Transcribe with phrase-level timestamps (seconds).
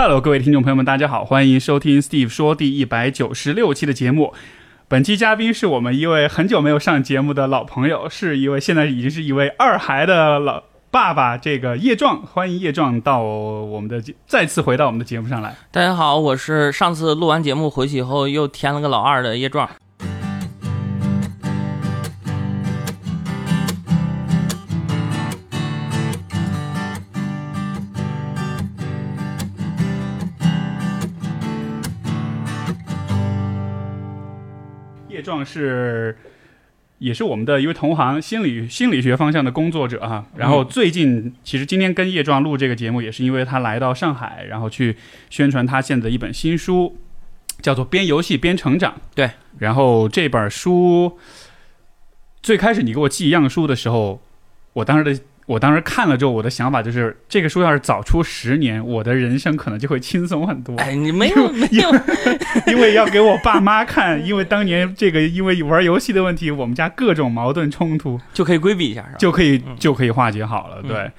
[0.00, 4.32] Hello，各位听众朋友们，大家好，欢迎收听 Steve 说第一百九十六期的节目。
[4.86, 15.56] 本期嘉宾是我们一位很久没有上节目的老朋友，是一位现在已经是一位二孩的老爸爸，这个叶壮，欢迎叶壮到我们的再次回到我们的节目上来。
[15.72, 19.68] 大家好，我是上次录完节目回去以后又添了个老二的叶壮。
[35.44, 36.16] 是
[36.98, 40.26] 也是我们的一位同行，心理心理学方向的工作者哈。
[40.36, 44.96] 然后最近其实今天跟叶壮录这个节目，也是因为他来到上海，然后去
[45.30, 46.96] 宣传他现在的一本新书，
[47.62, 48.92] 叫做《边游戏边成长》。
[49.14, 51.18] 对，然后这本书
[52.42, 54.20] 最开始你给我寄样书的时候，
[54.72, 55.20] 我当时的。
[55.48, 60.76] 我当时看了之后，我的想法就是，这个书要是早出十年，我的人生可能就会轻松很多。
[60.76, 61.90] 哎，你没有没有，
[62.70, 71.10] 因为要给我爸妈看，因为当年这个因为玩游戏的问题，我们家各种矛盾冲突就可以规避一下，就可以就可以化解好了，对。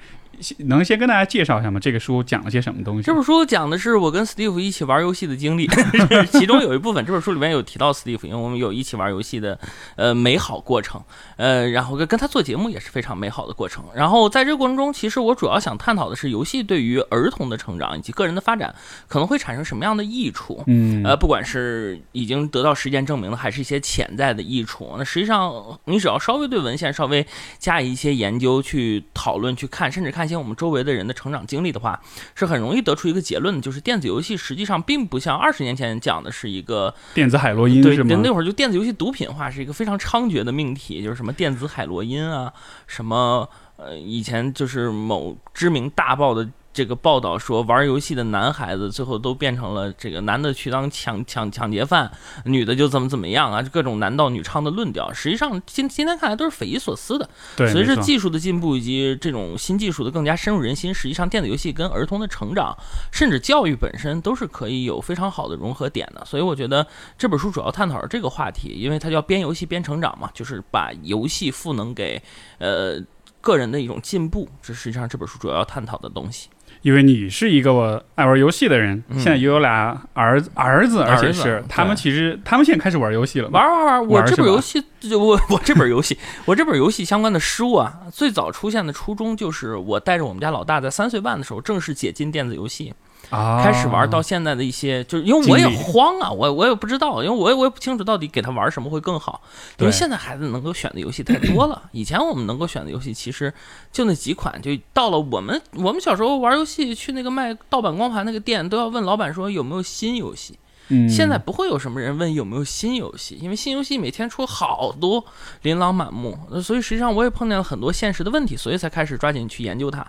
[0.58, 1.78] 能先跟大家介绍一下吗？
[1.80, 3.02] 这个书讲了些什么东西？
[3.02, 5.68] 这本书讲的是我跟 Steve 一起玩游戏的经历，
[6.32, 9.58] 其中有一部分这本书里面有提到 Steve，因为我们有一起玩游戏的
[9.96, 11.02] 呃美好过程，
[11.36, 13.84] 呃，然后跟跟他做节目也是非常美好的过程。
[13.94, 18.74] 然后在这个过程中，其实我主要想探讨的是游戏对于儿童的成长以及个人的发展
[19.08, 20.62] 可能会产生什么样的益处。
[20.66, 25.52] 嗯，呃，不管是已经得到实践证明的，还是一些潜在的益处，那实际上
[25.84, 27.26] 你只要稍微对文献稍微
[27.58, 31.00] 加以一些研究、去讨论、去看，甚至看我们周围的人。
[31.10, 32.00] 的成长经历的话，
[32.34, 42.52] 是很容易得出一个结论的，就是电子游戏实际上并不像二十年前讲的是一个电子海洛因，对，那会儿就电子游戏毒品化是一个非常猖獗的命题，就是什么电子海洛因啊，
[42.86, 46.48] 什么呃，以前就是某知名大报的。
[46.72, 52.10] 这个报道说，玩游戏的男孩子最后都变成了这个男的去当抢抢抢劫犯，
[52.44, 53.60] 女的就怎么怎么样啊？
[53.62, 57.28] 各种男盗女娼的论调，实际上今今天看来都是匪夷所思的。
[57.56, 62.76] 随着技术的进步以及这种新技术的更加深入人心，实际上电子游戏跟儿童的成长，
[63.10, 66.24] 甚至教育本身都是可以有非常好的融合点的。
[66.24, 66.86] 所以我觉得
[67.18, 72.22] 这本书主要探讨这个话题，因为它叫边游戏边成长嘛，就是把游戏赋能给
[72.58, 73.00] 呃
[73.40, 76.48] 个人的一种进步，这实际上这本书主要要探讨的东西。
[76.82, 84.06] 因为你是一个我爱玩游戏的人，现在也有俩儿子儿子，而且是他们其实他们现在开始玩游戏了，玩玩玩。
[84.08, 92.94] 我这本游戏就我我这本游戏我这本游戏相关的书啊，最早出现的初衷就是我带着我们家老大在三岁半的时候正式解禁电子游戏。
[93.30, 99.40] 开始玩到现在的一些，就是因为我也慌啊，我我也不知道，因为我也我也不清楚到底给他玩什么会更好。
[99.78, 103.52] 因为现在孩子能够选的游戏太多了，以前我们能够选的游戏其实
[103.92, 104.60] 就那几款。
[104.60, 110.58] 就到了我们我们小时候玩游戏，去那个卖盗版光盘那个店，都要问老板说有没有新游戏。
[110.90, 115.24] 嗯，现在不会有什么人问有没有新游戏，因为新游戏每天出好多，
[115.62, 116.38] 琳琅满目。
[116.62, 120.06] 所以实际上我也碰见了很多现实的问题，所以才开始抓紧去研究它。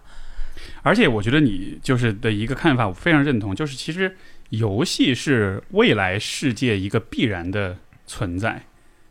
[0.83, 4.15] 而且我觉得你就是的一个看法，我非常认同，就是其实
[4.49, 8.63] 游戏是未来世界一个必然的存在，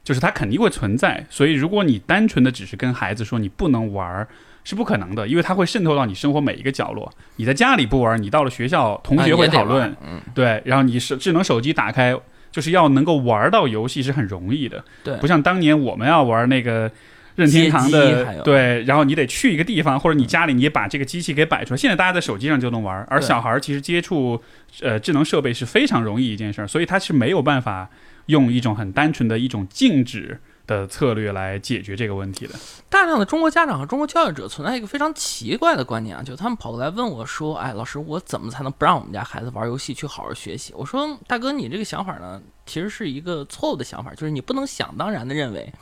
[0.02, 1.26] 就是它肯定会存在。
[1.31, 4.26] 所以如果你单纯的只是跟孩子说你不能玩，
[4.65, 7.12] 是不可能的，因为它会渗透到你生活每一个角落。
[7.37, 9.94] 你在家里不玩，你到了学校，同学会讨论，
[10.34, 12.15] 对，然后你是智能手机打开，
[12.50, 16.91] 就是要能够玩到游戏是很容易的，对，不像当年我们要玩那个。
[17.37, 21.78] 任天堂的对，然后你得去一个地方，或者你家里你也把这个机器给摆出来。
[21.78, 24.38] 现在大家在手机上就能玩，而小孩其实接触
[24.82, 27.88] 呃智能设备是非常容易一件事儿，所以他是没有办法
[28.26, 30.38] 用一种很单纯的一种静止。
[30.76, 32.54] 的策略来解决这个问题的。
[32.88, 45.72] 大量的中国家长和中国教育者存在一个非常奇怪的观念啊，就他们跑过来问我说：“哎，老师，我怎么才能不让我们家孩子玩游戏，去好好学习？”我说：“大哥，你这个想法呢，其实是一个错误的想法，就是你不能想当然的认为，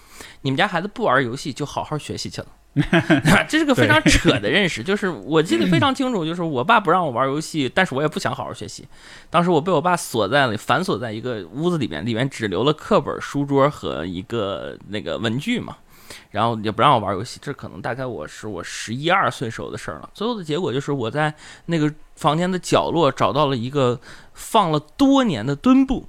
[0.41, 2.47] 你们家孩子不玩游戏就好好学习去了。”
[3.49, 8.87] 这是个非常扯的认识，就是我记得非常清楚，就是我爸不让我玩游戏，但是我也不想好好学习。
[9.31, 15.76] 当时我被我爸锁在了反锁在一个屋子里面，里面只留了课本、书桌和一个那个文具嘛，
[16.31, 17.38] 然后也不让我玩游戏。
[17.43, 20.11] 这可能大概我是我十一二岁时候的事儿了。
[20.14, 21.35] 最后的结果就是我在
[21.67, 24.00] 那个房间的角落找到了一个
[24.35, 26.08] 放了多年的墩布。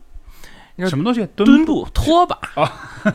[0.87, 1.27] 什么东西？
[1.35, 2.71] 墩布拖把啊！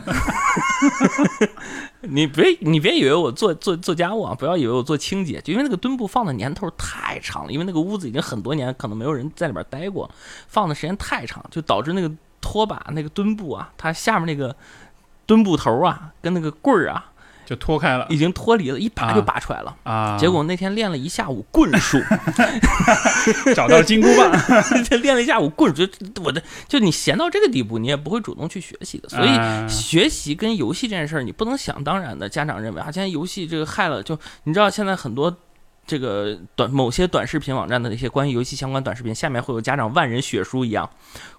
[2.01, 10.09] 你别你别以为我做做做家务啊，不要以为我做清洁，就因为那个墩布放的年头太长了，因为那个屋子已经很多年，可能没有人在里边待过，
[10.47, 14.55] 放的时间太长，就导致那个拖把那个墩布啊，它下面那个
[15.25, 17.11] 墩布头啊，跟那个棍儿啊，
[17.45, 19.75] 就脱开了已经脱离了，一拔啊就拔出来了。
[19.83, 22.01] 啊，结果那天练了一下午棍术，
[23.55, 24.31] 找到了金箍棒，
[24.83, 29.07] 就 练了一下午棍术，就我的就你闲到这个地步，你也不会主动去学习的。
[29.09, 32.27] 所以啊学习跟游戏这件事儿，你不能想当然的。
[32.27, 35.35] 家长认为啊，现在游戏这个害了，就你知道现在很多。
[35.87, 40.89] 这个短某些短视频网站的那些关于游戏相关短视频，下面会有家长万人血书一样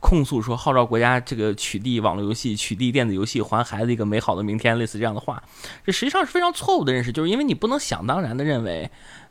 [0.01, 5.43] 控诉说，号召国家这个取缔网络游戏、取缔电子游戏，还孩子一个美好的明天，类似这样的话，
[5.85, 8.89] 这实际上是非常错误的认识，就是因为你不能想当然的认为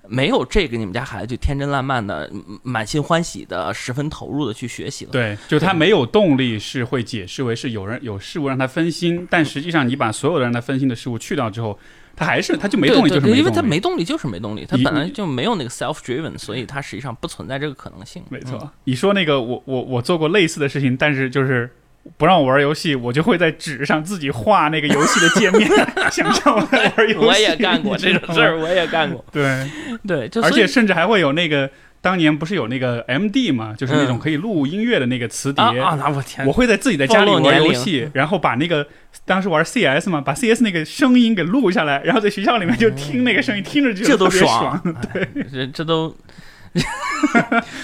[0.08, 2.30] 没有这个，你们家孩子就天真烂漫的、
[2.62, 5.12] 满心欢喜的、十分投入的去学习了。
[5.12, 11.80] 对，就他没有动力是会解释为是有人有事物让他分心，但实际上你把所有的让他分心的事物去掉之后，
[12.16, 13.56] 他还是他就没动力，就是没动力。
[13.56, 18.24] 他没动力就是没动力，他本来就没有那个 self driven，所以他实际上不存在这个可能性。
[18.30, 21.70] 没错，嗯你说那个我我我做过类似的事情，但是就是
[22.18, 25.70] 不让我玩游戏，我就会在纸上自己画那个游戏的界面，
[26.12, 27.26] 想象我来玩游戏。
[27.28, 29.26] 我也干过这种事儿，我也干过。
[29.32, 29.70] 对，
[30.08, 31.70] 对，就而且甚至还会有那个
[32.06, 35.64] 当年不是有那个 MD 嘛，就是那种嗯可以录音乐的那个磁碟。
[35.64, 38.88] 啊啊，我天我，会在自己在家里玩游戏，然后把那个
[39.26, 44.96] 当时玩 CS 嘛，把 CS 那个声音给录下来，然后在学校里面就听那个声音，听着就这都爽爽。
[45.16, 46.16] 哎这这都，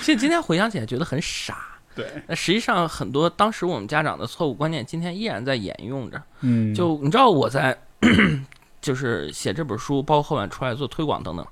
[0.03, 1.57] 其实今天回想起来觉得很傻。
[1.95, 6.21] 对，那实际上很多当时我们家长的错误观念，今天依然在沿用着。
[6.41, 7.75] 嗯，就你知道我在
[8.79, 11.45] 就是写这本书，包括后面出来做推广等等，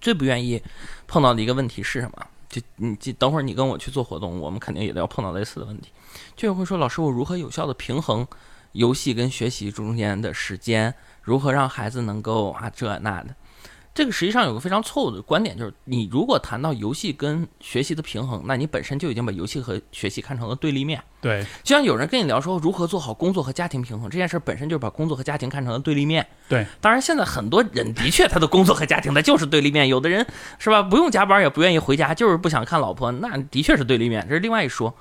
[0.00, 0.60] 最不愿意
[1.06, 2.26] 碰到的一个问题是什么？
[2.48, 5.90] 就你就等会儿你跟我去做活动，我们肯定也要碰到类似的问题，
[6.36, 8.26] 就会说老师，我如何有效的平衡
[8.72, 13.34] 游戏跟学习中间的时间，如何让孩子能够啊这那的。
[13.96, 21.02] 这个实际上有个非常错误的观点，就是你如果谈到游戏跟学习的平衡，那你本身就已经把游戏和学习看成了对立面。
[21.22, 26.26] 对，就像有人跟你聊说如何做好工作和家庭平衡这件事，本身就是把工作和家庭看成了对立面。
[26.46, 30.26] 对，当然现在很多人的确他的工作和家庭他就是对立面，有的人
[30.58, 34.94] 是吧，不用加班也不愿意回家，就是不想看老婆，那的确是对立面，这是另外一说。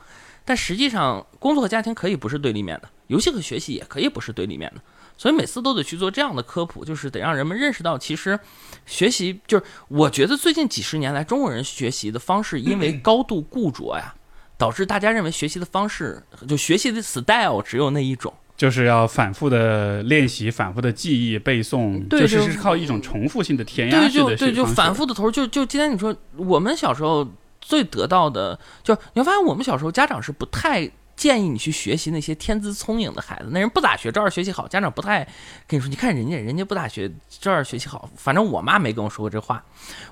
[0.45, 4.81] 但实际上，工作和家庭可以不是对立面的，游戏和学习也可以不是对立面的。
[5.17, 8.39] 所以每次都得去做这样的科普，就是得让人们认识到，其实
[8.85, 14.13] 学习就是我觉得最近几十年来中国人学习的方式，因为 高度固着呀，
[14.57, 18.33] 导致大家认为学习的方式就学习的 style 只有那一种。
[18.57, 25.31] 就是要反复的练习，反复的记忆背诵，对就是就是靠一种重复性的填鸭对，式的就对，就方式反复的投入。
[25.31, 27.27] 就就今天你说，我们小时候
[27.59, 34.67] 最得到的，就你会发现，我们小时候家长是不太建议你去学习那些天资聪颖的孩子，那人不咋学，照样学习好。
[34.67, 35.23] 家长不太
[35.67, 38.09] 跟你说，你看人家，人家不咋学，照样学习好。
[38.15, 39.63] 反正我妈没跟我说过这话，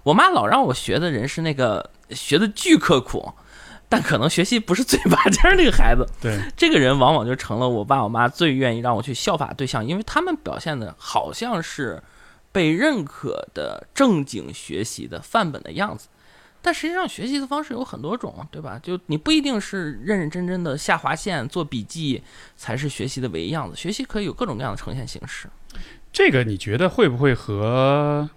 [0.04, 3.34] 我妈老让我学的人是那个 学的巨刻苦。
[3.90, 12.02] 但可能学习不是最拔尖儿那个孩子，对，这个人往往就成了我爸我妈最愿意让我去效法的对象，因为他们表现的好像是
[12.52, 16.08] 被认可的正经学习的范本的样子。
[16.63, 18.80] 但实际上，学习的方式有很多种，对吧？
[18.81, 22.24] 就你不一定是认认真真的下划线、做笔记
[22.56, 23.75] 才是学习的唯一样子。
[23.75, 25.50] 学习可以有各种各样的呈现形式。
[26.13, 28.30] 这个你觉得会不会和？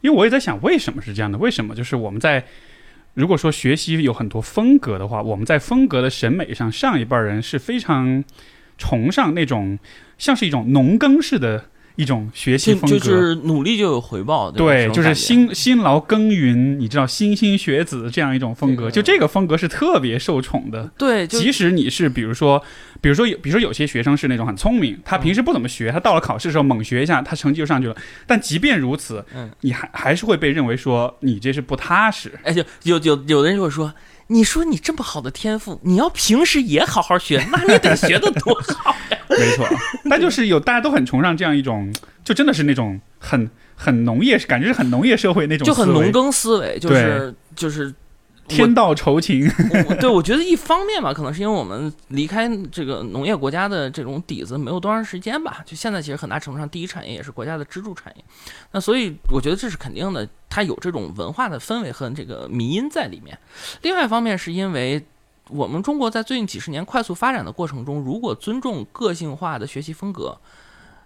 [0.00, 1.36] 因为我也在想，为什么是这样的？
[1.36, 2.44] 为什么就是我们在
[3.12, 8.24] 如果说学习有很多风格的话，我们在风格的审美上，上一辈人是非常
[8.78, 9.78] 崇尚那种
[10.16, 12.98] 像是一种农耕式的一种学习风格。
[12.98, 20.90] 就是努力就有回报，吧对，就是辛辛劳耕耘，你知道莘莘学子这样一种风格，就这个风格是特别受宠的。
[20.98, 22.62] 对，即使你是比如说，
[23.00, 27.96] 比如说有，比如说有些学生是那种很聪明，他平时不怎么学，他到了考试的时候猛学一下，他成绩就上去了。
[28.26, 32.32] 但即便如此，嗯，你还还是会被认为说你这是不踏实。
[32.42, 33.92] 哎，就有有有的人就会说，
[34.28, 39.18] 你说你这么好的天赋，你要平时也好好学， 那你得学的多好呀。
[39.28, 39.66] 没错，
[40.08, 41.92] 但就是有大家都很崇尚这样一种，
[42.24, 46.10] 就真的是那种很很农业，感觉是很农业社会那种，就很农。
[46.12, 47.92] 耕思维，就是就是
[48.48, 49.48] 天道酬勤，
[50.00, 55.62] 对，我觉得一方面吧，可能是因为我们离开这个农业国家的这种底子没有多长时间吧。
[55.64, 58.24] 就现在其实很大程度上，第一产业也是国家的支柱产业。
[58.72, 63.38] 那所以我觉得这是肯定的，它有这种文化的氛围和这个迷因在里面。
[63.82, 65.04] 另外一方面是因为。
[65.50, 70.38] 我们中国在最近几十年快速发展的过程中，如果尊重个性化的学习风格，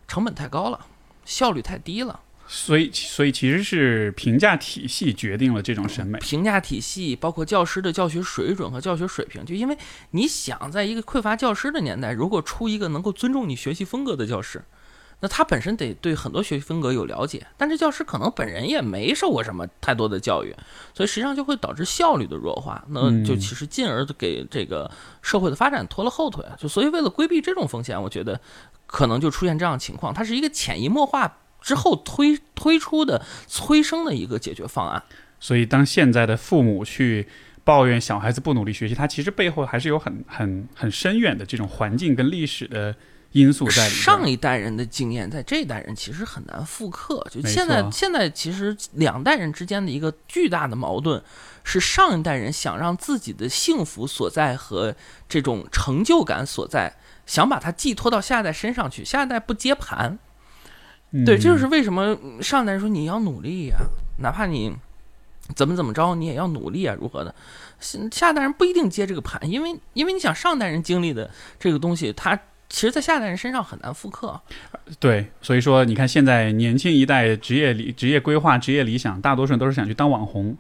[0.07, 0.78] 成本太高了，
[1.25, 2.21] 效率太低了。
[2.49, 6.19] 所以所以其实是评价体系决定了这种审美。
[6.19, 9.76] 评价体系，包括教师的教学水准和教学水平，就因为
[10.12, 14.64] 你想，在一个匮乏教师的年代，如果出一个能够尊重你学习风格的教师，
[15.21, 20.55] 那他本身得对很多学习风格有了解，但这教师可能本人也没受过什么太多的教育，
[20.95, 24.90] 所以实际上就会导致效率的弱化，那就其实进而给这个
[25.21, 26.43] 社会的发展拖了后腿。
[26.59, 28.40] 就所以为了规避这种风险，我觉得
[28.87, 31.40] 可能就出现这样情况，它是一个潜移默化。
[31.61, 35.03] 之后推推出的催生的一个解决方案。
[35.41, 37.29] 所以，当现在的父母去
[37.62, 42.95] 抱怨小孩子不努力学习，他其实背后还是有很很很深远的这种环境跟历史的
[43.33, 44.03] 因素在里面。
[44.03, 47.25] 上一代人的经验，在这一代人其实很难复刻。
[47.31, 51.23] 就现在，现在其实两代人之间的一个巨大的矛盾，
[51.62, 54.97] 是上一代人想让自己的幸福所在和
[55.29, 56.97] 这种成就感所在，
[57.27, 60.19] 想把它寄托到下一代身上去，下一代不接盘。
[61.11, 63.77] 嗯对，这就是为什么嗯上一代人说你要努力呀、
[64.21, 64.73] 哪怕你
[65.55, 67.35] 怎么怎么着，你也要努力啊，如何的？
[67.81, 72.38] 下下代人不一定接这个盘，因为因为你想上代人经历的这个东西，他
[72.69, 74.41] 其实在下代人身上很难复刻。
[74.99, 80.57] 对，所以说你看现在年轻一代职业理职业规划、职业理想，大多数人都是想去当网红。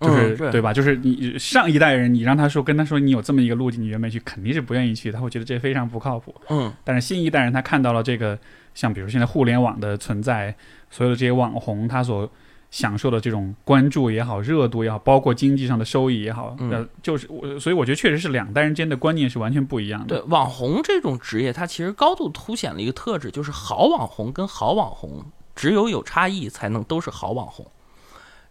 [0.00, 0.72] 就是、对吧？
[0.72, 4.18] 就是你上一代人，你让他说跟他说你有这么一个路径，你愿不愿意去？
[4.24, 6.34] 肯定是不愿意去，他会觉得这非常不靠谱。
[6.48, 8.36] 嗯，但是新一代人他看到了这个，
[8.74, 10.54] 像比如现在互联网的存在，
[10.90, 12.30] 所有的这些网红他所
[12.70, 20.06] 享受的这种关注也好、热度也好，包括经济上的收益也好，嗯呃，就是我，所以我觉得确实是两代人间的观念是完全不一样的。
[20.06, 25.22] 对，网红这种职业，它其实高度凸显了一个特质，就是好网红跟好网红
[25.54, 27.66] 只有有差异才能都是好网红。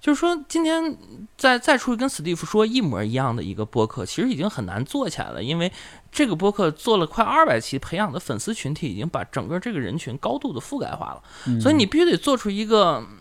[0.01, 0.97] 就是说，今天
[1.37, 5.71] 再再出去跟史蒂夫说一模一样的一个播客，其实已经很难做起来了，因为
[6.11, 12.95] 这个播客做了快二百期，培养的粉丝群体已经把整个这个人群高度的覆盖化了，嗯所以你必须得做出一个。
[12.97, 13.17] 嗯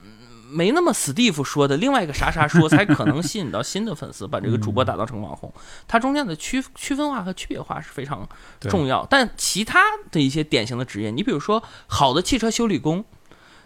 [0.53, 5.55] 没那么史蒂夫说的另外一个啥啥说，才可能吸引到新的粉丝，把这个主播打造成网红。
[5.87, 8.29] 它中间的区区分化和区别化是非常
[8.63, 9.07] 重要。
[9.09, 9.79] 但其他
[10.11, 13.05] 的一些典型的职业，你比如说好的汽车修理工，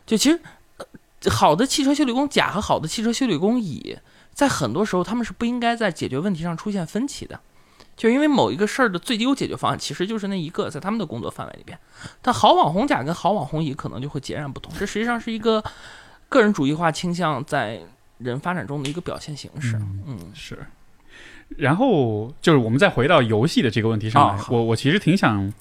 [0.04, 0.50] 就其实、呃
[1.30, 3.98] 好的汽车修理工甲和好的汽车修理工乙，
[4.32, 7.40] 在很多时候他们是不应该在解决问题上出现分歧的。
[7.96, 11.78] 就是因为某一个事儿的最优解决方案其实就是那一个，在他们的工作范围里边，
[12.20, 14.72] 但好网红甲跟好网红乙可能就会截然不同。
[14.76, 15.62] 这实际上是一个
[16.28, 17.80] 个人主义化倾向在
[18.18, 19.80] 人发展中的一个表现形式。
[20.06, 20.58] 嗯是。
[21.56, 25.52] 然后就是我们再回到游戏的这个问题上来，我我其实挺想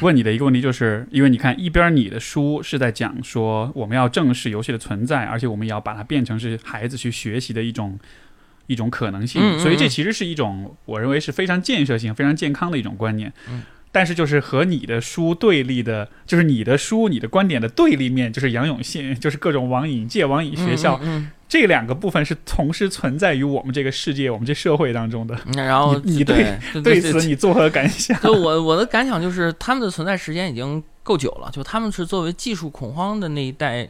[0.00, 7.98] 问你的一个问题，就是因为你看一边你的书是在讲说我们要正视游戏的存在，而且我们也要把它变成是孩子去学习的一种
[8.66, 13.32] 一种可能性，所以这嗯其实是一种我认为是非常建设性、非常健康的一种观念。
[13.92, 25.38] 嗯但是就是和你的书对立的，就是你的书、你的观点的对立面，就是杨永信， 就是各种网瘾、戒网瘾学校，嗯这两个部分是同时存在于我们这个世界、我们这社会当中的。
[25.44, 28.18] 嗯然后你你对对对此你作何感想？
[28.22, 33.86] 就我我的感想就是，他们的存在时间已经够久了，就他们是作为技术恐慌的那一代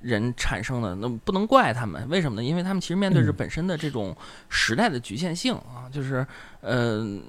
[0.00, 2.44] 人产生的，那不能怪他们，为什么呢？
[2.44, 4.16] 因为他们其实面对着嗯本身的这种
[4.48, 6.26] 时代的局限性啊，就是
[6.60, 7.20] 呃。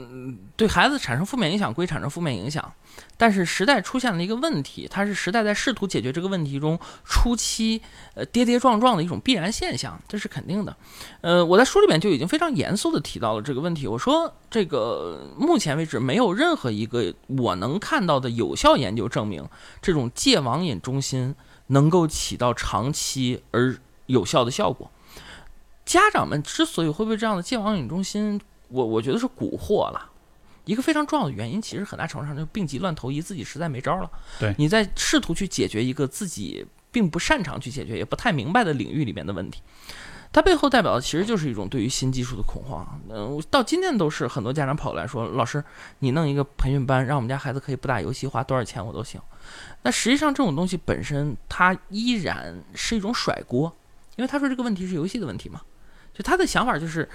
[0.00, 2.72] 嗯，对孩子产生负面影响归产生负面影响，
[3.16, 7.82] 但是时代出现了一个问题，它是时代在试图解决这个问题中初期
[8.14, 10.76] 呃跌跌撞撞的一种必然现象，这是肯定的。
[11.20, 13.88] 呃，我在书里面就已经非常严肃的提到了这个问题。
[13.88, 19.48] 我说，这个目前为止没有任何一个我能看到的有效研究证明，
[19.82, 21.34] 这种戒网瘾中心
[21.66, 23.76] 能够起到长期而
[24.06, 24.88] 有效的效果。
[25.84, 30.10] 家长们之所以会被这样的戒网瘾中心，我我觉得是蛊惑了。
[30.64, 34.10] 一个非常重要的原因，其实很大程度上就是病急乱投医，自己实在没招了。
[34.38, 39.62] 对你在试图去解决一个自己并不擅长去解决，也不太明白的领域里面的问题。
[40.30, 42.86] 它背后代表的其实就是一种对于新技术的恐慌。
[43.08, 45.64] 嗯、到今天都是很多家长跑过来说：“老师，
[46.00, 49.18] 你弄一个培训班，让我们家孩子可以不打游戏，花多少钱我都行。”
[49.84, 53.74] 那实际上这种东西本身，它依然是一种甩锅，
[54.16, 55.62] 因为他说这个问题是游戏的问题嘛。
[56.12, 57.08] 就他的想法就是，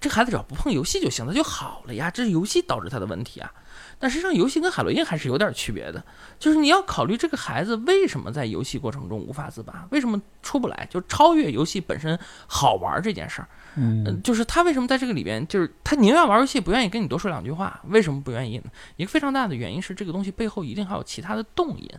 [0.00, 2.10] 这孩子只要不碰游戏就行，他就好了呀。
[2.10, 3.52] 这是游戏导致他的问题啊。
[4.00, 6.04] 但实际上，游戏跟海洛因还是有点区别的，
[6.38, 13.48] 就是你要考虑这个孩子为什么在游戏过程中无法自拔，为什么出不来，就超越游戏本身好玩这件事儿。
[13.76, 18.64] 嗯呃，就是他为什么在这个里边，就是他宁愿玩游戏，不愿意跟你多说两句话，为什么不愿意呢？
[18.96, 21.90] 一个非常大的原因是这个东西背后一定还有其他的动因。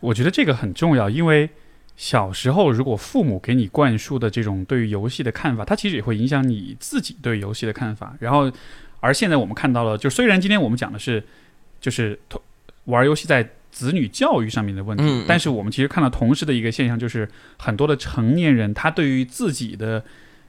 [0.00, 1.48] 我觉得这个很重要，因为
[1.96, 8.14] 小时候如果父母给你灌输的这种对于游戏的看法，它其实也会影响你自己对游戏的看法。
[8.20, 8.52] 然后，
[9.00, 11.24] 而现在我们看到了，就虽然今天我们讲的是
[11.80, 12.40] 就是同
[12.84, 17.26] 玩游戏在子女教育上面的问题，嗯嗯但是我们其实看到同时的一个现象，就是
[17.56, 20.04] 很多的成年人他对于自己的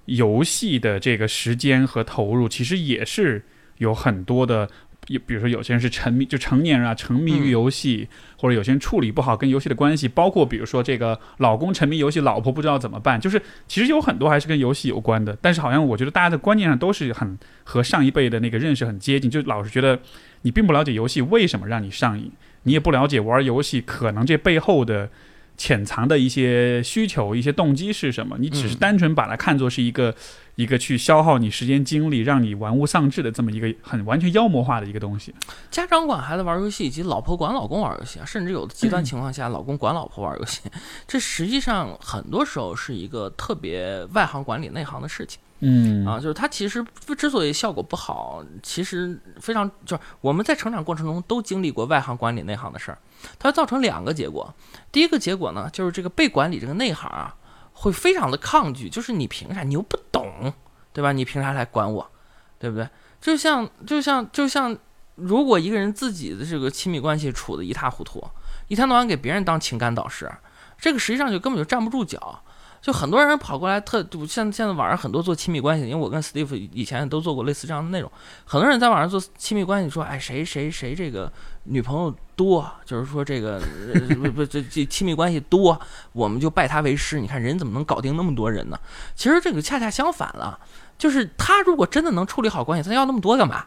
[0.06, 3.44] 游戏的这个时间和投入，其实也是
[3.78, 4.70] 有很多的。
[5.08, 7.52] 有比如说有些人是沉迷，就成年人啊，沉迷于嗯。
[7.52, 15.38] 游戏，或者有些人处理不好跟游戏的关系，包括比如说这个老公沉迷游戏，老婆不知道怎么办，就是其实有很多还是跟游戏有关的。
[15.42, 20.00] 但是好像我觉得大家的观念上都是很和上一辈的那个认识很接近，就老是觉得
[20.42, 22.32] 你并不了解游戏为什么让你上瘾，
[22.64, 25.10] 你也不了解玩游戏可能这背后的
[25.56, 28.78] 潜藏的一些需求、一些动机是什么，你只是嗯。
[28.78, 30.14] 单纯把它看作是一个、
[30.58, 35.34] 一个去消耗你时间精力、让你玩物丧志的这么一个很完全妖魔化的一个东西。
[35.70, 40.62] 家长管孩子玩游戏，以及老婆管老公玩游戏啊，甚至有的极端情况下，老公管老婆玩游戏，
[41.08, 46.20] 这实际上很多时候是一个特别外行管理内行的事情嗯啊。
[46.20, 46.84] 就是它其实
[47.16, 52.98] 之所以效果不好，其实非常就是我们在成长过程中都经历过外行管理内行的事儿，
[53.38, 54.52] 它造成两个结果。
[54.92, 57.36] 第一个结果呢，就是这个被管理这个内行啊，
[57.80, 59.62] 会非常的抗拒，就是你凭啥？
[59.62, 60.52] 你又不懂，
[60.92, 61.12] 对吧？
[61.12, 62.10] 你凭啥来管我？
[62.58, 62.90] 对不对？
[63.22, 64.76] 就像就像就像，
[65.14, 68.28] 如果一个人自己的这个亲密关系处的一塌糊涂，
[68.68, 70.32] 一天到晚给别人当情感导师，
[70.80, 72.44] 这个实际上就根本就站不住脚。
[72.82, 78.12] 就很多人跑过来特，就像现在网上很多做亲密关系，因为我跟 Steve 以前都做过类似这样的内容，
[78.46, 81.32] 很多人在网上做亲密关系，说，哎，谁谁谁这个
[81.64, 83.62] 女朋友多，就是说这个
[83.94, 85.80] 呃不不这这亲密关系多，
[86.14, 87.20] 我们就拜他为师。
[87.20, 88.80] 你看人怎么能搞定那么多人呢？
[89.16, 90.60] 其实这个恰恰相反了，
[90.98, 93.66] 就是他如果真的能处理好关系，他要那么多干嘛？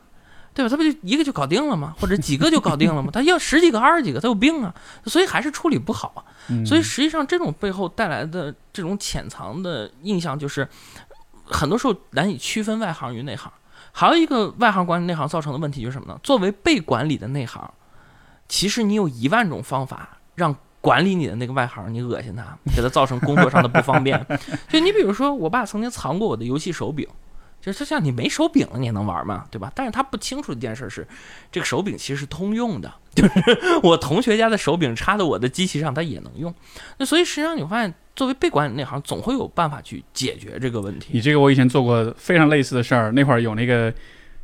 [0.52, 0.68] 对吧？
[0.68, 1.94] 他不就一个就搞定了吗？
[2.00, 3.10] 或者几个就搞定了吗？
[3.14, 4.74] 他要十几个、二十几个，他有病啊！
[5.06, 6.24] 所以还是处理不好
[6.66, 10.68] 所以实际上，这种背后带来的这种潜藏的印象，就是
[11.44, 13.50] 很多时候难以区分外行与内行。
[13.92, 16.18] 还有一个外行管理内行造成的问题就是什么呢？
[16.22, 17.72] 作为被管理的内行，
[18.48, 24.26] 其实你有一万种方法让管理你的那个外行，你恶心他，给他造成工作上的不方便。
[24.68, 27.06] 就你比如说，我爸曾经藏过我的游戏手柄。
[27.60, 29.70] 就是像你没手柄了，你也能玩嘛，对吧？
[29.74, 31.06] 但是他不清楚一件事是，
[31.52, 33.32] 这个手柄其实是通用的，就是
[33.82, 36.54] 我同学家的手柄插到我的机器上，它也能用。
[36.98, 41.10] 那所以实际上你发现，作为被管理那行，总会有办法去解决这个问题。
[41.12, 43.92] 你这个我以前做过非常类似的事儿，那会儿有那个。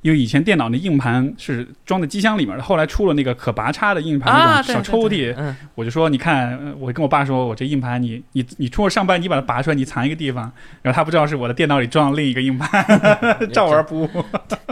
[0.03, 12.85] 因为以前电脑那硬盘是装在机箱里面的，后来出了那个可拔插的硬盘啊，那种小抽屉，我就说，你看，呃我跟我爸说，我这硬盘你你你出门上班，你把它拔出来，你藏一个地方，然后他不知道是我的电脑里装了另一个硬盘，
[13.53, 14.11] 照玩不误，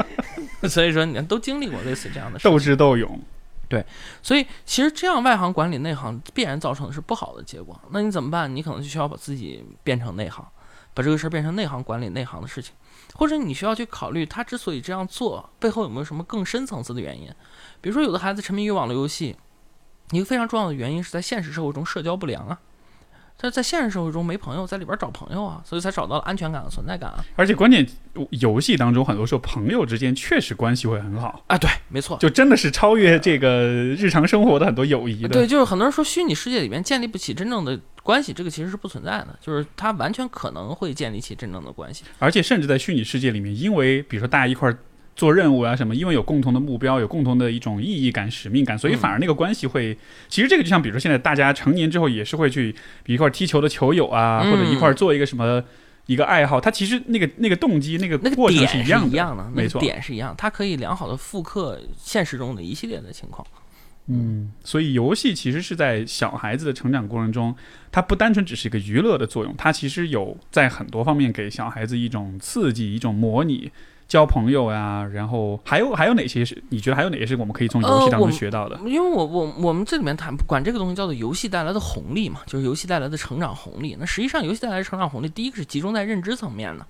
[0.69, 3.21] 所以说你看都经历过类似这样的事斗智斗勇。
[3.67, 3.85] 对
[4.23, 7.81] 所以其实这样外行管理内行，必然造成的是不好的结果。
[7.91, 8.55] 那你怎么办？
[8.55, 10.47] 你可能就需要把自己变成内行，
[10.93, 12.75] 把这个事儿变成内行管理内行的事情，
[13.15, 17.29] 或者你需要去考虑他之所以这样做背后有没有什么更深层次的原因。
[17.81, 19.37] 比如说，有的孩子沉迷于网络游戏，
[20.11, 22.61] 一个非常重要的原因是在现实社会中社交不良啊。
[23.37, 27.23] 他在现实社会中没朋友，在里边找朋友啊，所以才找到了安全感和存在感啊。
[27.37, 27.87] 而且关键，
[28.31, 33.65] 游戏当中很多时候朋友之间确实关系会很好，啊，对，没错，就真的是超越这个
[33.99, 35.29] 日常生活的很多友谊的。
[35.29, 42.05] 对，就是很多人说虚拟世界里面建立不起真正的关系，这个其实是不存在的，就是它完全可能会建立起真正的关系。
[42.19, 44.79] 而且甚至在虚拟世界里面，因为比如说大家一块儿
[45.17, 49.97] 做任务啊什么，因为有共同的目标，有共同的一种意义感、使命感，所以嗯反而那个关系会，
[50.29, 55.63] 其实这个就像比如说现在大家成年之后也是会去比一块儿踢球的球友啊，嗯或者一块儿做一个什么
[56.07, 59.81] 一个爱好，它其实那个那个动机、那个那个过程点是一样的，一样的，那个没错。
[59.81, 63.47] 点是一样，它可以良好的复刻现实中的一系列的情况。
[64.09, 67.55] 嗯，所以游戏其实是在小孩子的成长过程中，
[67.91, 73.71] 它不单纯只是一个娱乐的作用，它其实有在很多方面给小孩子一种刺激、一种模拟。
[74.07, 78.79] 交朋友呀、然后还有还有哪些是你觉得还有哪些是我们可以从游戏当中学到的？
[78.87, 83.97] 因为我我我们这里面谈管这个东西叫做游戏带来的红利嘛，就是游戏带来的成长红利。
[83.99, 86.87] 那实际上游戏带来的成长红利，第一个是集中在认知层面的，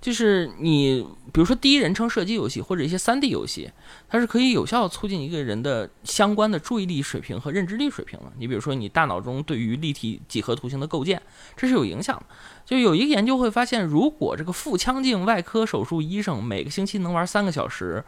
[0.00, 3.70] 就是你比如说第一人称射击游戏或者一些三 D 游戏，
[4.08, 8.32] 它是可以有效促进一个人的相关的注意力水平和认知力水平的。
[8.38, 11.20] 你比如说你大脑中对于立体几何图形的构建，
[11.56, 12.24] 这是有影响的。
[12.68, 18.04] 就有一个研究会发现，如果这个腹腔镜外科手术医生每个星期能玩三个小时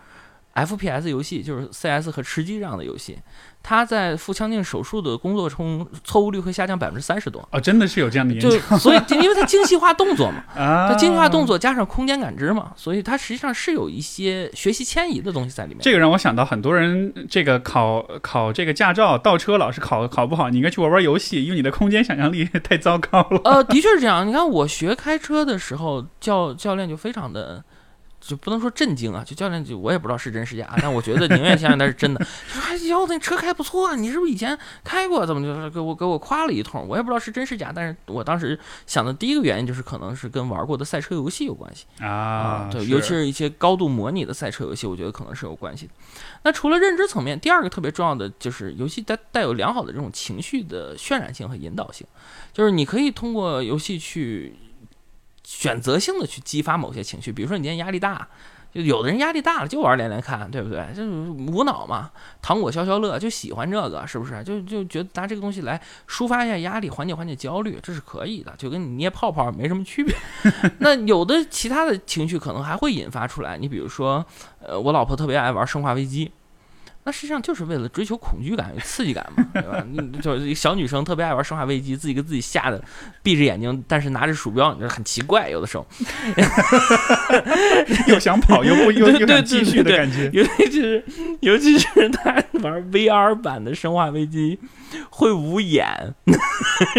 [0.55, 3.17] FPS 游戏，就是 CS 和吃鸡这样的游戏，
[3.63, 7.47] 他在腹腔镜手术的工作中错误率会下降百分之三十多。
[7.53, 10.89] 哦，真的是有这样的研就究所以，因为它精细化动作嘛， 啊！
[10.89, 15.79] 它精细化动作加上空间感知嘛，所以它实际上是有一些学习迁移的东西在里面。
[15.83, 23.41] 这个让我想到很多人这个考考这个驾照倒车老是考考不好，你应该去玩玩游戏，因为你的空间想象力太糟糕了。
[23.45, 24.27] 呃，的确是这样。
[24.27, 27.63] 你看我学开车的时候，教教练就非常的。
[28.21, 32.21] 就不能说震惊啊，就教练就我也不知道是真是假，但我觉得宁愿相信他是真的。
[32.53, 35.25] 就说哎，姚子你车开不错啊，你是不是以前开过？
[35.25, 36.87] 怎么就给我给我夸了一通？
[36.87, 41.87] 我也不知道是真是假，但是我当时想的第一个原因就是可能是跟玩过的赛车游戏有关系。
[42.05, 45.93] 啊，对，尤其是一些高度模拟的赛车游戏，我觉得可能是有关系的。
[46.43, 52.07] 那除了认知层面，第二个特别重要的就是游戏带带有良好的这种情绪的渲染性和引导性，
[52.53, 54.55] 就是你可以通过游戏去
[55.51, 58.29] 选择性的去激发某些情绪，比如说你今天压力大。
[58.73, 60.87] 就有的人压力大了就玩连连看，对不对？
[60.95, 62.09] 就是无脑嘛，
[62.41, 64.45] 糖果消消乐，就喜欢这个，是不是？
[64.45, 70.15] 就就觉得拿这个东西来抒发一下压力，缓解缓解焦虑，这是可以的，就跟你捏泡泡没什么区别。
[70.79, 74.25] 那有的其他的情绪可能还会引发出来，你比如说，
[74.63, 76.27] 呃，我老婆特别爱玩《生化危机》。
[77.03, 79.85] 那实际上就是为了追求恐惧感与刺激感嘛，对吧？
[80.21, 82.83] 就是小女生特别爱玩《生化危机》，自己给自己吓得
[83.23, 85.87] 闭着眼睛，但是拿着鼠标，你很奇怪，有的时候
[88.09, 90.31] 又想跑又不又 又想继续的感觉。
[90.33, 91.05] 尤其是
[91.41, 94.59] 尤其是他玩 VR 版的《生化危机》
[95.09, 96.15] 会捂眼，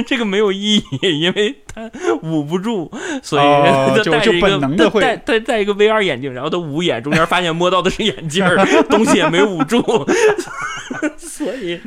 [0.08, 1.90] 这个没有意义，因为他
[2.24, 2.92] 捂不住，
[3.24, 8.58] 所以就就本能的会戴戴戴一个 VR 眼镜，然后他捂眼，中间发现摸到的是眼镜儿，
[8.90, 9.82] 东西也没捂住。
[11.18, 11.80] 所以，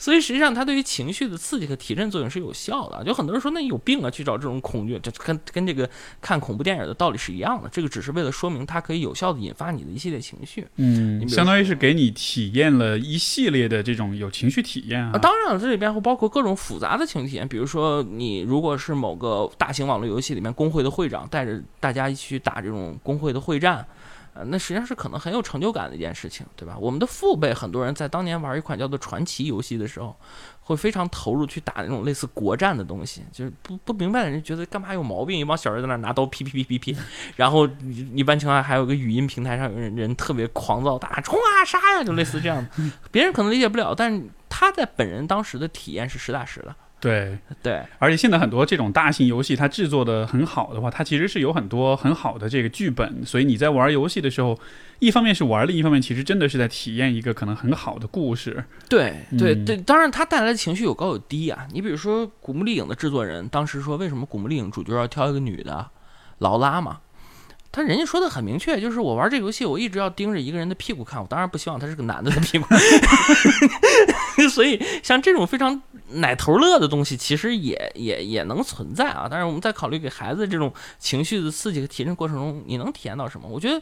[0.00, 3.04] 所以实际上，它对于情绪的刺激和提振作用是有效的。
[3.04, 5.88] 就很多人说，那你有病啊，去找这种恐惧，这跟跟这个
[6.22, 7.68] 看恐怖电影的道理是一样的。
[7.68, 10.66] 这个只是为了说明它可以有效的引发你的一系列情绪。
[10.76, 15.18] 嗯，相当于是给你体验了一系列的这种有情绪体验啊。
[15.18, 23.86] 当然了，这里边会包括各种复杂的情绪体验，比如说你如果是某个大型网络游戏里面工会的会长，带着大家一起去打这种工会的会战。
[24.32, 26.76] 呃，那实际上是可能很有成就感的一件事情，对吧？
[26.78, 30.16] 我们的父辈很多人在当年玩一款叫做《传奇》游戏的时候，
[30.60, 36.96] 会非常投入去打那种类似国战的东西，就是不不明白的人觉得干嘛有毛病，一帮小人在那拿刀劈劈劈劈劈，
[37.36, 37.68] 然后
[38.14, 46.74] 一般情况下还有个语音平台上有人人特别狂躁，大喊冲啊杀呀，就类似这样的， 别人可能理解不了，但是他在本人当时的体验是实打实的。
[47.00, 54.58] 对对，而且现在很多这种大型游戏，它制作的很好的话，它其实是有很多很好的这个剧本，所以你在玩游戏的时候，
[54.98, 58.62] 一方面是玩，另一方面其实真的是在体验一个可能很好的故事。
[58.88, 61.66] 对对对，当然它带来的情绪有高有低啊。
[61.72, 65.88] 你比如说《古墓丽影》的制作人当时说，为什么《古墓丽影》主角要挑一个女的，
[66.38, 67.00] 劳拉嘛？
[67.72, 72.66] 他人家说的很明确，就是我玩这个游戏，我一直要盯着一个人的屁股看，我当然不希望他是个男的的屁股。
[74.50, 75.80] 所以像这种非常
[76.12, 79.26] 奶头乐的东西，其实也也也能存在啊。
[79.30, 83.48] 但是我们在考虑给孩子这种情绪的刺激和提升过程中，你能体验到什么？
[83.48, 83.80] 我觉得，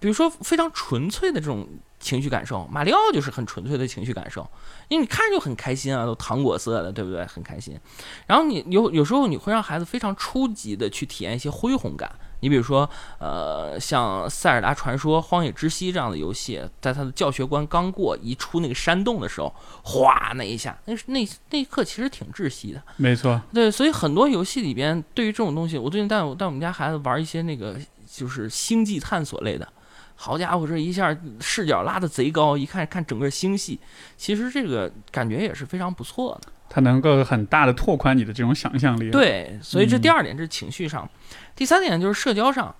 [0.00, 1.66] 比如说非常纯粹的这种
[2.00, 4.48] 情绪感受，马里奥就是很纯粹的情绪感受，
[4.88, 7.24] 因为你看着就很开心啊，都糖果色的，对不对？
[7.26, 7.78] 很开心。
[8.26, 12.10] 然后你有有时候你会让孩子非常初级的去体验一些恢宏感。
[12.40, 19.50] 你比如说，呃，像《塞尔达传说：荒野之息》这样的游戏，在它的教学关刚过一出那个山洞的时候，
[19.82, 22.82] 哗，那一下，那那那一刻其实挺窒息的。
[22.98, 27.78] 没错，对，所以很多游戏里边，对于这种东西，我最近带我带我们家孩子玩一些那个
[28.16, 29.66] 就是星际探索类的，
[30.14, 33.80] 好家伙，这一下视角拉的贼高，一看看整个星系，
[34.16, 36.52] 其实这个感觉也是非常不错的。
[36.68, 39.10] 它能够很大的拓宽你的这种想象力。
[39.10, 41.08] 对，所以这第二点是情绪上，
[41.56, 42.72] 第三点就是社交上，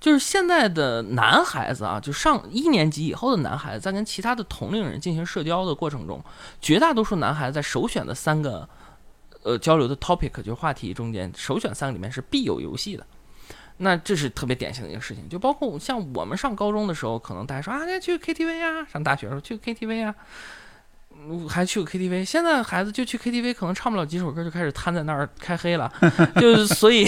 [0.00, 6.20] 就是现在的男孩子啊，就上一年级以后的男孩子，在跟其他的同龄人进行社交的过程中，
[6.60, 8.68] 绝大多数男孩子在首选的三个
[9.44, 13.06] 呃交流的 topic 就是话题中间，首选三个里面是必有游戏的。
[13.82, 20.14] 那这是特别典型的一个事情，就包括像我们上高中的时候，可能大家说啊，去 KTV 啊，上大学的时候去 KTV 啊。
[21.48, 25.92] 还去 KTV，现在孩子就去 KTV，可能唱不了几首歌就开始瘫在那儿开黑了，
[26.40, 27.06] 就所以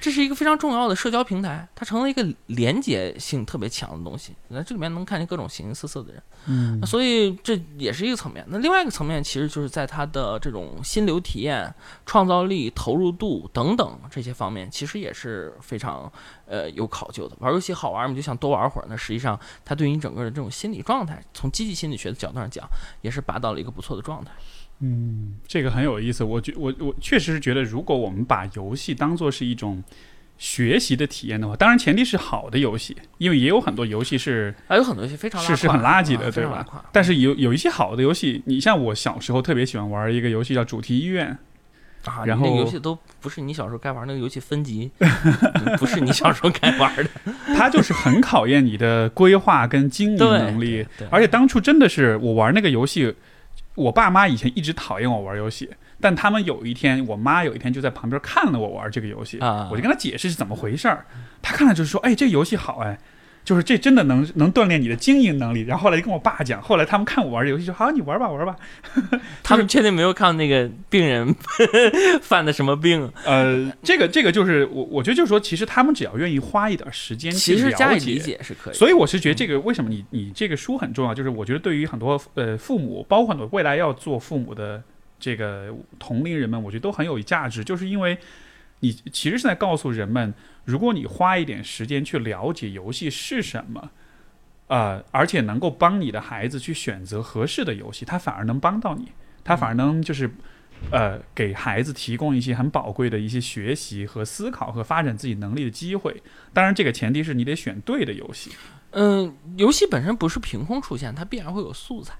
[0.00, 4.34] 这是一个非常重要的社交平台，它成了一个连接性特别强的东西。
[4.48, 8.44] 那这里面能看见各种形形色色的人，嗯，所以这也是一个层面。
[8.48, 16.12] 那另外一个层面，其实就是在他的这种心流体验、创造力、投入度等等这些方面，其实也是非常
[16.46, 17.36] 呃有考究的。
[17.40, 18.86] 玩游戏好玩嘛，就想多玩会儿。
[18.88, 22.68] 那实际上，它对于你整个的这种心理状态，从积极心理学的角度上讲，
[23.02, 24.30] 也是达到了一个不错的状态。
[24.80, 26.24] 嗯，这个很有意思。
[26.24, 29.82] 我觉我我确实是觉得，如果我们把游戏当做是一种
[30.36, 36.62] 学习的体验的话，当然前提是好的游戏，因为也有很多游戏是啊有很多游戏非常是是很垃圾的，对吧？
[36.64, 36.84] 吧？
[36.92, 41.32] 但是有有一些好的游戏，你像我小时候特别喜欢玩一个游戏叫《主题医院》。
[42.04, 44.90] 啊，然后那个游戏都不是你小时候该玩那个游戏分级，
[45.78, 47.06] 不是你小时候该玩的。
[47.56, 53.14] 它就是很考验你的规划跟经营能力，而且当初真的是我玩那个游戏，
[53.74, 61.06] 我爸妈以前一直讨厌我玩游戏，但他们有一天，我妈有一天就在旁边看了我玩这个游戏，啊我就跟她解释是怎么回事儿，
[61.40, 62.98] 她看了就是说，哎，这游戏好哎。
[63.44, 68.56] 就是这真的能能锻炼你的经营能力，然后后来就跟我爸讲，后来他们看我玩这游戏，说好你玩吧玩吧。
[69.44, 71.34] 他们确定没有看那个病人
[72.22, 73.12] 犯的什么病？
[73.24, 78.74] 呃，这个这个就是我我觉得就是说，其实他们只要愿意花一点时间去其实加了解，以理解是可以。
[78.74, 84.82] 所以我是觉得这个为什么你你这个书很重要，就是我觉得对于很多呃父母，包括很多未来要做父母的
[85.20, 88.16] 这个同龄人们，我觉得都很有价值，就是因为
[88.84, 93.90] 你其实是在告诉人们，如果你花一点时间去了解游戏是什么，
[94.66, 100.30] 呃，而且能够帮你的孩子去选择合适的游戏，它反而能帮到你，它反而能就是。
[100.90, 106.22] 呃，给孩子提供一些很宝贵的一些学习和思考和发展自己能力的机会。
[106.52, 108.50] 当然，这个前提是你得选对的游戏。
[108.90, 112.14] 嗯，游戏本身不是凭空出现，它必然会有素材。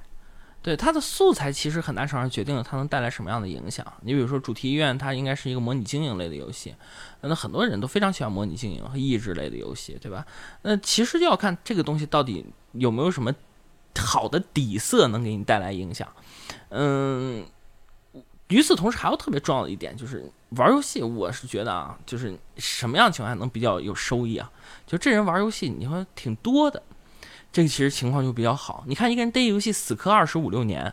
[0.65, 3.87] 对它的素材，其实很大程度上决定了它能带来什么样的影响。
[4.01, 6.75] 你比如说，主题医院它应该是一个模拟经营类的游戏，
[7.21, 10.25] 那很多人都非常喜欢模拟经营和益智类的游戏，对吧？
[10.63, 13.31] 那其实就要看这个东西到底有没有什么
[13.99, 16.09] 好的底色能给你带来影响。
[16.71, 17.45] 嗯。
[18.49, 21.03] 与此同时，还有特别重要的一点就是玩游戏。
[21.03, 24.53] 我是觉得啊，就是什么样的情况下能比较有收益啊？
[24.87, 26.81] 就这人玩游戏，你说挺多的，
[27.55, 28.85] 这个其实情况就比较好。
[28.87, 30.93] 你看一个人逮游戏死磕二十五六年，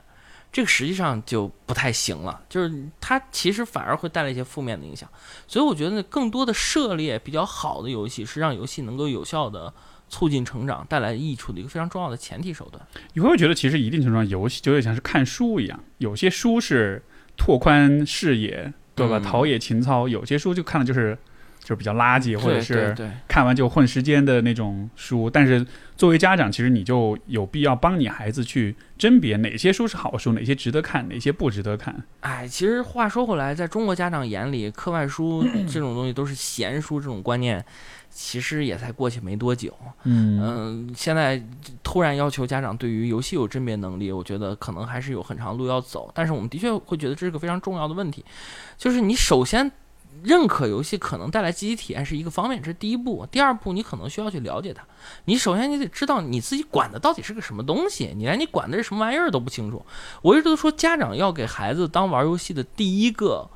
[0.49, 2.41] 这个实际上就不太行了。
[2.47, 2.71] 就是
[3.01, 5.09] 他其实反而会带来一些负面的影响。
[5.47, 9.73] 所以我觉得更多的涉猎比较好的游戏，是让游戏能够有效的
[10.07, 12.81] 促进成长、带来益处的一个非常重要的前提手段。
[13.13, 17.03] 你会不会觉得其实一定程度上，游戏就有点像是看书一样，有些书是。
[17.37, 19.19] 拓宽视野，对吧？
[19.19, 21.17] 陶冶情操，有些书就看的就是
[21.61, 22.95] 就是比较垃圾，或者是
[23.27, 25.29] 看完就混时间的那种书。
[25.29, 32.03] 但是作为家长，其实你就有必要帮你孩子去甄别哪些书是好书，哪些值得看，哪些不值得看。
[32.21, 37.63] 哎，其实话说回来，在中国家长眼里，课外书 这种东西都是闲书，这种观念。
[38.13, 41.41] 其实也才过去没多久，嗯，现在
[41.81, 46.11] 突然要求家长对于游戏有甄别能力，我觉得可能还是有很长路要走。
[46.13, 48.25] 但是我们的确会觉得这是个非常重要的问题，
[48.77, 49.71] 就是你首先
[50.23, 53.25] 认可游戏可能带来积极体验是一个方面，这是第一步。
[53.31, 54.83] 第二步，你可能需要去了解它。
[55.25, 59.85] 你首先你得知道你自己管的到底是个什么东西，你连你管的是什么玩意儿都不清楚。
[60.21, 63.49] 我一直都说，家长要给孩子当玩游戏的第一个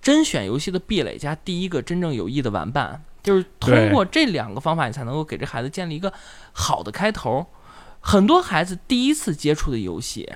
[0.00, 3.02] 甄选游戏的壁垒加第一个真正有益的玩伴。
[3.22, 6.12] 就是通过这两个方法，你才能够给这孩子建立一个
[6.52, 7.44] 好的开头。
[8.00, 10.32] 很多孩子第一次接触的游戏。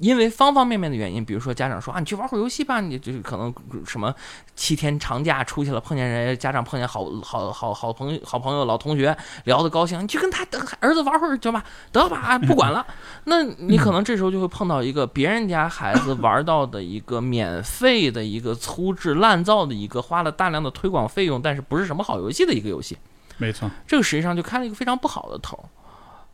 [0.00, 4.12] 因为方方面面的原因，比如说家长说啊，你去玩会儿游戏吧，你就是可能什么
[4.56, 10.42] 七天长假出去了，碰见人家长碰见好好好好朋友好朋友老同学聊得高兴，你去跟他
[10.80, 12.86] 儿子玩会儿行吧，得吧，不管了。
[13.24, 22.96] 那你可能这时候就会碰到一个别人家孩子玩到的一个免费的一个粗制滥造的一个花了大量的推广费用，但是不是什么好游戏的一个游戏。
[23.36, 25.62] 没错，这个实际上就开了一个非常不好的头。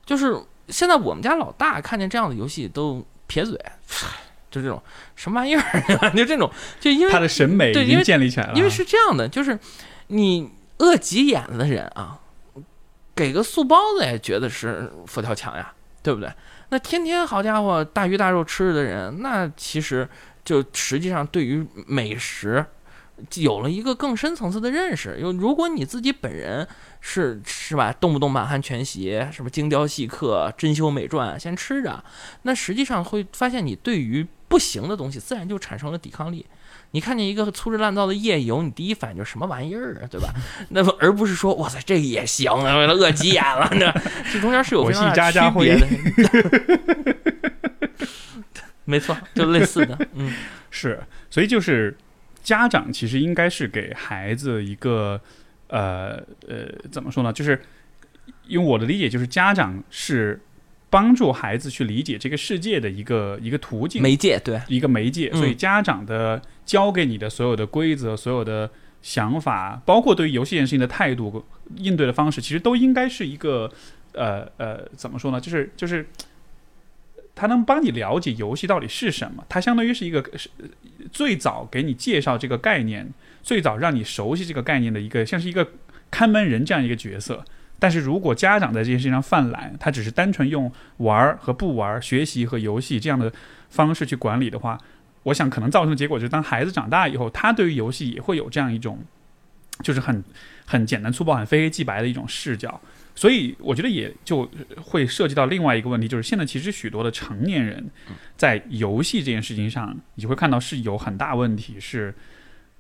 [0.05, 3.05] 就是现在我们家老大看见这样的游戏都。
[3.27, 3.59] 撇嘴，
[4.51, 4.83] 就这种
[5.15, 5.63] 什么玩意儿，
[6.17, 8.53] 就这种，就因为他的审美已经建立起来了。
[8.55, 9.59] 因为是这样的，就是
[10.09, 12.19] 你饿急眼了的人啊，
[13.15, 16.33] 给个素包子也觉得是佛跳墙呀，对不对？
[16.71, 20.09] 那天天好家伙大鱼大肉吃的人，那其实
[20.45, 22.65] 就实际上对于美食。
[23.37, 26.67] 有了一个更深层次的认识，因为如果你自己本人
[27.01, 32.05] 是是吧，动不动满汉全席，什么精雕细刻、珍馐美馔，先吃着，
[32.43, 36.45] 那实际上会发现你对于不行的东西，自然就产生了抵抗力。
[36.93, 40.29] 你看见一个粗制滥造的夜游，你第一反应就是什么玩意儿啊，对吧？
[40.71, 43.93] 那么而不是说哇塞，这个也行，啊饿急眼了呢？
[44.33, 45.87] 这中间是有非常大区别的。
[48.85, 50.33] 没错，就类似的，嗯，
[50.71, 51.97] 是，所以就是。
[52.47, 55.21] 家长其实应该是给孩子一个，
[55.67, 57.33] 呃呃，怎么说呢？
[57.33, 57.61] 就是
[58.47, 60.41] 因为我的理解，就是家长是
[60.89, 65.29] 帮助孩子去理解这个世界的一个一个途径媒介，对，一个媒介。
[65.33, 68.71] 所以家长的教给你的所有的规则、所有的
[69.03, 73.69] 想法，包括对于游戏这件事情的态度、应对的方式，其实都应该是一个，
[74.13, 75.41] 呃呃，怎么说呢？
[75.41, 76.07] 就是就是。
[77.37, 80.51] 它能帮你了解游戏到底是什么，它相当于是一个是
[81.13, 83.09] 最早给你介绍这个概念，
[83.43, 85.69] 最早让你熟悉这个概念的一个，像是一个
[86.11, 87.45] 看门人这样一个角色。
[87.79, 93.31] 但是如果家长在这件事情上犯懒，他只是单纯用玩儿和不玩儿、学习和游戏这样的
[93.69, 94.81] 方式去管理的话，
[95.25, 98.99] 我想可能造成的结果就是，当孩子长大以后，他对于游戏也会有这样一种，
[99.83, 100.25] 就是很
[100.65, 102.81] 很简单粗暴、很非黑即白的一种视角。
[103.17, 107.91] 所以我觉得也就会涉及到另外一个问题，就是现在其实许多的成年人，
[108.37, 112.15] 在游戏这件事情上，你会看到是有很大问题，是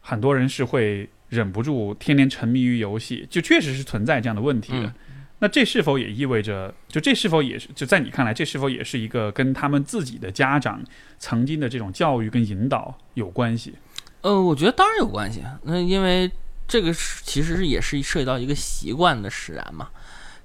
[0.01, 4.93] 很多人是会忍不住天天沉迷于游戏，就确实是存在这样的问题的。
[5.39, 10.83] 那这是否也意味着，就这是否也是就在你看来，这是否也是一个跟他们自己的家长
[11.19, 13.75] 曾经的这种教育跟引导有关系？
[14.21, 15.43] 呃，我觉得当然有关系。
[15.63, 16.31] 那因为
[16.69, 19.89] 这个是其实是也是涉及到一个习惯的使然嘛。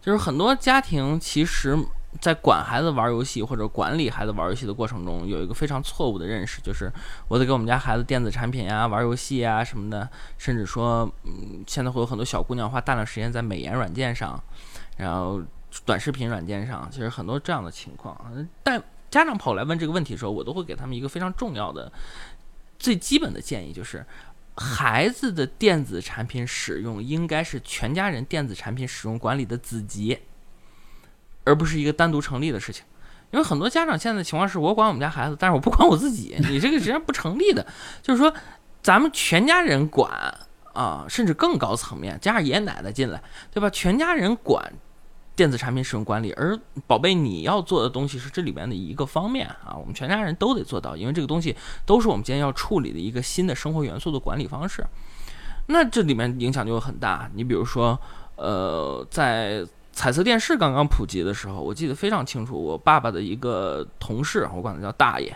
[0.01, 1.77] 就是很多家庭其实
[2.19, 6.91] 在管孩子玩游戏或者管理孩子玩游戏的过程中，有一个非常错误的认识，就是
[7.27, 14.41] 我得给我们家孩子电子产品呀、玩游戏啊什么的，甚至说，嗯，现在会有很多小姑娘花大量时间在美颜软件上，
[14.97, 15.41] 然后
[15.85, 18.19] 短视频软件上，其实很多这样的情况。
[18.63, 21.89] 但家长跑来问这个问题的时候，我都会给他们一个非常重要的、
[22.77, 24.05] 最基本的建议，就是
[24.61, 30.19] 孩子的电子产品使用应该是全家人电子产品使用管理的子集。
[31.43, 32.85] 而不是一个单独成立的事情，
[33.31, 37.65] 因为很多家长现在的情况是我管我们家孩子，但是我不管我自己， 你这个实际上不成立的。
[38.03, 38.31] 就是说，
[38.83, 40.11] 咱们全家人管
[40.73, 43.19] 啊，甚至更高层面，加上爷爷奶奶进来，
[43.51, 43.67] 对吧？
[43.71, 44.71] 全家人管
[45.41, 54.85] 电子产品使用管理，而宝贝你要做的东西是这里面的一个方面啊，我们全家人都得做到，因为这个东西都是我们今天要处理的一个新的生活元素的管理方式。
[55.65, 57.27] 那这里面影响就很大。
[57.33, 57.99] 你比如说，
[58.35, 62.53] 呃，在彩色电视刚刚普及的时候，我记得非常清楚。
[62.53, 65.35] 我爸爸的一个同事，我管他叫大爷。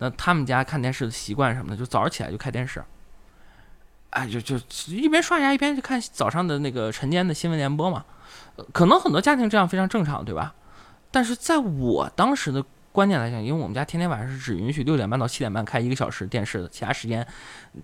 [0.00, 2.84] 那他们家看电视的习惯什么的，就早上起来就开电视，
[4.10, 4.58] 哎，就就
[4.88, 8.04] 一边刷牙一边就看早上的那个晨间的新闻联播嘛。
[8.72, 10.54] 可能很多家庭这样非常正常，对吧？
[11.10, 12.64] 但是在我当时的。
[12.90, 17.24] 观念来讲，因为我们家天天晚上是只允许六点半到七点半开一个小时电视的，其他时间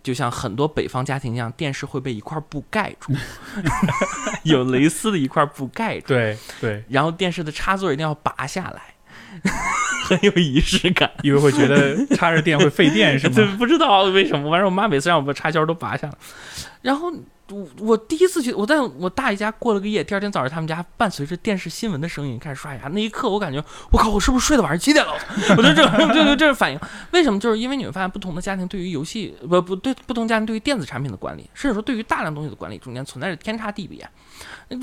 [0.03, 3.13] 就像很多北方家庭一样，电视会被一块布盖住，
[4.43, 6.09] 有蕾丝的一块布盖住。
[6.09, 6.83] 对对。
[6.89, 8.95] 然后电视的插座一定要拔下来，
[10.09, 11.09] 很有仪式感。
[11.23, 13.35] 因为会觉得插着电会费电， 是吗？
[13.37, 16.15] 对不知道为什么，反正我妈每次让我把插销都拔下来，
[16.83, 17.13] 然后。
[17.51, 25.13] 我我第一次去，我在我大姨家过了个夜，第二天早上他们家伴随着电视新闻的声音开始刷牙，那一刻我感觉我靠，我是不是睡到晚上七点了？
[25.57, 26.81] 我就这这个这是反应，
[27.13, 27.39] 为什么？
[27.39, 34.09] 就是因为你会发现不同的家庭对于游戏不不对不同家庭对于电子产品的管理，甚至说对于大量东西的管理中间存在着天差地别，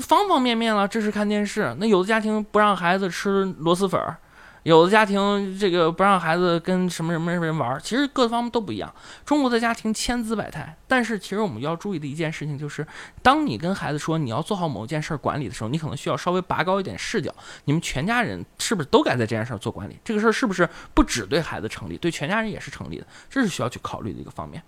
[0.00, 0.86] 方方面面了。
[0.86, 4.16] 这是看电视，那有的家庭不让孩子吃螺蛳粉儿。
[4.64, 8.94] 有的家庭这个不让孩子跟什么什么人玩，其实各方面都不一样。
[9.24, 12.86] 中国的家庭千姿百态，但是其实我们要注意的一件事情就是，
[13.22, 17.34] 当你跟孩子说你要做好某件事管理的时候，你可能需要稍微拔高一点视角。
[17.64, 19.98] 你们全家人是不是都该在这件事做管理？
[20.04, 23.06] 这个事儿是不是不只对孩子成立，对全家人也是成立的？
[23.28, 24.62] 这是需要去考虑的一个方面。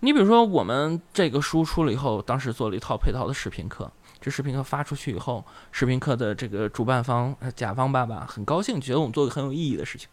[0.00, 3.90] 你比如说，我们这个书出了以后，当时做了一套配套的视频课。
[4.20, 10.08] 这视频课发出去以后，视频课的这个主办方甲方爸爸很高兴，觉得我们做个很有意义的事情。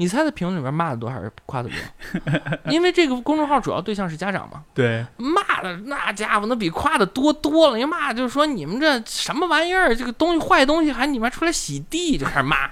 [0.00, 2.22] 你猜在评论里边骂的多还是夸的多？
[2.70, 4.62] 因为这个公众号主要对象是家长嘛。
[4.72, 7.78] 对，骂的那家伙那比夸的多多了。
[7.78, 12.70] 人骂就是说你们这什么玩意儿，这个东西坏东西还你们出来洗地，就开始骂。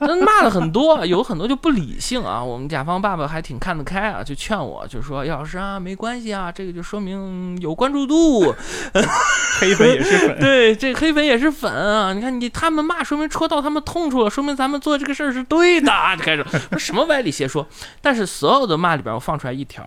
[0.00, 2.44] 那骂的很多，有很多就不理性啊。
[2.44, 8.54] 我们甲方爸爸还挺看得开啊，就劝我，就说叶老师啊没关系啊，这个就说明有关注度，
[9.58, 10.36] 黑粉也是粉。
[10.40, 12.12] 对，这黑粉也是粉啊。
[12.12, 16.41] 你看你他们骂，说明戳到他们痛处了，说明咱们做这个事儿是对的，就开始。
[16.44, 17.66] 说什么歪理邪说？
[18.00, 19.86] 但是所有的骂里边，我放出来一条，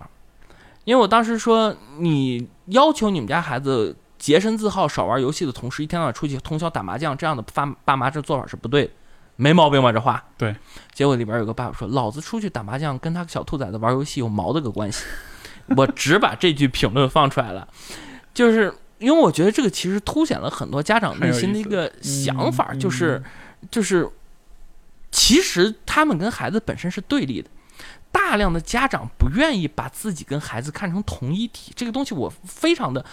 [0.84, 8.90] 因为我当时说，你要求你们家孩子洁身自好、少玩游戏的同时，一天到晚出去通宵打麻将，这样的爸爸妈这做法是不对的，
[9.36, 9.92] 没毛病吧？
[9.92, 10.54] 这话对。
[10.92, 15.04] 结果里边有个爸爸说：“老子出去打麻将，跟他小兔崽子玩游戏有毛的个关系？”
[15.76, 17.66] 我只把这句评论放出来了，
[18.32, 23.22] 就是因为我觉得这个其实凸显了很多家长内心的一个想法，就是
[23.70, 24.08] 就是。
[25.26, 27.50] 其实他们跟孩子本身是对立的，
[28.12, 33.04] 大量的家长不愿意把自己跟孩子看成同一体，这个东西我非常的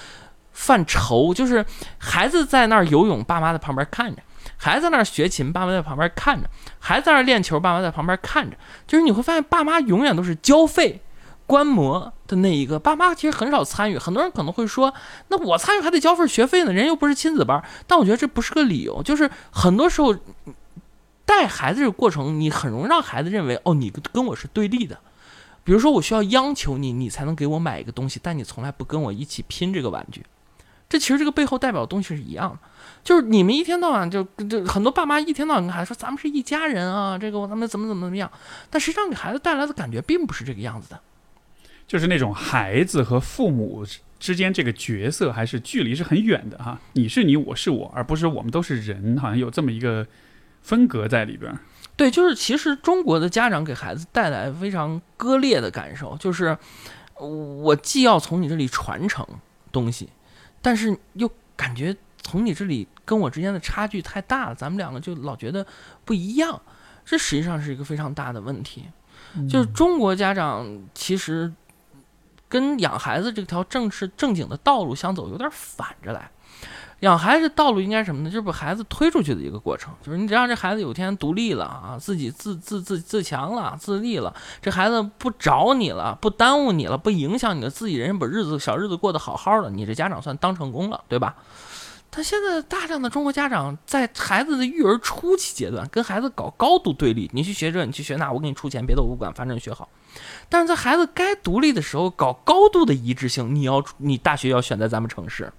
[0.52, 1.34] 犯愁。
[1.34, 1.66] 就是
[1.98, 4.22] 孩子在那儿游泳，爸妈在旁边看着；
[4.58, 6.48] 孩子在那儿学琴，爸妈在旁边看着；
[6.78, 8.56] 孩子在那儿练球，爸妈在旁边看着。
[8.86, 11.02] 就是你会发现，爸妈永远都是交费、
[11.48, 13.98] 观摩的那一个，爸妈其实很少参与。
[13.98, 14.94] 很多人可能会说，
[15.30, 17.60] 那我参与还得交份学费呢，人又不是亲子班。
[17.88, 20.16] 但我觉得这不是个理由，就是很多时候。
[21.34, 25.00] 带孩子这个过程，你很容易让孩子认为，哦，你跟我是对立的。
[25.64, 30.24] 比如说，我需要央求你，你才能给我买一个东西，但你从来不跟我一起拼这个玩具。
[30.88, 32.60] 这其实这个背后代表的东西是一样的，
[33.04, 38.32] 就是你们一天到晚就就很多爸妈一天到晚跟孩子说，咱们是一家人啊，这个咱们怎么怎么怎么样。
[38.70, 41.02] 但实际上给孩子带来的感觉并不是这个样子的，
[41.88, 43.84] 就是那种孩子和父母
[44.20, 46.80] 之间这个角色还是距离是很远的哈。
[46.94, 50.06] 你是你，我是我，而不是我们都是人，好像有这么一个。
[50.64, 51.54] 分隔在里边，
[51.96, 56.58] 对，就是其实中国的家长给孩子带来非常割裂的感受，就是
[57.20, 59.28] 我既要从你这里传承
[59.72, 60.10] 东西，
[60.62, 65.68] 但是又感觉从你这里跟我之间的差距太大了，咱们两个就老觉得
[66.06, 66.62] 不一样，
[67.06, 68.86] 这实际上是一个非常大的问题。
[69.50, 71.52] 就是中国家长其实
[72.48, 76.32] 跟养孩子这条正式正经的道路相走有点反着来。
[77.04, 78.30] 养孩子道路应该什么呢？
[78.30, 91.36] 就是把孩子推出去的一个过程，就是你让这孩子有天独立了啊，自己自自自自强了，自立了，这孩子不找你了，不耽误你了，不影响你的自己人生，把日子小日子过得好好的，你这家长算当成功了，对吧？
[92.10, 99.90] 他现在大量的中国家长在孩子的育儿初期阶段跟孩子搞高度对立，你去学这，你去学那，我给你出钱，别的我不管，反正学好。
[100.48, 105.52] 但是在孩子该独立的时候搞高度的一致性，你要你大学要选在咱们城市。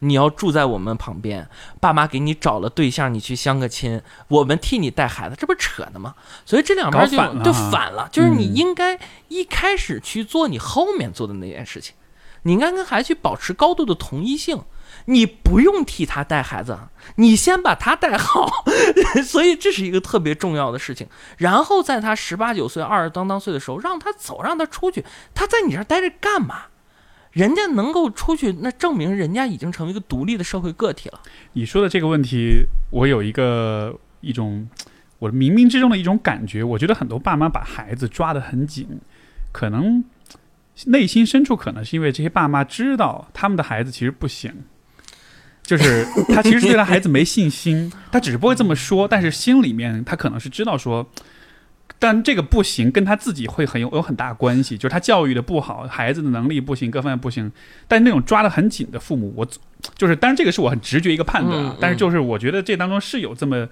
[0.00, 1.48] 你要住在我们旁边，
[1.80, 6.14] 爸妈给你找了对象，你去相个亲，我们替你带孩子，这不扯呢吗？
[6.44, 8.98] 所以这两边就就反了，就是你应该
[9.28, 11.94] 一开始去做你后面做的那件事情，
[12.42, 14.62] 你应该跟孩子去保持高度的同一性，
[15.06, 16.78] 你不用替他带孩子，
[17.16, 18.64] 你先把他带好，
[19.24, 21.08] 所以这是一个特别重要的事情。
[21.38, 25.04] 然后在他十八九岁、二十当当岁的时候，让他走，让他出去，
[25.34, 26.66] 他在你这儿待着干嘛？
[27.36, 31.20] 人家能够出去，那证明人家已经成为一个独立的社会个体了。
[31.52, 34.66] 你说的这个问题，我有一个一种
[35.18, 36.64] 我冥冥之中的一种感觉。
[36.64, 38.88] 我觉得很多爸妈把孩子抓得很紧，
[39.52, 40.02] 可能
[40.86, 44.50] 内心深处可能是因为这些爸妈知道他们的孩子其实不行，
[45.62, 51.06] 就是他其实对他孩子没信心，他只是不会这么说，但是心里面他可能是知道说。
[51.98, 57.50] 但这个不行，跟他自己会很有有很大关系，就是他教育的不好，孩子的能力不行，各方面不行。
[57.88, 59.46] 但那种抓得很紧的父母，我
[59.96, 63.66] 就是，当然这个是我很直觉一个判断啊，但是就是我觉得这当中是有这么，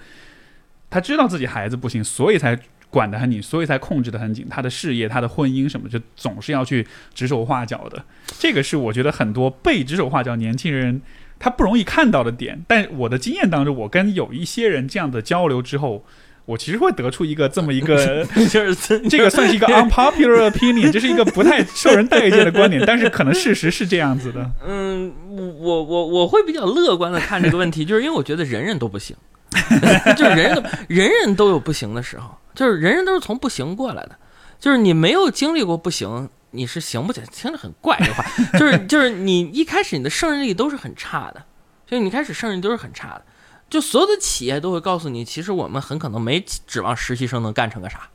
[0.88, 2.58] 他知道自己孩子不行，所以才
[2.88, 4.46] 管得很紧，所以才控制得很紧。
[4.48, 8.02] 他的事业、他的婚姻什么，就总是要去指手画脚的。
[8.38, 11.02] 这个是我觉得很多被指手画脚年轻人
[11.38, 12.64] 他不容易看到的点。
[12.66, 16.06] 但我的经验当中，我跟有一些人这样的交流之后。
[16.46, 24.50] 我其实会得出一个这么一个， 就是 这个算是一个 unpopular opinion，这是一个不太受人待见的观点，但是可能事实是这样子的。
[24.66, 25.12] 嗯，
[25.58, 29.16] 我我我会比较乐观的看这个问题，就是因为我觉得人人都不行，
[30.16, 34.10] 就是人人人人都有不行的时候，就是人人都是从不行过来的，
[34.60, 38.24] 就是你没有经历过不行，你是行不起来，听着很怪的话，
[38.58, 41.42] 就是就是你一开始你的胜任力都是很差的，
[41.86, 43.24] 就你开始胜任力都是很差的。
[43.70, 48.08] 就所有的企业都会告诉你，其实我们很可能没指望实习生能干成个啥，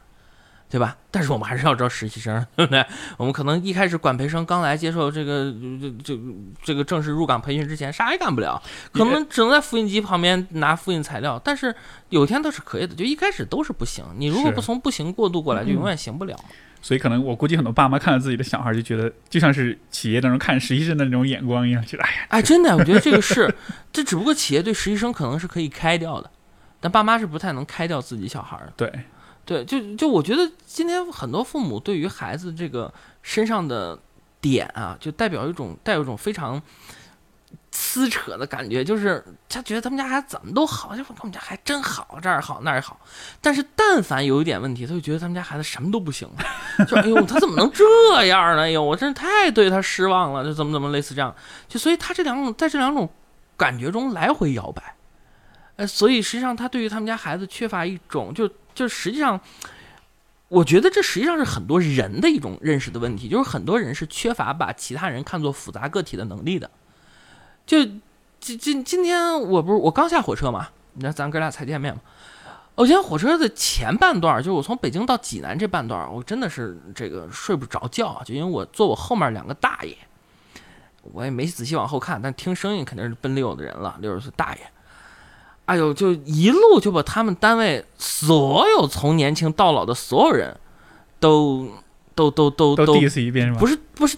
[0.70, 0.96] 对吧？
[1.12, 2.86] 但是我们还是要招实习生，对不对？
[3.18, 6.20] 我们可能一开始管培生刚来接受这个这这
[6.64, 8.62] 这个正式入岗培训之前，啥也干不了，
[8.94, 11.42] 可能只能在复印机旁边拿复印材料。
[11.44, 11.76] 但是
[12.10, 14.06] 有一天都是可以的，就一开始都是不行。
[14.16, 16.40] 你如果不从不行过渡过来，就永远行不了。
[16.82, 23.54] 所以可能我估计很多爸妈看到自己的小孩就觉得，就像是企业当中看实习生的那种眼光一样，觉得哎呀，哎，真的，我觉得这个是，
[23.92, 26.30] 这只不过企业对实习生可能是可以开掉的，
[26.80, 28.74] 但爸妈是不太能开掉自己小孩的。
[28.78, 28.92] 对，
[29.46, 34.00] 对，就就我觉得今天很多父母对于孩子这个身上的
[34.40, 36.62] 点啊，就代表一种带有一种非常。
[37.72, 43.00] 撕扯的感觉，就是他觉得他们家孩子怎么都好，就说他们家还真好，这儿好那儿好。
[43.42, 46.28] 但是但凡有一点问题，他就觉得他们家孩子什么都不行，
[46.88, 48.64] 就哎呦，他怎么能这样呢？
[48.64, 51.34] 哎呦，我真是太对他失望了，就怎么怎么类似这样。
[51.68, 53.08] 就所以他这两种在这两种
[53.56, 54.96] 感觉中来回摇摆，
[55.76, 59.40] 呃，所以实际上他对于他们家孩子缺乏一种，就就实际上，
[60.48, 66.70] 我觉得这实际上是很多人的一种认识的问题，就是很多人是缺乏把其他人看作复杂个体的能力的。
[67.70, 67.86] 就
[68.40, 70.70] 今今今天我不是我刚下火车嘛？
[70.94, 72.02] 你看咱哥俩才见面嘛。
[72.74, 79.96] 我今天火车的前半段，就是我从北京到济南这半段，我真的是这个睡不着觉，就因为我坐我后面两个大爷，
[81.14, 84.62] 我也没仔细往后看，但听声音肯定是奔六的人了，六十岁大爷。
[85.66, 90.58] 哎呦，就一路就把他们单位所有从年轻到老的所有人
[91.20, 91.70] 都
[92.16, 93.60] 都都都都 diss 一遍是吗？
[93.60, 94.18] 不是不是。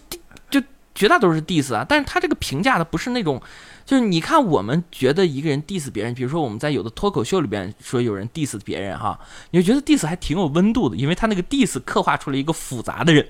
[1.02, 3.42] 绝大多数是 diss 啊，但是他这个评价的不是那种，
[3.88, 13.28] 就是你看我们觉得一个人 diss 别人，比如说我们在有的脱口秀里边说有人 diss 别人哈，你就觉得 diss 还挺有温度的，因为他那个 diss 刻画出了一个复杂的人。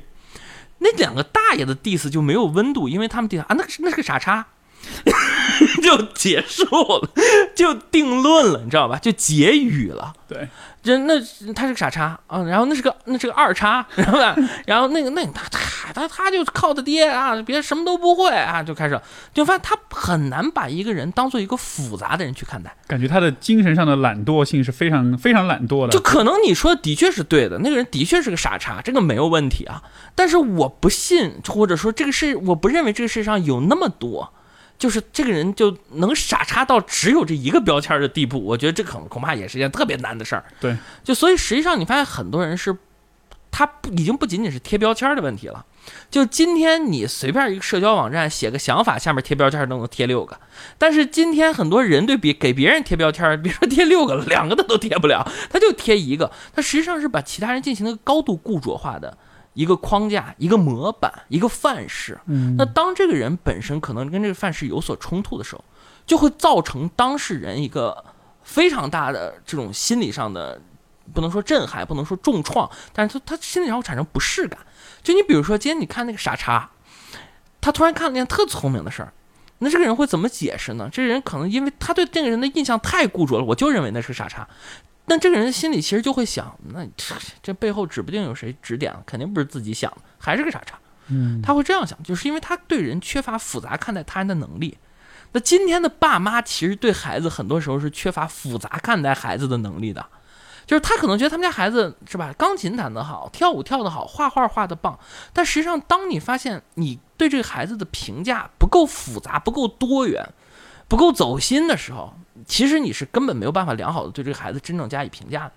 [0.79, 4.47] 那两个大爷的 diss 就没有温度，因为他们 diss 啊，那是那是个傻叉，
[5.81, 7.09] 就结束了，
[7.55, 8.97] 就定论了，你知道吧？
[8.97, 10.13] 就结语了。
[10.27, 10.47] 对。
[10.81, 11.13] 就那
[11.53, 14.19] 他是个傻叉啊，然后那是个那是个二叉，然后
[14.65, 18.99] 然后那个那他他他他就靠他爹啊，别什么都不会啊，就开始
[19.31, 25.89] 就发现他很难把一个人当做一个复杂的人去看待，感觉他的精神上的懒惰性是非常非常懒惰的。
[25.89, 29.83] 就可能你说的确是对的，那个人的确是个傻叉，这个没有问题啊。
[30.15, 34.33] 但是我不信，或者说这个事我不认为这个世界上有那么多。
[34.81, 40.43] 就是这个人就能傻叉到只有这一个标签的地步，我觉得这恐恐怕也是一件特别难的事儿。
[40.59, 42.75] 对，就所以实际上你发现很多人是，
[43.51, 45.63] 他不已经不仅仅是贴标签的问题了，
[46.09, 50.39] 就今天你随便一个社交网站写个想法，下面贴标签都能贴六个，
[50.79, 59.15] 但是今天很多人对比给别人贴标签，别说贴六个了，两个他都贴不了，他就贴一个，他实际上是把其他人进行了高度固着化的
[59.53, 62.19] 一个框架、一个模板、一个范式。
[62.25, 65.63] 嗯那当这个人本身可能跟这个范式有所冲突的时候，
[66.05, 68.03] 就会造成当事人一个
[68.43, 70.61] 非常大的这种心理上的，
[71.13, 74.59] 不能说震撼，不能说重创，但是他他心理上会产生不适感。
[75.03, 76.69] 就你比如说，今天你看那个傻叉，
[77.59, 79.13] 他突然看了件特聪明的事儿，
[79.59, 80.89] 那这个人会怎么解释呢？
[80.91, 84.47] 这个人可能因为他对这个人的印象太固着了，我就认为那是个傻叉。
[85.11, 90.79] 但这个人心里其实就会想，那这这背后指不定有谁指点，肯定不是自己想的，还是个傻叉。
[91.09, 94.77] 嗯他会这样想，就是因为他对人缺乏复杂看待他人的能力。
[95.33, 100.05] 那今天的爸妈其实对孩子很多时候是缺乏复杂看待孩子的能力的，
[100.65, 104.97] 就是他可能觉得他们家孩子是吧，钢琴弹得好，跳舞跳得好，画画画得棒，
[105.33, 110.25] 但实际上当你发现你对这个孩子的评价不够复杂、不够多元、
[110.87, 112.13] 不够走心的时候，
[112.51, 115.53] 其实你是根本没有办法良好的对这个孩子真正加以评价的。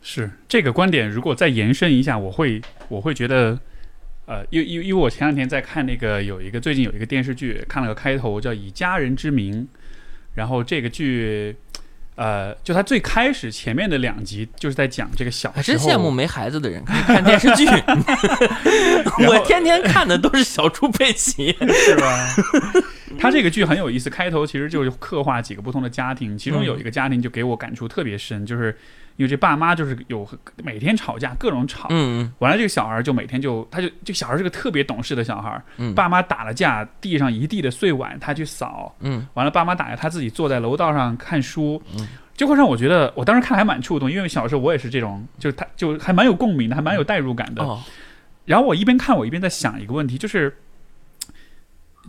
[0.00, 3.60] 是这个观点，如果再延伸一下，我会我会觉得，
[4.24, 9.64] 呃，因因为因为我前两天在看那个有一个最近有一个电视剧，看了个开头叫《以家人之名》，
[10.34, 11.54] 然后这个剧，
[12.14, 17.66] 呃，就他最开始前面的两集就是在讲这个小还时候，真羡慕没孩子的人可以看电视剧，
[19.26, 21.56] 我天天看的都是小猪佩奇。
[21.72, 22.28] 是吧？
[23.18, 28.76] 他这个剧很有意思，开头其实就是刻画几个不同的家庭，其中有一个家庭就给我感触特别深，就是
[29.16, 30.28] 因为这爸妈就是有
[30.62, 31.88] 每天吵架，各种吵。
[31.90, 38.94] 嗯完了，这个小孩就每天就，他就这个小孩是个特别懂事的小孩，嗯爸妈打了架，地上一地的碎碗，他去扫。
[39.00, 47.62] 嗯完了，爸妈打架，他自己坐在楼道上看书，嗯就会让我觉得，我当时看还蛮触动，因为小时候我也是这种，就是他就还蛮有共鸣的，还蛮有代入感的。
[47.62, 47.80] 哦
[48.44, 50.56] 然后我一边看，我一边在想一个问题，就是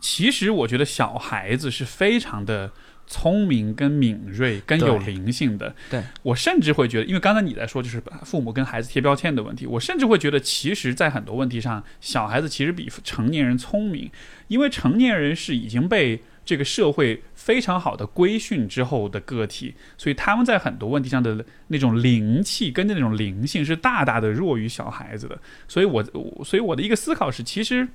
[0.02, 2.72] 其实我觉得小孩子是非常的
[3.14, 5.76] 聪明、跟敏锐、跟有灵性的。
[5.92, 14.10] 对我甚至会觉得，因为刚才你在说就是父母跟孩子贴标签的问题，我甚至会觉得，其实，在很多问题上，小孩子其实比成年人聪明，
[14.48, 25.38] 因为成年人是已经被这个社会非常好的规训之后的个体，所以他们在很多问题上的那种灵气跟那种灵性是大大的弱于小孩子的。
[25.68, 27.88] 所以我，我所以我的一个思考是，其实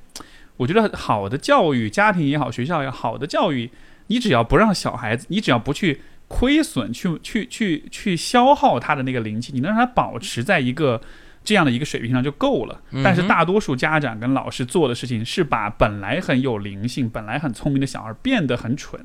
[0.57, 3.71] 我觉得好的教育，家庭也好，学校也好，好的教育，
[4.09, 11.01] 你只要不让小孩子，你只要不去亏损，去去去去消耗他的那个灵气，你能让他保持在一个。
[11.45, 19.01] 这样的一个水平上就够了，但是大多数家长跟老师做的事情是把本来很有灵性、本来很聪明的小孩变得很蠢，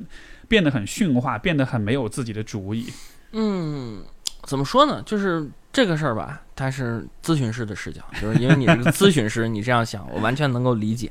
[0.46, 2.92] 变得很驯化，变得很没有自己的主意。
[3.32, 4.04] 嗯，
[4.42, 5.02] 怎么说呢？
[5.06, 11.10] 就是这个事儿吧，它是咨询师的视角，就是因为你是个咨询师，你这样想，我完全能够理解。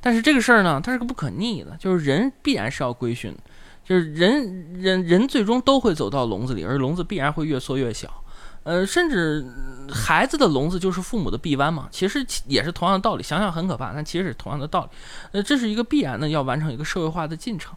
[0.00, 3.36] 但是这个事儿呢，它是个不可逆的，就是人必然是要规训，
[3.84, 8.24] 就是人人人最终都会走到笼子里，而笼子必然会越缩越小。
[8.64, 9.46] 呃，甚至
[9.90, 13.22] 孩子的笼子就是父母的臂弯嘛，其实也是同样的道理。
[13.22, 14.90] 想想很可怕，但其实是同样的道理。
[15.32, 17.74] 呃，这是一个必然的要完成一个社会化的进程。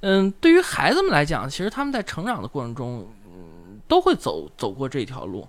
[0.00, 5.46] 嗯，对于孩子们来讲，其实他们在成长的过程中，嗯，都会走走过这条路。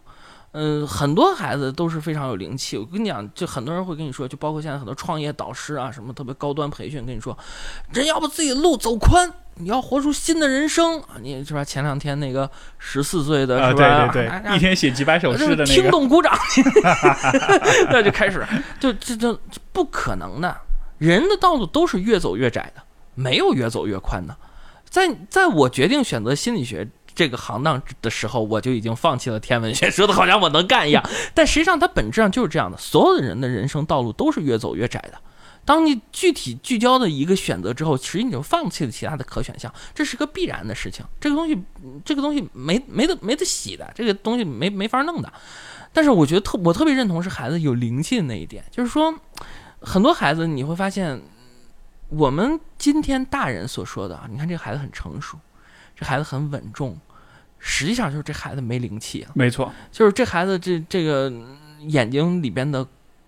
[0.53, 2.77] 嗯，很多孩子都是非常有灵气。
[2.77, 7.37] 我跟你讲，就很多人会跟你说，就包括现在很多创业导师啊，什么特别高端培训，跟你说，
[7.91, 11.17] 人要不自己路走宽，你要活出新的人生啊！
[11.21, 11.63] 你是吧？
[11.63, 14.07] 前两天那个十四岁的啊，是吧？
[14.11, 16.31] 对对啊对，一天写几百首诗的那 听，懂鼓掌，
[17.89, 18.45] 那就开始，
[18.79, 20.55] 就这这这不可能的。
[20.99, 22.83] 人的道路都是越走越窄的，
[23.15, 24.37] 没有越走越宽的。
[24.87, 31.03] 在在我决定选择心理学这个行当的时候，我就已经放弃了天文学，说的好像我能干一样。
[31.33, 32.77] 但实际上，它本质上就是这样的。
[32.77, 35.19] 所有的人的人生道路都是越走越窄的。
[35.65, 41.05] 当你具体聚焦的一个选择之后，其实你就放弃了其他的可选项，这是个必然的事情。
[41.21, 41.57] 这个东西，
[42.03, 45.31] 这个东西没没得没得洗的，这个东西没没法弄的。
[45.93, 49.15] 但是我觉得特我特别认同是孩子有灵气的那一点，就是说，
[49.79, 51.21] 很多孩子你会发现，
[52.09, 55.37] 我们今天大人所说的啊，你看这个孩子很成熟，
[55.95, 56.97] 这孩子很稳重，
[57.59, 61.31] 实际上就是这孩子没灵气了，没错，就是这孩子这这个
[61.87, 62.85] 眼睛里边的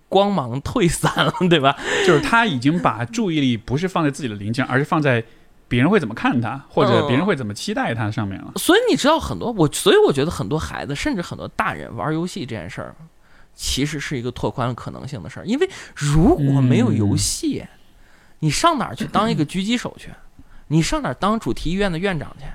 [0.09, 1.77] 光芒退散了，对吧？
[2.05, 5.23] 就是他已经把注意力不是放在自己的灵性，而是放在
[5.67, 8.53] 别人会怎么看他，或者嗯别人会怎么期待他上面了。
[8.55, 12.95] 所以你知道很多我，所以我觉得很多孩子，甚至很多大人玩游戏这件事儿，
[13.53, 15.45] 其实是一个拓宽了可能性的事儿。
[15.45, 17.65] 因为如果没有游戏，
[18.39, 20.09] 你上哪儿去当一个狙击手去？
[20.67, 22.45] 你上哪当主题医院的院长去？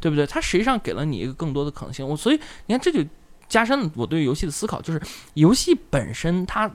[0.00, 0.26] 对不对？
[0.26, 2.08] 它实际上给了你一个更多的可能性。
[2.08, 3.06] 我所以你看，这就
[3.48, 5.02] 加深了我对游戏的思考，就是
[5.34, 6.70] 游戏本身它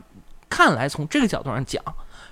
[0.48, 1.84] 看来从这个角度上讲，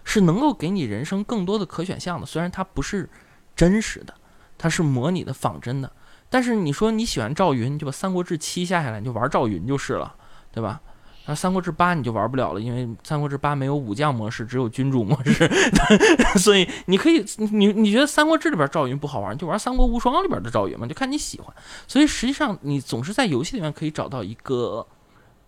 [0.04, 2.28] 是能够给你人生更多的可选项的。
[2.28, 3.10] 虽然它不是
[3.56, 4.14] 真实的，
[4.58, 5.92] 它是模拟的、仿真的，
[6.30, 10.16] 但是你说你喜欢赵云，你就把《三国志七》下下来，你就玩赵云就是了，
[10.52, 10.80] 对吧？
[11.26, 15.50] 那《三国志八》你就玩不了了，因为《三国志八》没有武将模式，只有君主模式，
[16.38, 21.56] 所以你可以，你你觉得《三国志》里边赵云不好玩，就玩《三国无双》里边的赵云嘛，就看你喜欢。
[21.88, 24.86] 所以实际上你总是在游戏里面可以找到一个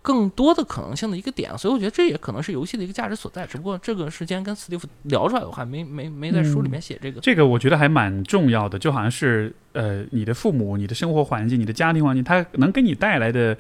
[0.02, 3.46] 更多的可能性的一个点，所以我觉得这也可能是游戏的一个价值所在。
[3.46, 7.20] 只不过这个时间跟斯蒂夫聊出来，的话没没没在书里面写这个。
[7.20, 13.58] 这个我觉得还蛮重要的，就好像是呃，你的父母、你的生活环境、你的家庭环境，它能给你带来的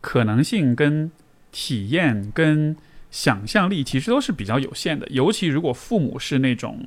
[0.00, 1.12] 可能性跟。
[1.56, 2.74] 体验跟
[3.12, 6.84] 想象力其实都是比较有限的，尤其如果父母是那种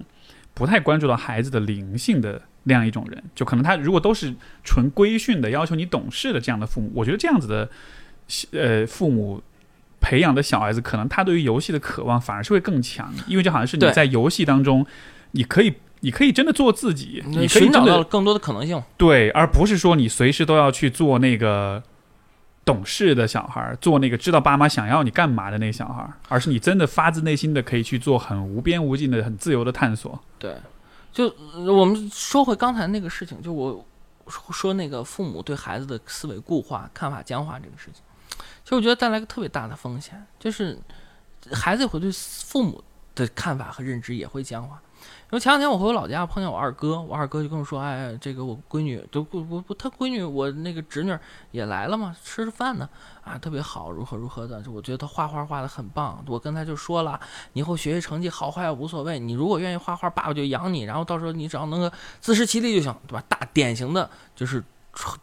[0.53, 7.69] 不太关注到孩子的灵性的那样一种人，就可能他如果都是纯规训的，要求你懂事的这样的父母，我觉得这样子的
[8.51, 9.41] 呃父母
[10.01, 14.85] 培养的小孩子，可能他对于游戏的渴望反而是会更强，因为就好像是你在游戏当中，
[15.31, 21.81] 你可以你可以真的做自己，你寻找到了更多的可能性，对，而不是说你随时都要去做那个。
[22.67, 30.19] 懂事的小孩做那个知道爸妈想要你干嘛的那个小孩，而是你真的发自内心的可以去做很无边无尽的、很自由的探索。
[30.37, 30.53] 对，
[31.13, 31.33] 就
[31.73, 33.85] 我们说回刚才那个事情，就我
[34.51, 38.03] 说那个父母对孩子的思维固化、看法僵化这个事情，
[38.63, 40.77] 其实我觉得带来一个特别大的风险，就是
[41.53, 42.83] 孩子也会对父母
[43.15, 44.81] 的看法和认知也会僵化。
[45.29, 51.13] 因为前两天我回我老家碰见我二哥，我二哥就跟我说：“哎，这个我闺女都不不不，他闺女我那个侄女
[51.51, 52.87] 也来了嘛，吃着饭呢，
[53.25, 54.63] 啊，特别好，如何如何的。
[54.71, 56.23] 我觉得他画画画的很棒。
[56.27, 57.19] 我跟他就说了，
[57.51, 63.21] 你以后学习成绩好坏无所谓，你如果愿意画画，爸爸就养你，然后到时候你只要能够自食其力就行，对吧？
[63.27, 64.63] 大典型的就是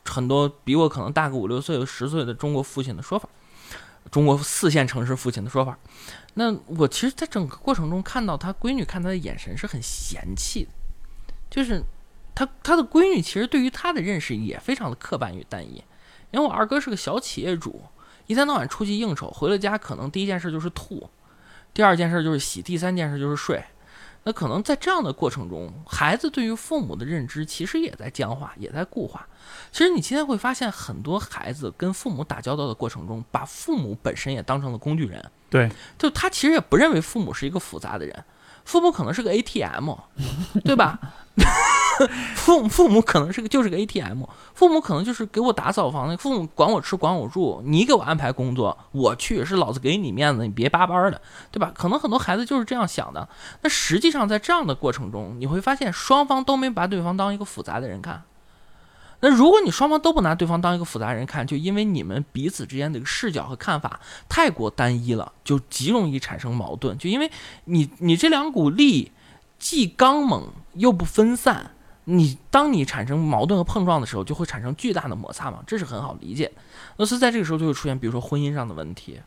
[0.05, 3.27] 很多比我可能大个五六岁、十岁的中国父亲的说法，
[4.11, 5.79] 中国四线城市父亲的说法。”
[6.35, 10.71] 那我其实，在整个过程中看到他闺女看他的眼神是很嫌弃的，
[11.49, 11.83] 就是
[12.35, 15.83] 他他的闺女其实对于他的认识也非常的刻板与单一。
[16.33, 17.83] 因为我二哥是个小企业主，
[18.27, 21.09] 一天到晚出去应酬，回了家可能第一件事就是吐，
[21.73, 23.63] 第二件事就是洗，第三件事就是睡。
[24.25, 29.27] 那可能在这样的过程中，孩子对于父母的认知其实也在僵化，也在固化。
[29.71, 35.23] 其实你今天会发现，很多孩子跟父母打交道的过程中，把父母本身也当成了工具人。
[35.51, 38.25] 对，就他其实也不认为父母是一个复杂的人，
[38.65, 39.91] 父母可能是个 ATM，
[40.65, 40.99] 对吧？
[42.35, 44.25] 父父母可能是个就是个 ATM，
[44.55, 51.21] 父母可能就是给我打扫房子，父母管我吃管我住，你给我安排工作，我去是老子给你面子，你别叭叭的，
[51.51, 51.73] 对吧？
[51.75, 53.29] 可能很多孩子就是这样想的。
[53.63, 58.23] 那实际上在这样的过程中，你会发现双方都没把对方当一个复杂的人看。
[59.21, 66.99] 那如果你双方都不拿对方当一个复杂人看，就因为你们彼此之间的视角和看法太过单一了，就极容易产生矛盾。
[66.99, 67.31] 就因为
[67.65, 69.13] 你你这两股力
[69.59, 71.71] 既刚猛又不分散，
[72.05, 76.53] 你当你产生矛盾和碰撞的时候，就会产生巨大的摩擦嘛，这是很好理解。
[76.97, 79.21] 那所以在这个时候就会出现，比如说婚姻上的问题，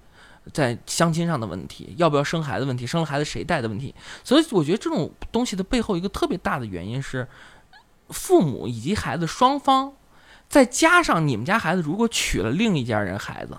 [0.54, 3.94] 在相亲上的问题，要不要生孩子问题，生了孩子谁带的问题。
[4.24, 7.28] 所以我觉得这种东西的背后一个特别大的原因是。
[8.10, 9.92] 父母以及孩子双方，
[10.48, 13.58] 再加上你们家孩子如果娶了另一家人孩子，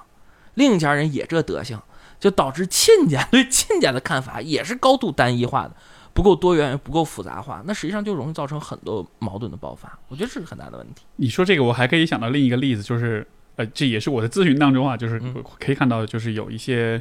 [0.54, 1.82] 另一家人也这德行，
[2.18, 5.76] 就导致亲家对亲家的看法也是高度单一化的，
[6.12, 9.98] 不够多元，不够复杂化，那实际上就容易造成很多矛盾的爆发。
[10.08, 11.04] 我觉得这是很大的问题。
[11.16, 15.20] 你说这个，我还可以想到另一个例子，就是呃，这也是我的咨询当中啊，就是
[15.58, 17.00] 可以看到，就是有一些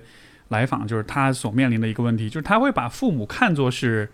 [0.49, 4.09] 来访，就是他所面临的一个问题，就是他会把父母看作是。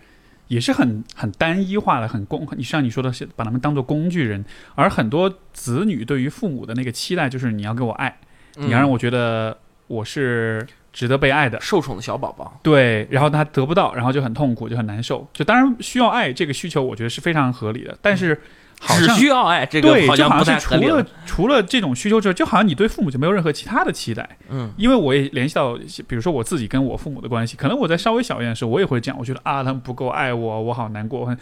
[0.50, 4.44] 也是很很单一化的，很工，你像你说的是把他们当做工具人，
[4.76, 8.20] 而很多子女对于父母的那个期待就是你要给我爱，
[8.58, 12.58] 你要让我觉得我是值得被爱的，受宠的小宝宝。
[12.64, 15.28] 对，然后他得不到，然后就很痛苦，就很难受。
[15.34, 18.40] 就当然需要爱这个需求，我觉得是非常合理的，但是。
[18.86, 24.28] 只需要爱，这个对，好像不是除了除了这种需求之外，就好像你对父母就没有任何其他的期待。
[24.50, 31.34] 嗯，因为我也联系到，比如说我自己跟我父母的关系，可能我在稍微小一点的时候，我也会这样，我觉得啊，他们不够爱我，我好难过。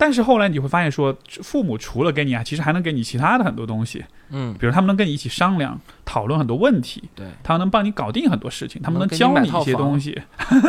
[0.00, 4.04] 但是后来你会发现，说父母除了给你啊，其实还能给你其他的很多东西。
[4.30, 7.04] 嗯，比如他们能跟你一起商量、讨论很多问题。
[7.14, 10.18] 对，他们能帮你搞定很多事情，他们能教你一些东西。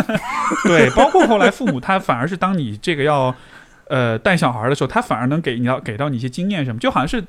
[0.67, 3.33] 对，包括后来父母，他反而是当你这个要。
[3.87, 7.21] 呃，带小孩的时候，他反而能给你要给到你一些经验什么，就好像是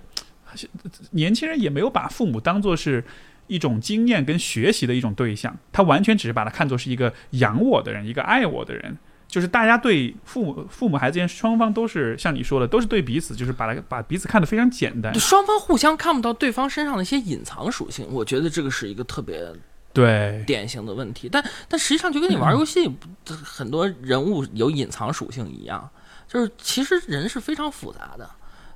[1.11, 3.03] 年轻人也没有把父母当做是
[3.49, 8.97] 一种经验跟学习的一种对象，他完全只是把他看作是一个养我的人，一个爱我的人。
[9.33, 15.19] 就是大家对父母、父母孩子间双方都是像你说的，都是对彼此，就是把他把彼此看得非常简单。
[15.19, 19.51] 双方互相看不到对方身上的一些隐藏属性，我觉得这个是一个特别
[19.95, 21.31] 对，典型的问题。
[21.33, 22.95] 但但实际上就跟你玩游戏，
[23.43, 25.89] 很多人物有隐藏属性一样，
[26.29, 28.29] 就是其实人是非常复杂的，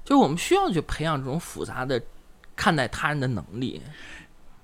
[0.07, 2.01] 就是我们需要去培养这种复杂的
[2.57, 3.83] 看待他人的能力。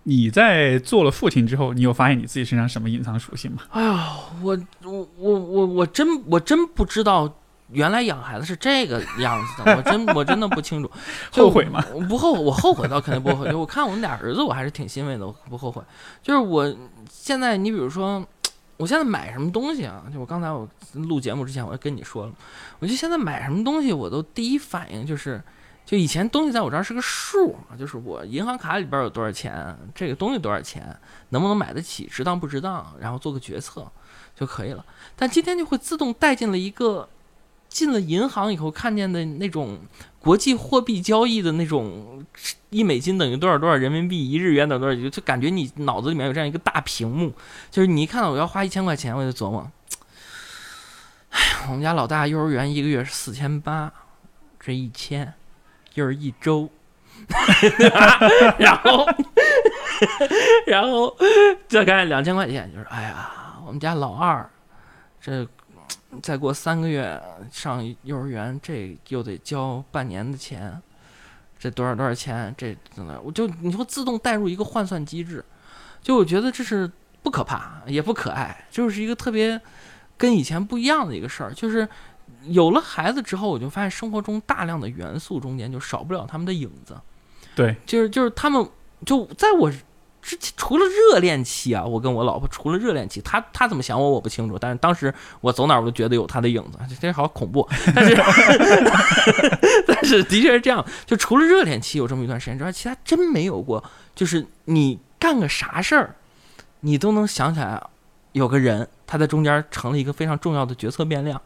[0.04, 3.62] 你在做了父亲之后，你有发现你自己身上什么隐藏属性吗？
[3.70, 7.32] 哎呀，我我我我我真我真不知道，
[7.70, 10.90] 原来养孩子是这个样子的，我真 我真的不清楚。
[11.30, 11.84] 后悔吗？
[11.94, 13.50] 我不后悔，我后悔倒肯定不后悔。
[13.50, 15.80] 就我看我们俩儿子，我还是挺欣慰的，我不后悔。
[16.20, 16.76] 就是我
[17.08, 18.26] 现在，你比如说，
[18.78, 20.02] 我现在买什么东西啊？
[20.12, 22.32] 就我刚才我录节目之前，我就跟你说了，
[22.80, 25.40] 我就现在买什么东西，我都第一反应就是。
[25.84, 30.96] 就以前东西在我这儿是个数，就是我银行卡里边有多少钱，这个东西多少钱，
[31.30, 33.86] 能不能买得起，值当不值当，然后做个决策
[34.34, 34.84] 就可以了。
[35.16, 37.08] 但今天就会自动带进了一个，
[37.68, 39.80] 进了银行以后看见的那种
[40.18, 42.24] 国际货币交易的那种，
[42.70, 47.34] 一美金等于多少多少人民币，一日元等于多少，就感觉你脑子里面有这样一个大屏幕，
[47.70, 49.70] 就是你一看到我要花一千块钱，我就琢磨，
[51.30, 53.92] 哎，我们家老大幼儿园一个月是四千八，
[54.58, 55.34] 这一千。
[55.92, 56.68] 就是一周，
[58.58, 59.06] 然后，
[60.66, 61.14] 然后
[61.68, 64.48] 再干两千块钱，就是哎呀，我们家老二，
[65.20, 65.46] 这
[66.22, 67.20] 再过三个月
[67.50, 70.80] 上幼儿园，这又得交半年的钱，
[71.58, 72.54] 这多少多少钱？
[72.56, 73.20] 这怎么？
[73.22, 75.44] 我就你会自动带入一个换算机制，
[76.00, 76.90] 就我觉得这是
[77.22, 79.60] 不可怕也不可爱，就是一个特别
[80.16, 81.86] 跟以前不一样的一个事儿，就是。
[82.44, 86.96] 有了孩子之后，我就发现生活中大量的元素中间就少不了他们的影子。
[87.54, 88.66] 对，就是就是他们
[89.04, 89.70] 就在我
[90.22, 97.68] 之前，除了热恋期啊，我跟我老婆除了热恋期，她她怎么想我我不清楚，但是当时我走哪我都觉得有她的影子，这好恐怖。
[97.94, 98.14] 但是
[99.86, 103.82] 但是的确是这样，就除了热恋期有这么一段时间之外，其他真没有过。
[104.14, 106.14] 就是你干个啥事儿，
[106.80, 107.82] 你都能想起来
[108.32, 111.40] 有个人他在中间成了一个非常重要的决策变量。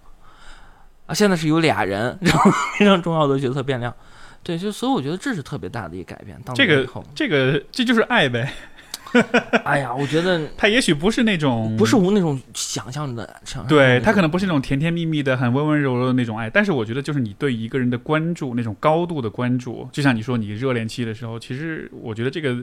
[1.07, 3.95] 啊，现在是有俩人， 然后非常重要的角色变量，
[4.43, 6.37] 对，就所以我觉得这是特别大的一个改变。
[6.55, 8.53] 这个这个这就是爱呗。
[9.65, 22.57] 哎呀，我觉得 他也许不是那种，不是无那种想象的，对他可能不是那种甜甜蜜蜜的、很温温柔柔的那种爱，但是我觉得就是你对一个人的关注，那种高度的关注，就像你说你热恋期的时候，其实我觉得这个。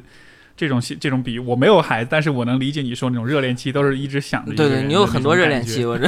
[0.55, 4.53] 这种这种比喻，我没有孩子，但是我能理解你说那种热恋期都是一直想着。
[4.53, 6.07] 对对，你有很多热恋期，我这。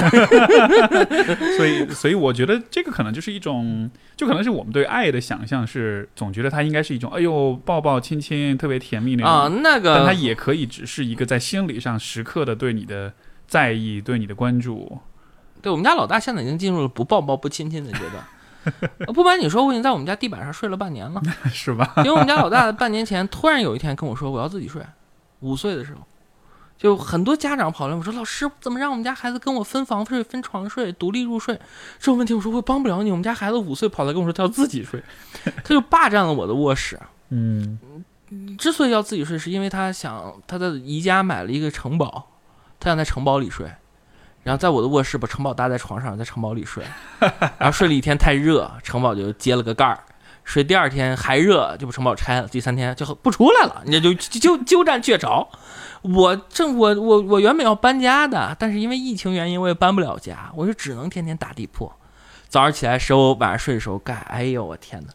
[1.58, 9.32] 所以，所以我觉得这个可能就是一种，就可能是我们对爱的想象是，总觉得它应该是一种，哎呦，抱抱亲亲，特别甜蜜那种。
[9.32, 9.96] 啊，那个。
[9.96, 13.12] 但它也可以只是一个在心理上时刻的对你的
[13.48, 15.00] 在意，对你的关注。
[15.62, 18.24] 对我们家老大现在已经进入了不抱抱不亲亲的阶段。
[19.14, 21.94] 不瞒你说，我已经在我们家地板上睡了半年了， 是吧？
[21.98, 24.82] 因为我们家老大半年前突然有一天跟我说，我要自己睡。
[25.42, 26.02] 五岁的时候，
[26.78, 31.56] 就很多家长跑来我说：“老师，怎么让我们家孩子跟我分房睡、分床睡、独立入睡？”
[32.00, 33.12] 这种问题我说我帮不了你。
[33.12, 35.04] 我们家孩子五岁跑来跟我说他要自己睡，
[35.44, 37.00] 他就霸占了我的卧室。
[37.30, 37.80] 嗯，
[38.58, 42.28] 之所以要自己睡，是因为他想他在宜家买了一个城堡，
[42.80, 43.72] 他想在城堡里睡。
[44.46, 46.84] 然后在我的卧室把城堡搭在床上，在城堡里睡，
[47.58, 49.98] 然后睡了一天太热，城堡就揭了个盖儿。
[50.44, 52.48] 睡第二天还热，就把城堡拆了。
[52.48, 55.50] 第三天就不出来了，你就就鸠占鹊巢。
[56.04, 61.92] 我正我我我原本要搬家的，但是因为疫情原因，我也搬不了家，我就只能天天打地铺。
[62.48, 64.14] 早上起来收，晚上睡的时候盖。
[64.30, 65.10] 哎呦我天哪，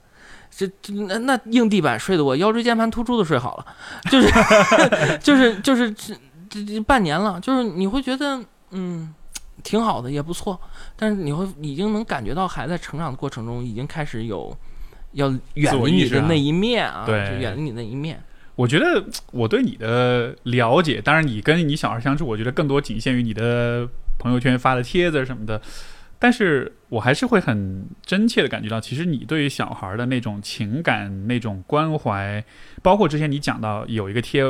[0.51, 3.67] 这这那那硬地板睡的我腰椎间盘突出都睡好了，
[4.11, 4.29] 就是
[5.23, 6.13] 就是就是这
[6.49, 9.15] 这这半年了，就是你会觉得嗯。
[9.63, 10.61] 挺好的，也不错，
[10.97, 14.57] 但是你会已经能感觉到孩子在成长的过程中已经开始有
[15.13, 18.23] 要远离你的那一面啊，对，远离你那一面。
[18.57, 19.03] 我觉得
[19.33, 23.89] 我对你的了解，当然你跟你小孩相处，我觉得更多仅限于你的
[24.19, 25.61] 朋友圈发的帖子什么的。
[26.23, 32.45] 但是我还是会很真切的感觉到，其实你对于小孩的那种情感、那种关怀，
[32.83, 34.45] 包括之前你讲到有一个贴，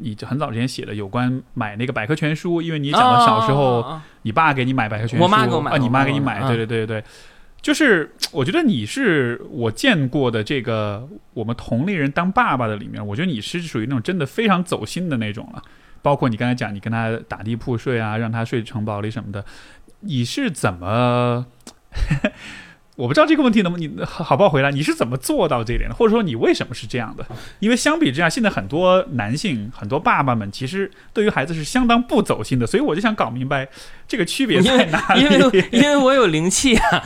[0.00, 7.04] 你很早之前写的有关买那个百科全书，因为你讲到小时候你爸给你买百科全书，我妈给我买，啊，你妈给你买，对对对对对，
[7.60, 15.62] 就是我觉得你是我见过的这个我们同龄人当爸爸的里面，我觉得你是属于那种真的非常走心的那种了，
[16.02, 19.44] 包括你刚才讲你跟他打地铺睡啊，让他睡城堡里什么的。
[20.00, 21.46] 你是怎么？
[23.00, 24.68] 我不知道这个问题能不能你好不好回答？
[24.68, 25.96] 你是怎么做到这一点的？
[25.96, 27.24] 或者说你为什么是这样的？
[27.58, 33.66] 因为相比之下，现在很多男性、很多爸爸们其实对于孩子是相当不走心的，所以我就想搞明白
[34.06, 35.22] 这个区别在哪里。
[35.22, 37.02] 因为因为我有灵气啊，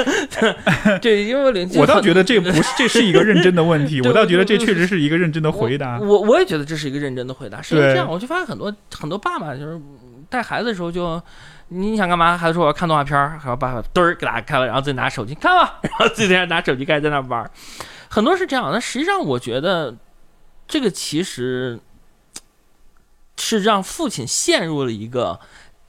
[1.00, 1.78] 对，因为我灵气。
[1.78, 4.02] 我倒觉得这不是，这是一个认真的问题。
[4.06, 5.98] 我倒觉得这确实是一个认真的回答。
[5.98, 7.62] 我我也觉得这是一个认真的回答。
[7.62, 9.80] 是这样，我就发现很多很多爸爸就是
[10.28, 11.22] 带孩子的时候就。
[11.72, 12.36] 你想干嘛？
[12.36, 17.50] 孩子说我要看动画片儿，然后爸爸嘚儿给他开了，然后自己拿手机看吧， 然后自己在那拿手机开始在那玩儿，
[18.08, 18.70] 很多是这样。
[18.72, 19.96] 那实际上我觉得，
[20.66, 21.78] 这个其实
[23.38, 25.38] 是让父亲陷入了一个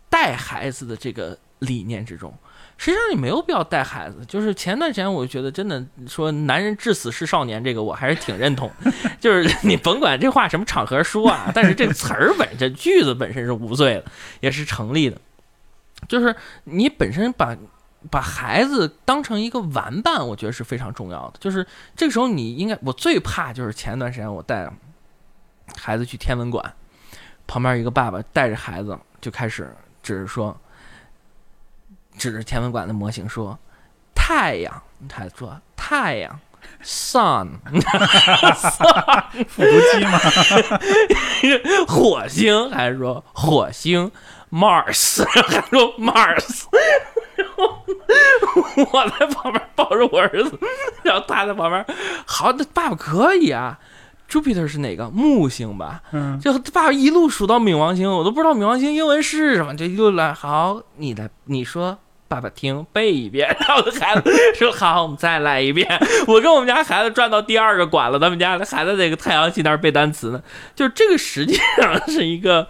[0.08, 2.34] 带孩子的这个理念之中。
[2.78, 4.26] 实际上你没有必要带孩子。
[4.28, 8.72] 就是前段时间我觉得真的说“男人至死是少年”这个我还是挺认同。
[9.20, 14.06] 就是你甭管这话什么场合说啊，但是这个词儿本身句子本身是无罪的，
[14.40, 15.18] 也是成立的。
[16.08, 16.36] 就是
[16.66, 17.56] 你本身把
[18.10, 21.34] 把孩子当成一个玩伴，我觉得是非常重要的。
[21.40, 24.72] 就是这个时候，你应该我最怕就是前段时间我带
[25.78, 26.74] 孩子去天文馆，
[27.46, 30.60] 旁边一个爸爸带着孩子就开始指着说，
[32.18, 33.58] 指着天文馆的模型说
[34.16, 34.82] 太阳，
[35.12, 36.40] 孩子说太阳
[36.84, 37.50] ，sun，
[39.48, 40.20] 复读机吗？
[41.88, 44.12] 火星还是说火星
[44.52, 46.66] ？Mars，还 说 Mars，
[47.36, 47.84] 然后
[48.92, 50.60] 我在旁边抱着我儿子，
[51.04, 51.86] 然后他在旁边，
[52.26, 53.80] 好，那爸爸可以啊。
[54.30, 56.02] Jupiter 是哪个木星吧？
[56.14, 60.34] 嗯，就爸爸一路数到冥王星，我都不知道冥王星英文是什么，就一路来。
[60.34, 61.98] 好，你来，你说，
[62.30, 63.54] 爸爸听背一遍。
[63.60, 65.86] 然后我的孩子 说好，我们再来一遍。
[66.28, 70.42] 我跟我们家孩子转到第二个馆了，他们家的孩子在个太阳系那儿背单词呢。
[70.74, 72.66] 就是这个实际上是一个。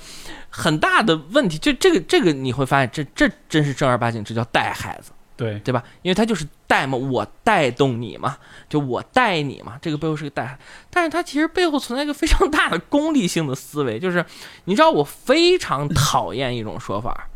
[0.51, 5.81] 很大的问题，就这个这个你会发现，这这真是正儿八经，这叫带孩子，对对吧？
[6.01, 8.37] 因为他就是带嘛，我带动你嘛，
[8.67, 14.23] 就我带你嘛，这个背后是个带，但是他其实背后存在一个非常大的功利性的思维，就是
[14.65, 17.29] 你知道，我非常讨厌一种说法，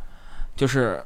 [0.56, 1.02] 就是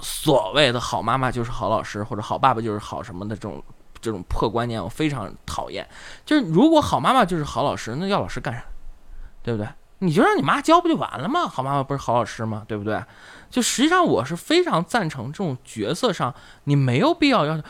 [0.00, 3.62] 所谓的好妈妈就是好老师，或者好爸爸就是好什么的这种
[4.00, 5.88] 这种破观念，我非常讨厌。
[6.26, 8.64] 就是如果好妈妈就是好老师，那要老师干啥？
[9.42, 9.68] 对不对？
[10.04, 11.46] 你就让你妈教不就完了吗？
[11.48, 12.64] 好妈妈不是好老师吗？
[12.68, 13.02] 对不对？
[13.50, 16.34] 就实际上我是非常赞成这种角色上，
[16.64, 17.62] 你没有必要要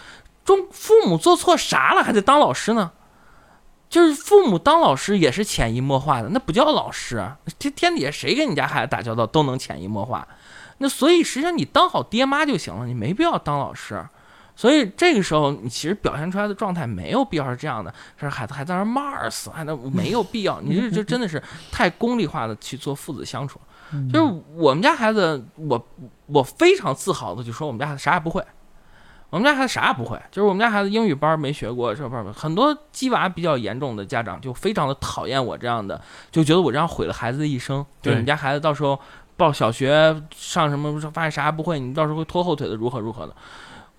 [0.45, 2.93] 中父母做错啥了还得当老师呢？
[3.89, 7.25] 就是父母当老师也是潜移默化的，那不叫老师。
[7.59, 10.27] 天天底下谁跟你家孩子打交道都能潜移默化，
[10.79, 14.05] 那所以实际上你当好爹妈就行了，你没必要当老师。
[14.57, 20.61] 所以这个时候，你其实表现出来的状态没有必要是这样的，是孩子还在那骂儿死，还那没有必要。
[20.61, 21.43] 你这这真的是
[21.73, 23.61] 太功利化的去做父子相处。
[24.13, 25.89] 就是我们家孩子，我
[26.27, 28.45] 我非常自豪的就说我们家孩子啥也不会，
[29.31, 30.21] 我们家孩子啥也不会。
[30.33, 36.01] 就是我们家孩子英语班没学过，这班很多鸡娃比较严重的家长就非常的讨厌我这样的，
[36.33, 37.85] 就觉得我这样毁了孩子的一生。
[38.01, 38.99] 就你们家孩子到时候
[39.37, 43.37] 报小学上什么，发现啥也不会，你到时候会拖后腿的，如何如何的。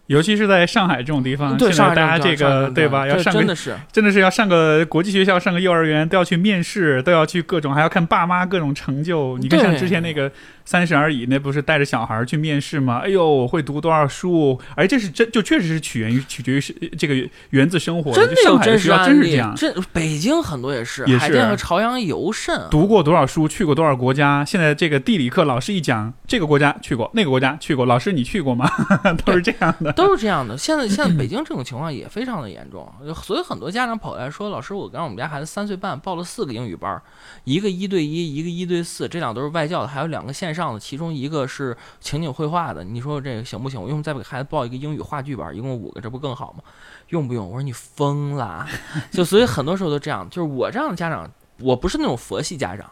[0.07, 3.07] 尤其是在上海这种地方，现在大家这个对吧？
[3.07, 9.37] 要上真的是真的是要上个国际学校，上个幼儿园都要去面试，都要去各种，还要看爸妈各种成就。
[9.39, 10.31] 你看像之前那个。
[10.65, 13.01] 三十而已，那不是带着小孩去面试吗？
[13.03, 14.59] 哎呦，会读多少书？
[14.75, 18.11] 哎，这是真，就确实是取源于取决于是这个源自生活。
[18.11, 22.59] 真的有真实案例，这北京很多也是，也是海淀和朝阳尤甚。
[22.71, 24.43] 读过多少书，去过多少国家？
[24.43, 28.67] 现在这个地理课老师一讲，这个国家去过，那个国家去过，老师你去过吗？
[29.23, 30.57] 都是这样的， 都是这样的。
[30.57, 32.91] 现在现在北京这种情况也非常的严重，
[33.21, 36.99] 所以很多家长跑来说：“老师，我让我们家孩子三岁半报了四个英语班，
[37.43, 43.79] 一个一对一，一个一对四，这两都是外教的，还有两个线。”上的其中一个是情景绘画的，你说这个行不行？
[43.79, 46.63] 我用再给孩子报一个英语话剧班，一共五个，这不更好吗？
[47.09, 47.45] 用不用？
[47.45, 48.65] 我说你疯了，
[49.11, 50.27] 就所以很多时候都这样。
[50.29, 51.29] 就是我这样的家长，
[51.59, 52.89] 我不是那种佛系家长，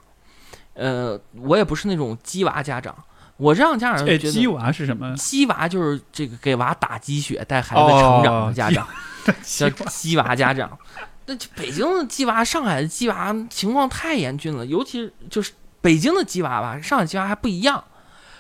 [0.74, 2.94] 呃，我也不是那种鸡娃家长。
[3.38, 5.16] 我这样家长，鸡娃是什么？
[5.16, 8.88] 鸡娃就是这个给娃打鸡血、带孩子成长的家长，
[9.42, 10.78] 叫鸡娃家长。
[11.26, 15.52] 那北京的鸡娃、上海的鸡娃情况太严峻了，尤其就是。
[15.84, 17.84] 北京的鸡娃吧，上海鸡娃还不一样。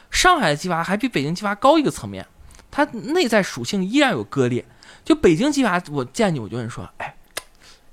[0.09, 2.25] 上海的鸡娃还比北京鸡娃高一个层面，
[2.71, 4.63] 它内在属性依然有割裂。
[5.03, 7.13] 就北京鸡娃，我见你我就问说：“哎，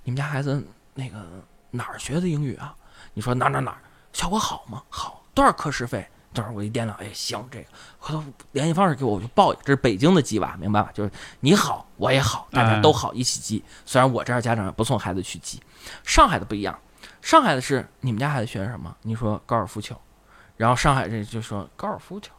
[0.05, 1.19] 你们家孩子那个
[1.73, 2.75] 哪儿学的英语啊？”
[3.13, 3.79] 你说哪哪哪儿
[4.13, 4.81] 效果好吗？
[4.89, 6.07] 好，多少课时费？
[6.33, 7.65] 等会儿我一掂量，哎，行，这个
[7.99, 8.23] 回头
[8.53, 9.63] 联系方式给我，我就报一个。
[9.65, 10.89] 这是北京的鸡娃，明白吧？
[10.95, 13.65] 就是你好，我也好，大家都好，一起鸡。
[13.85, 15.61] 虽然我这样家长也不送孩子去鸡，
[16.05, 16.79] 上海的不一样。
[17.23, 18.95] 上海的是你们家孩子学什么？
[19.03, 19.95] 你说高尔夫球，
[20.57, 22.33] 然后上海这就说高尔夫球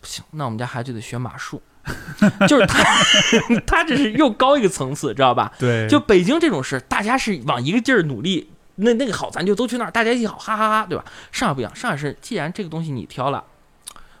[0.00, 1.62] 不行，那我们家孩子就得学马术。
[2.46, 2.84] 就是他
[3.66, 5.50] 他这是又高一个层次，知道吧？
[5.58, 11.04] 对，就北京这种事，大家是往一个劲儿努力，那那个好，咱就都去那儿，大家一起好，哈哈哈，对吧？
[11.32, 13.42] 上海不一样，上海是既然这个东西你挑了，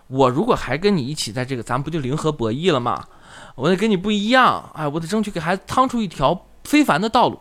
[0.06, 3.06] 我如果还跟你一起在这个，咱不就零和博弈了吗？
[3.54, 7.38] 我得跟你不一样，哎，我得争取给孩子趟出一条非凡的道路。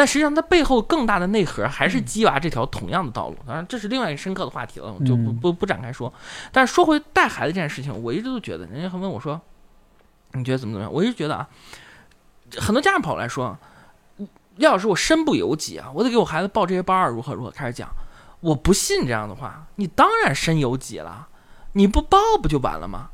[0.00, 3.36] 但实际上，它背后更大的内核还是鸡娃这条同样的道路。
[3.46, 6.10] 当然，这是另外一个深刻的话题了，我就不不不展开说。
[6.50, 9.38] 但是说回带孩子这件事情，我一直都觉得，人家还问我说
[10.32, 11.46] ：“你觉得怎么怎么样？”我一直觉得啊，
[12.56, 13.58] 很多家长跑来说
[14.56, 17.86] ：“廖老师，我身不由己啊，我得给我孩子报这些班儿，如何如何。”开始讲，
[18.40, 19.66] 我不信这样的话。
[19.74, 21.28] 你当然身由己了，
[21.72, 23.10] 你不报不就完了吗？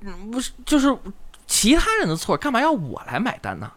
[0.00, 0.94] 嗯，不是，就是
[1.46, 3.72] 其他人的错，干嘛要我来买单呢？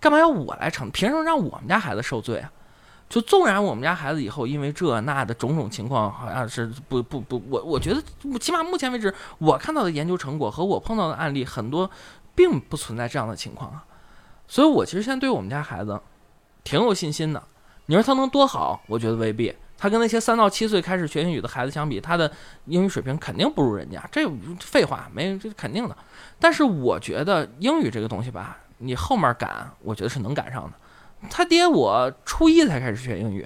[0.00, 0.90] 干嘛要我来承？
[0.90, 2.52] 凭什么让我们家孩子受罪啊？
[3.08, 8.02] 就纵然我们家孩子以后因为这那的种种情况，好像是不不不，我我觉得
[8.38, 11.90] 起码目前为止，我看到的研究成果和我碰到的案例很多，
[12.34, 13.82] 并不存在这样的情况啊。
[14.46, 15.98] 所以我其实现在对我们家孩子
[16.64, 17.42] 挺有信心的。
[17.86, 18.78] 你说他能多好？
[18.86, 19.54] 我觉得未必。
[19.78, 22.30] 他跟那些三到七岁开始学英语的孩子相比，他的
[22.66, 24.28] 英语水平肯定不如人家，这
[24.60, 25.96] 废话没这肯定的。
[26.38, 28.58] 但是我觉得英语这个东西吧。
[28.78, 31.28] 你后面赶，我觉得是能赶上的。
[31.28, 33.44] 他爹我初一才开始学英语，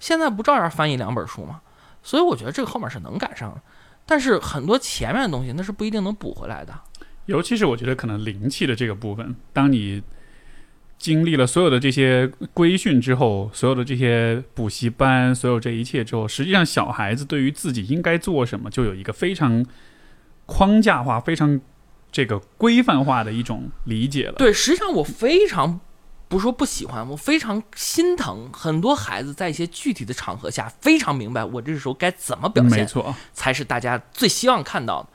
[0.00, 1.60] 现在不照样翻译两本书吗？
[2.02, 3.60] 所以我觉得这个后面是能赶上的。
[4.06, 6.72] 但是很多前面的东西那是不一定能补回来的。
[7.26, 10.02] 尤其是我觉得可能灵气的这个部分，当你
[10.96, 19.64] 经历了所有的这些规训之后，所有的这些补习班，所有这一切之后，实际上小孩子对于自己应该做什么，就有一个非常
[20.46, 21.60] 框架化、非常。
[22.12, 24.34] 这个规范化的一种理解了。
[24.34, 25.80] 对，实际上我非常
[26.28, 35.08] 不说不喜欢，我非常心疼很多孩子在一些具体的场合下非常明白我这时候该怎么表现，没错，才是大家最希望看到的。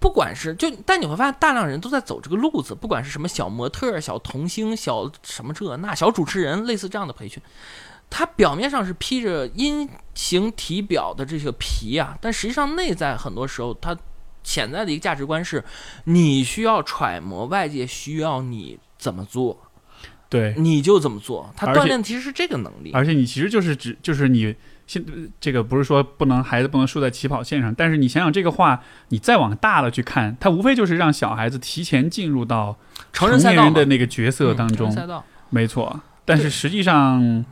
[0.00, 7.42] 不管是就，但你会发现大量人都在走这个路子，不管是什么小模特、小童星、小什么这那、小主持人，类似这样的培训，
[8.08, 13.96] 他表面上是披着阴形体表的这个皮啊，但实际上内在很多时候他。
[14.46, 15.62] 潜在的一个价值观是，
[16.04, 19.58] 你需要揣摩外界需要你怎么做，
[20.28, 21.52] 对，你就怎么做。
[21.56, 24.54] 他锻炼其实是这个能力，而且你其实就是指就是你
[24.86, 25.04] 现
[25.40, 32.78] 这个不是说不能孩子不能输在起跑线上，但是你想想这个话，你再往大了去看，它无非就是让小孩子提前进入到
[33.12, 34.96] 成年人的那个角色当中，
[35.50, 36.00] 没错。
[36.24, 37.44] 但是实际上，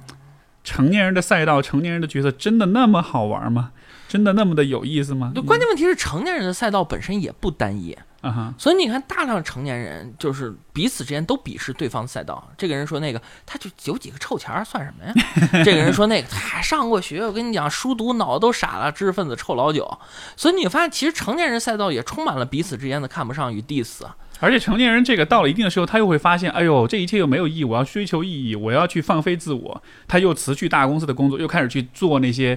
[0.62, 3.72] 成年人的赛道，成年人的角色真的那么好玩吗？
[4.14, 5.32] 真的那么的有意思吗？
[5.44, 7.90] 关键问题是成年人的赛道本身也不单一
[8.20, 12.48] 啊哈，所以你看大量成年人就是彼此之间都鄙视对方赛道。
[12.56, 15.12] 这个人说那个他就有几个臭钱儿算什么呀？
[15.64, 19.98] 这个人说那个他上过学，我跟你讲书读脑子都傻了，知识分子臭老九。
[20.36, 24.02] 所以你发现其实成年人赛道也充满了彼此之间的看不上与 diss。
[24.38, 32.56] 而且成年人这个到了一定的时候，他又会发现，哎呦，这一切又没有意义，我要追求意义，我要去放飞自我，他又辞去大公司的工作，又开始去做那些。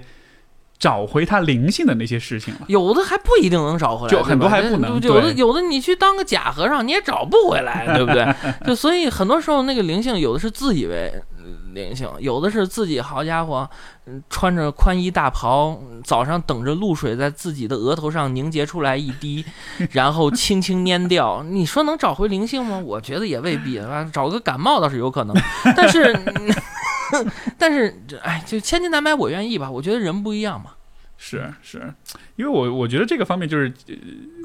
[0.79, 5.01] 找回他灵性的那些事情了，有的还不一定能找回来，就很多还不能。
[5.01, 8.27] 有的有的你去当个假和尚，你也找不回来， 对不对？
[8.65, 11.11] 就所以很多时候那个灵性，有的是自以为
[11.73, 13.67] 灵性，有的是自己好家伙，
[14.29, 19.43] 穿着宽衣大袍，早上等着露水在自己的额头上凝结出来一滴，
[19.93, 21.43] 然后轻轻拈掉。
[21.43, 22.77] 你说能找回灵性吗？
[22.77, 23.81] 我觉得也未必。
[24.13, 25.35] 找个感冒倒是有可能，
[25.75, 26.15] 但是。
[27.57, 29.69] 但是，哎，就千金难买我愿意吧。
[29.69, 30.71] 我觉得人不一样嘛。
[31.19, 31.91] 是是，
[32.35, 33.73] 因为我我觉得这个方面就是，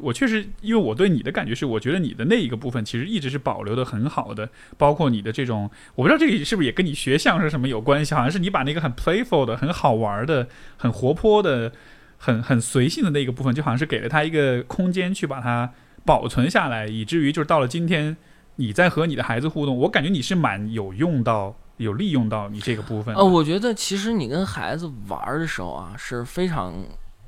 [0.01, 4.49] 我确实，因为我对你的感觉是，我觉得你的那一个部分其实一直是保留的很好的，
[4.79, 10.49] 包括你的这种，我不知道这个是不是也跟你学相声什么有关系，好像是你把那个很 playful 的、很好玩的、
[10.79, 11.71] 很活泼的、
[12.17, 15.71] 很很随性的那个部分，就好像是给了他一个空间去把它
[16.07, 18.17] 保存下来，以至于就是到了今天，
[18.57, 21.55] 你在和你的孩子互动，我感觉你是蛮有用到。
[21.83, 23.15] 有利用到你这个部分。
[23.15, 26.73] 呃，我觉得其实你跟孩子玩的时候啊，是非常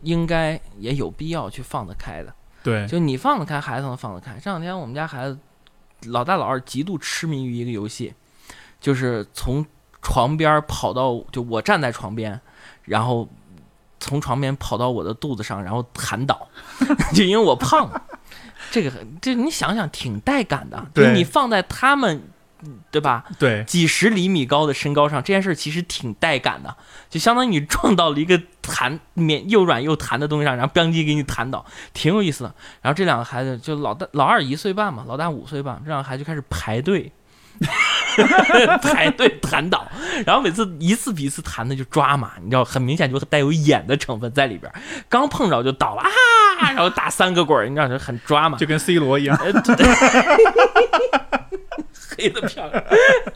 [0.03, 2.35] 应该也有必要去放得开的。
[2.63, 4.39] 对，就你放得开，孩子能放得开。
[4.43, 5.39] 这两天我们家孩子
[6.07, 8.15] 老大老二极度痴迷于一个游戏，
[8.81, 9.65] 就是从
[10.01, 12.41] 床边跑到就我站在床边，
[12.85, 13.29] 然后
[14.01, 16.49] 从床边跑到我的肚子上，然后弹倒，
[17.15, 17.91] 就因为我胖。
[18.71, 18.91] 这个
[19.21, 22.23] 这你想想挺带感的，就你放在他们。
[22.91, 23.25] 对吧？
[23.39, 26.77] 对，几十厘米高的身高上，这件事其实挺带感的，
[27.11, 32.55] 就相当于你撞到了一个弹绵又软又弹的东西上，然后咣叽给你弹倒，挺有意思的。
[32.83, 37.13] 然后这两个孩子，就老大老二一岁半嘛，老大五岁半，这两个孩子就开始排队，
[38.83, 39.87] 排队弹倒，
[40.27, 44.73] 然后每次一次比一次弹的就抓嘛，你知道，很明显就带有演的成分在里边，
[45.09, 46.09] 刚碰着就倒了啊。
[46.69, 49.37] 然后打三个滚，你知道就很抓嘛，就跟 C 罗一样。
[49.39, 49.87] 呃对对
[52.17, 52.85] 黑的漂亮，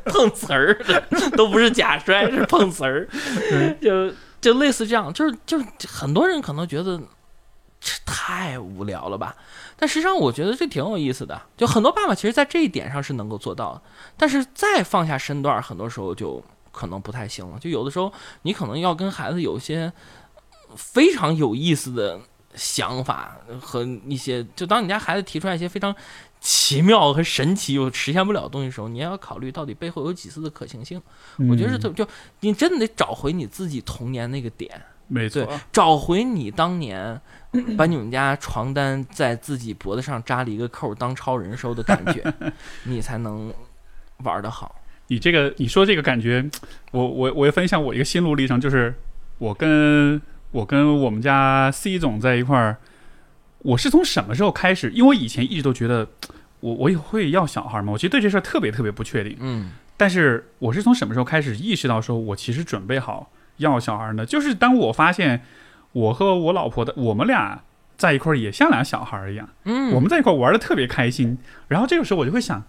[0.06, 1.02] 碰瓷儿的
[1.36, 3.08] 都不是假摔，是碰瓷儿，
[3.80, 7.00] 就就类似这样，就是就是很多人可能觉得
[7.80, 9.36] 这太无聊了吧，
[9.76, 13.82] 但实际上我觉得这挺有意思的，就很多爸爸其实在这一点上是能够做到的，
[14.16, 18.12] 但是再放下身段，很多时候就可能不太行了，就有的时候
[18.42, 19.92] 你可能要跟孩子有一些
[20.76, 22.20] 非常有意思的
[22.54, 25.94] 想法和一些，就当你家孩子提出来一些非常
[26.40, 31.00] 奇妙和神奇又实现不了的东西的时候，你也要考虑到底背后有几次的可行性。
[31.48, 32.06] 我觉得是特就
[32.40, 34.70] 你真的得找回你自己童年那个点，
[35.08, 37.20] 没错，找回你当年
[37.76, 42.22] 把你们家床单在自己脖子上扎了一个扣当超人收的感觉，
[42.84, 43.52] 你才能
[44.24, 44.76] 玩得好。
[45.08, 46.48] 你这个你说这个感觉，
[46.92, 48.94] 我我我也分享我一个心路历程，就是
[49.38, 50.20] 我跟
[50.50, 52.76] 我跟我们家 C 总在一块儿，
[53.60, 54.90] 我是从什么时候开始？
[54.90, 56.06] 因为我以前一直都觉得
[56.60, 59.36] 我我也会要小孩嘛，我其实对这事儿特别特别不确定。
[59.40, 64.24] 嗯但是我是从什么时候开始意识到，说我其实准备好要小孩呢？
[64.24, 65.42] 就是当我发现
[65.90, 67.60] 我和我老婆的我们俩
[67.96, 71.36] 在一块儿也像俩小孩儿一样，嗯，我们在一块儿玩的特别开心。
[71.66, 72.62] 然后这个时候我就会想，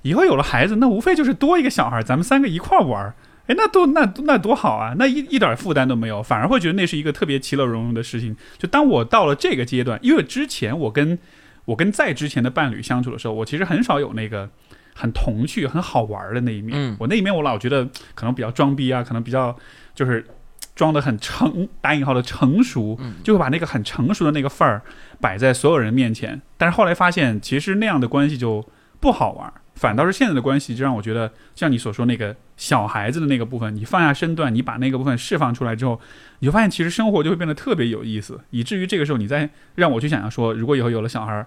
[0.00, 3.14] 以后有了孩子，那无非就是多一个小孩儿，咱们三个一块儿玩儿。
[3.50, 4.94] 哎，那多那那多好啊！
[4.96, 8.36] 那一一点负担都没有，反而会觉得那是一个特别其乐融融的事情。
[8.56, 11.18] 就当我到了这个阶段，因为之前我跟
[11.64, 14.48] 我跟在之前的伴侣相处的时候，我其实很少有那个
[14.94, 16.78] 很童趣、很好玩的那一面。
[16.78, 17.84] 嗯我那一面我老觉得
[18.14, 19.56] 可能比较装逼啊，可能比较
[19.96, 20.24] 就是
[20.76, 24.80] 装的很成打引号的成熟，嗯就会把那个很成熟的那个范儿
[25.20, 26.40] 摆在所有人面前。
[26.56, 28.64] 但是后来发现，其实那样的关系就
[29.00, 35.98] 不好玩，反倒是现在的关系就让我觉得，像你所说那个小孩子的那个部分，你放下身段，你把那个部分释放出来之后，
[36.40, 41.46] 你就发现其实生活就会变得特别有意思，以至于这个时候你再让我去想象说，如果以后有了小孩儿。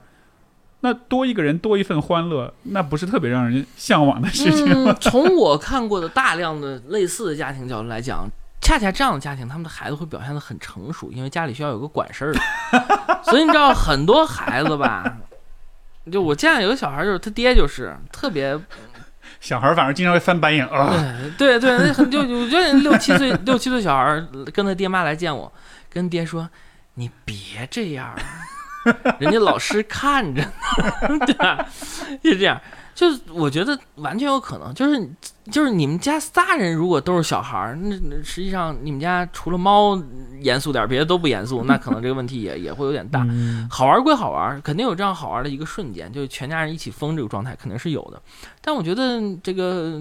[0.81, 4.97] 那多一个人多一份欢乐，那不是特别让人向往的事情吗？
[4.99, 8.27] 从我看过的大量的类似的家庭角度来讲，
[8.59, 12.39] 恰恰这样的家庭，他们的孩子会表现得很成熟，因为家里需要有个管事儿的。
[13.23, 15.19] 所以你知道，很多孩子吧，
[16.12, 18.60] 就我见有个小孩，就是他爹就是特别，
[19.39, 20.93] 小孩儿反正经常会翻白眼啊。
[21.38, 24.24] 对对对，那很就我觉得六七岁六七岁小孩
[24.54, 25.51] 跟他爹妈来见我，
[25.89, 26.49] 跟爹说
[26.95, 27.36] ：“你别
[27.70, 28.14] 这样。”
[29.18, 31.66] 人家老师看着呢， 对吧？
[32.22, 32.60] 就这样，
[32.93, 35.10] 就是我觉得完全有可能，就是
[35.52, 40.02] 就是你们家仨人如果都是小孩儿，那那实际上你们家除了猫
[40.39, 43.26] 严肃点儿，别的都不严肃，那可能这个问题也也会有点大。
[43.30, 48.22] 嗯好玩归好玩，肯定有这样好玩的一个瞬间，就是全家人一起疯这个状态肯定是有的。
[48.62, 50.00] 但我觉得这个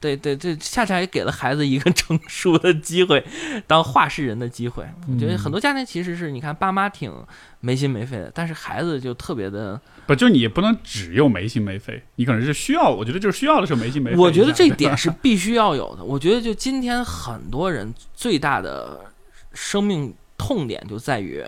[0.00, 3.24] 得得这恰恰也给了孩子一个 成熟的机会，
[3.66, 4.84] 当话事人的机会。
[5.08, 7.12] 我觉得很多家庭其实是你看爸妈挺
[7.60, 9.80] 没心没肺的，但是孩子就特别的。
[10.06, 14.16] 不，就你也不能只有没心没肺，你可能是需要，我觉得就是需要的时候没心没肺。
[14.16, 16.04] 我觉得这点是必须要有的。
[16.04, 19.12] 我觉得就今天很多人最大的
[19.52, 21.44] 生命痛点就在于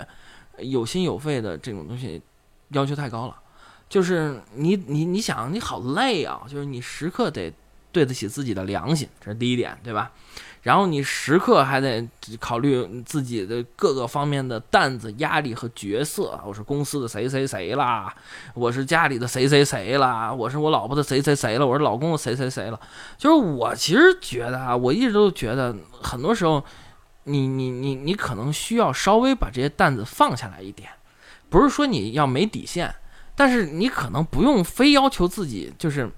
[0.59, 2.21] 有心有肺的这种东西
[2.71, 3.37] 要求太高了。
[3.89, 7.53] 就是你你你想你好累啊，就是你时刻得
[7.93, 10.11] 对得起自己的良心，这是第一点，对吧？
[10.63, 12.07] 然后你时刻还得
[12.39, 16.39] 考虑自己的各个方面的担子、压力和角色。
[16.45, 18.15] 我是公司的谁谁谁啦，
[18.53, 22.79] 我是家里的谁谁谁啦，我是我老婆的谁谁谁了，我是老公的谁谁谁了。
[23.17, 26.63] 就是我其实觉得啊，我一直都觉得，很多时候
[27.25, 30.91] 你你你你可能需要稍微把这些担子放下来一点，
[31.49, 32.95] 不是说你要没底线，
[33.35, 36.11] 但是你可能不用非要求自己就是。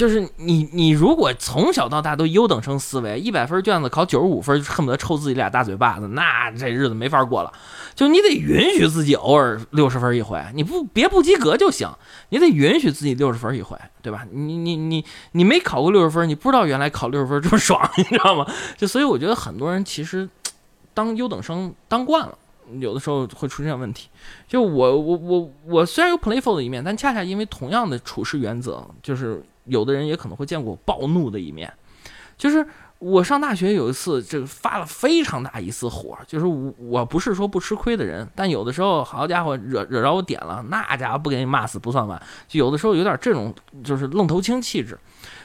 [0.00, 7.52] 就是你，你如果从小到大都优等生思维，一百分卷子考九十五分，恨不得抽自己俩大嘴巴子，那这日子没法过了。
[7.94, 11.86] 就你得允许自己偶尔六十分一回，你不别不及格就行，
[12.30, 14.24] 你得允许自己六十分一回，对吧？
[14.32, 18.46] 你你你你没考过六十分，你不知道原来考六十分这么爽， 你知道吗？
[18.78, 20.26] 就所以我觉得很多人其实
[20.94, 22.38] 当优等生当惯了。
[22.78, 24.08] 有的时候会出现问题，
[24.48, 31.72] 就我我我我虽然有 playful 的一面，但恰恰因为同样的处事原则，就是有的人也可能会见过暴怒的一面。
[32.36, 32.66] 就是
[32.98, 43.54] 我上大学有一次，这个发了非常大一次火，就是我我不是说不吃亏的人，但有的时候好家伙惹惹着我点了，那家伙不给你骂死不算完，就有的时候有点这种
[43.84, 44.98] 就是愣头青气质。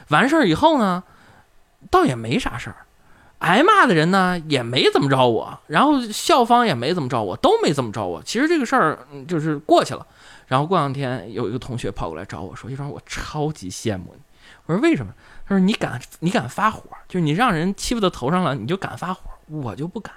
[0.08, 1.04] 完事儿以后呢，
[1.90, 2.85] 倒也没啥事儿。
[3.38, 8.22] 挨骂的人呢也没怎么着我，然后校方也没怎么着我，都没怎么着我。
[8.22, 8.98] 其实这个事儿
[9.28, 10.06] 就是过去了。
[10.46, 14.22] 然后过两天有一个同学跑过来找我说：“一川，我超级羡慕你。”
[14.66, 15.12] 我说：“为什么？”
[15.44, 20.14] 他说：“你敢，你敢发火，就是你让人欺负到头上了，你就敢发火，我就不敢。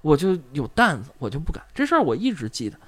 [0.00, 1.62] 我就有担子，我就不敢。
[1.74, 2.78] 这事儿我一直记得。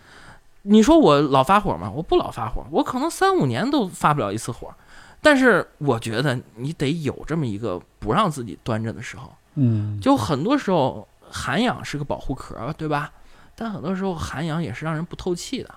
[0.62, 1.90] 你说我老发火吗？
[1.94, 4.74] 我不老发火，我可能三五年都发不了一次火。
[5.20, 9.30] 但是我觉得你得有这么一个不让自己端着的时候。
[9.54, 13.12] 嗯，就很多时候涵养是个保护壳，对吧？
[13.54, 15.74] 但很多时候涵养也是让人不透气的。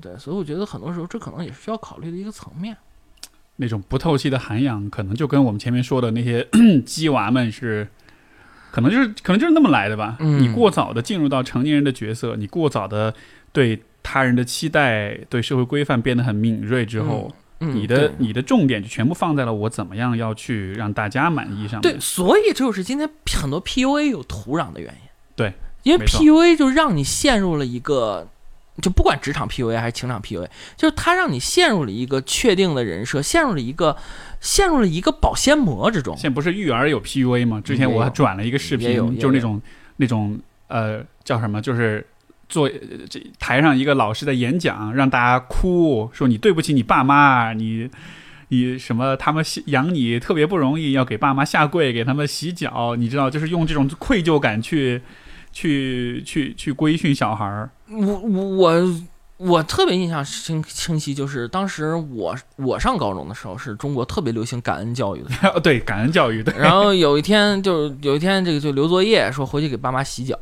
[0.00, 2.76] 对，所以我觉得很多时候这可能也是需要考虑的一个层面。
[3.56, 6.46] 那种不透气的涵养，可能就跟我们前面说的那些
[6.84, 7.88] 鸡娃们是，
[8.70, 10.16] 可能就是可能就是那么来的吧。
[10.20, 13.14] 嗯你过早的进入到成年人的角色，你过早的
[13.52, 21.82] 对他人的期待、对社会规范变得很敏锐之后，嗯，你的你的重点就全部放在了我怎么样要去让大家满意上面。
[21.82, 25.08] 对，所以就是今天很多 PUA 有土壤的原因。
[25.34, 25.52] 对，
[25.82, 28.28] 因为 PUA 就让你陷入了一个，
[28.82, 33.96] 就不管职场 PUA 还是情场 PUA，就是它让你陷入了一个确定的人设，陷入了一个
[34.40, 36.14] 陷入了一个保鲜膜之中。
[36.16, 37.60] 现在不是育儿有 PUA 吗？
[37.64, 39.62] 之前我还转了一个视频，就是那种
[39.96, 40.38] 那种
[40.68, 42.06] 呃叫什么，就是
[42.48, 42.72] 做呃
[43.10, 47.90] 这台上一个老师的演讲，让大家哭，说你对不起你爸妈，你
[48.48, 55.02] 你什么他们养你特别不容易，要给爸妈下跪，给他们洗脚，你知道，就是用这种愧疚感去
[55.52, 57.68] 去去去规训小孩儿。
[57.90, 58.94] 我我我
[59.38, 65.60] 我特别印象清清晰，就是当时我我上高中的时候，是中国特别流行感恩教育的。
[65.60, 66.52] 对，感恩教育的。
[66.56, 70.38] 然后有一天就是有一天这个就留作业，说回去给爸妈洗脚。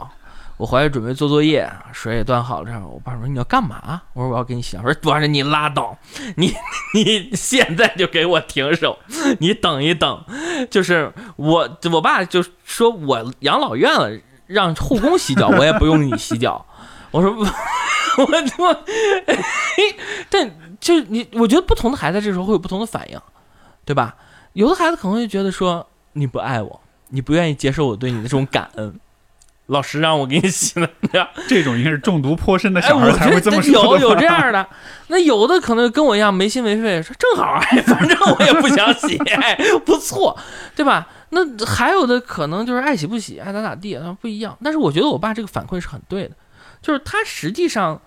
[0.57, 4.03] 我回来准备做作业，水也端好了，这样我爸说你要干嘛？
[4.13, 4.83] 我说我要给你洗脚。
[4.85, 5.99] 我说我说你拉倒，
[6.37, 6.55] 你
[6.95, 8.97] 你现在就给我停手，
[9.41, 10.25] 你等一等。
[10.71, 14.17] 就是我我爸就说我养老院了，
[14.47, 16.65] 让护工洗脚，我也不用你洗脚。
[17.11, 17.45] 我说我
[18.25, 18.85] 我，
[20.31, 20.49] 但
[20.79, 23.21] 就你，我觉得不同的孩子这时候会有不同的反应，
[23.85, 24.15] 对吧？
[24.53, 29.01] 有的孩子可能会觉得说你不爱我，你不愿意接受我对你的这种感恩。
[29.67, 31.31] 老师让我给你洗的，对吧？
[31.49, 34.67] 这种应该是中毒颇深的哎，小孩我才会这么说的有有这样的，
[35.09, 40.39] 那有的可能跟我一样没心没肺，说正好，哎， 反正我也不想洗，哎，不错，
[40.77, 41.09] 对吧？
[41.31, 44.57] 那还有的可能就是爱洗不洗，爱咋咋地，那不一样。
[44.63, 46.37] 但是我觉得我爸这个反馈是很对的，
[46.83, 48.01] 就是他实际上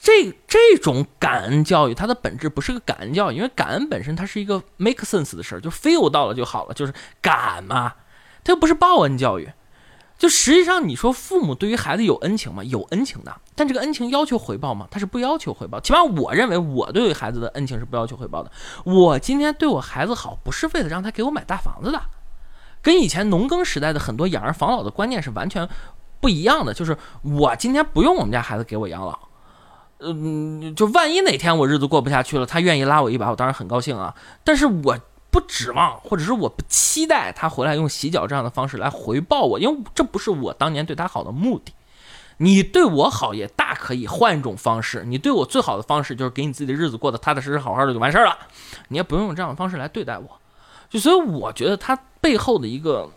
[0.00, 7.94] 这这种感恩教育，它的本质不是个感恩教育，因为感恩本身它是一个 make sense 的事儿，就 feel 到了就好了，就是感嘛，
[8.44, 9.50] 它又不是报恩教育。
[10.18, 12.64] 就实际上，你说父母对于孩子有恩情吗？
[12.64, 14.88] 有恩情的，但这个恩情要求回报吗？
[14.90, 15.78] 他是不要求回报。
[15.78, 18.50] 起码我认为，我对于孩子的恩情是不要求回报的。
[18.84, 22.00] 我今天对我孩子好，不是为了让他给我买大房子的，
[22.80, 25.68] 跟以前农耕时代的很多养儿防老的观念是完全
[26.18, 26.72] 不一样的。
[26.72, 29.18] 就是我今天不用我们家孩子给我养老，
[29.98, 34.14] 嗯，就万一哪天我日子过不下去了，他愿意拉我一把，我当然很高兴啊。
[34.42, 34.98] 但是我。
[35.36, 41.74] 不指望，或者是我不期待他回来用洗脚这样的方式来回报我，因为这不是我当年对他好的目的。
[42.38, 48.34] 你对我好也大可以换一种方式，你对我最好的方式就是给你自己的日子过得踏踏实实、好好的就完事儿了，
[48.88, 50.40] 你也不用用这样的方式来对待我。
[50.88, 53.10] 就所以我觉得他背后的一个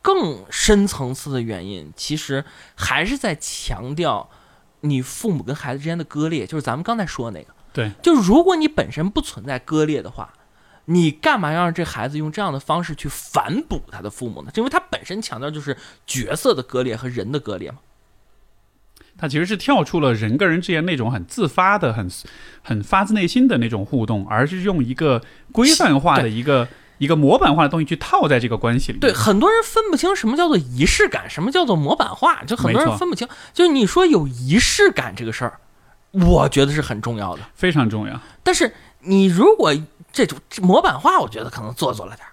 [0.00, 2.42] 更深层次的原因，其实
[2.74, 4.30] 还是在强调
[4.80, 7.52] 你父母跟孩子之间的割裂，就是咱们刚才说的那个。
[7.74, 10.32] 对，就如果你本身不存在割裂的话。
[10.86, 14.50] 你干嘛要让这孩子用这样的方式去反哺他的父母呢？
[14.54, 15.76] 因为他本身强调就是
[16.06, 17.78] 角色的割裂和人的割裂嘛。
[19.18, 22.06] 他其实是跳出了人跟人之间那种很自发的、很
[22.62, 25.22] 很发自内心的那种互动，而是用一个
[25.52, 26.68] 规范化的一个
[26.98, 28.98] 一个模板化的东西去套在这个关系里。
[28.98, 33.26] 对，很多人分不清什么叫做仪式感，什么叫做模板化，就很多人分不清。
[33.54, 35.60] 就是你说有仪式感这个事儿，
[36.12, 37.42] 我觉得是很重要的。
[37.54, 38.20] 非常重要。
[38.42, 39.72] 但是你如果
[40.16, 42.32] 这种模板化，我觉得可能做作了点儿。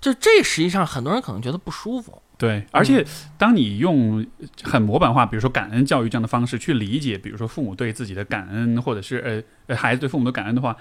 [0.00, 2.22] 就这实际上很多人可能觉得不舒服。
[2.38, 3.04] 对，而且
[3.36, 4.26] 当你用
[4.62, 9.42] 很模板化，比如说感恩教育这样的方式去理解，比如说父母对自己的感恩，或者是呃
[9.74, 10.76] 呃孩子对父母的感恩的话，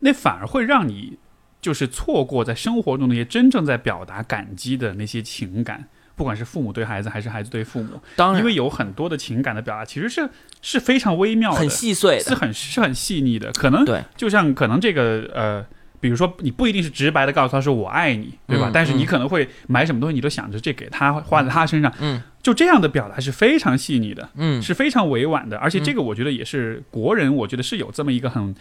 [0.00, 1.18] 那反而会让你
[1.62, 10.28] 就是错过在生活中那些真正在表达感激的那些情感，不管是父母对孩子还是孩子对父母，当然，因为有很多的情感的表达其实是
[10.62, 12.34] 是非常微妙的，很细碎是。
[12.34, 15.66] 很是很细腻的，可能对，就像可能这个呃，
[16.00, 18.68] 比如说你不一定是直白的告诉他说我爱你，对吧？
[18.68, 19.06] 嗯但是你嗯。
[19.06, 22.22] 可能会买什么东西，你都想着这给他花在他身上，嗯。
[22.42, 28.54] 就这样的表达是非常细腻的，嗯，是非常委婉的，而且这个我觉得也是国人，我觉得是有这么一个很。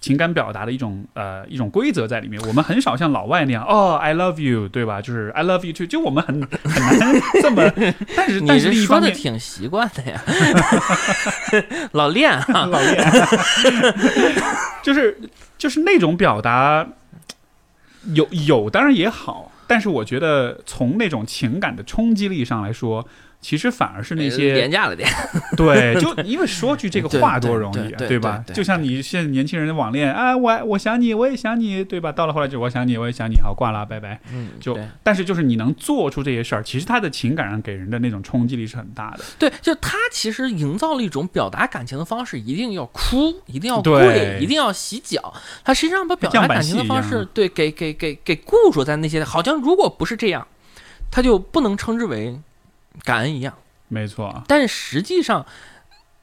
[0.00, 5.00] 情感表达的一种呃一种规则在里面，我们很少像老外那样哦，I love you，对吧？
[5.02, 7.70] 就是 I love you too，就我们很很难这么，
[8.16, 10.22] 但是你但是这说的挺习惯的呀，
[11.92, 12.66] 老练啊。
[12.70, 13.12] 老练，
[14.82, 15.20] 就是
[15.58, 16.86] 就是那种表达，
[18.14, 23.06] 有有当然也好，但是我觉得从那种情感的冲击力上来说，
[23.40, 25.08] 其实反而是那呃些廉价了点。
[25.56, 28.44] 对，就因为说句这个话多容易啊，对吧？
[28.52, 32.12] 就像你现在年轻人的网恋啊，我我想你，我也想你，对吧？
[32.12, 34.20] 到了后来就我想你，我也想你，好挂了，拜拜。
[34.32, 39.24] 嗯，就但是就是你能做出这些事儿，其实他的情感上给人的那种冲击力是很大的。
[39.38, 45.32] 对，就他其实营造了一种表达感情的方式，一定要哭，一定要对跪，一定要洗脚。
[45.64, 50.46] 他实际上把表达感情的方式，对，给给给给固着在那些，好像如果不是这样，
[51.10, 52.38] 他就不能称之为
[53.02, 53.54] 感恩一样。
[53.88, 55.44] 没错，但是实际上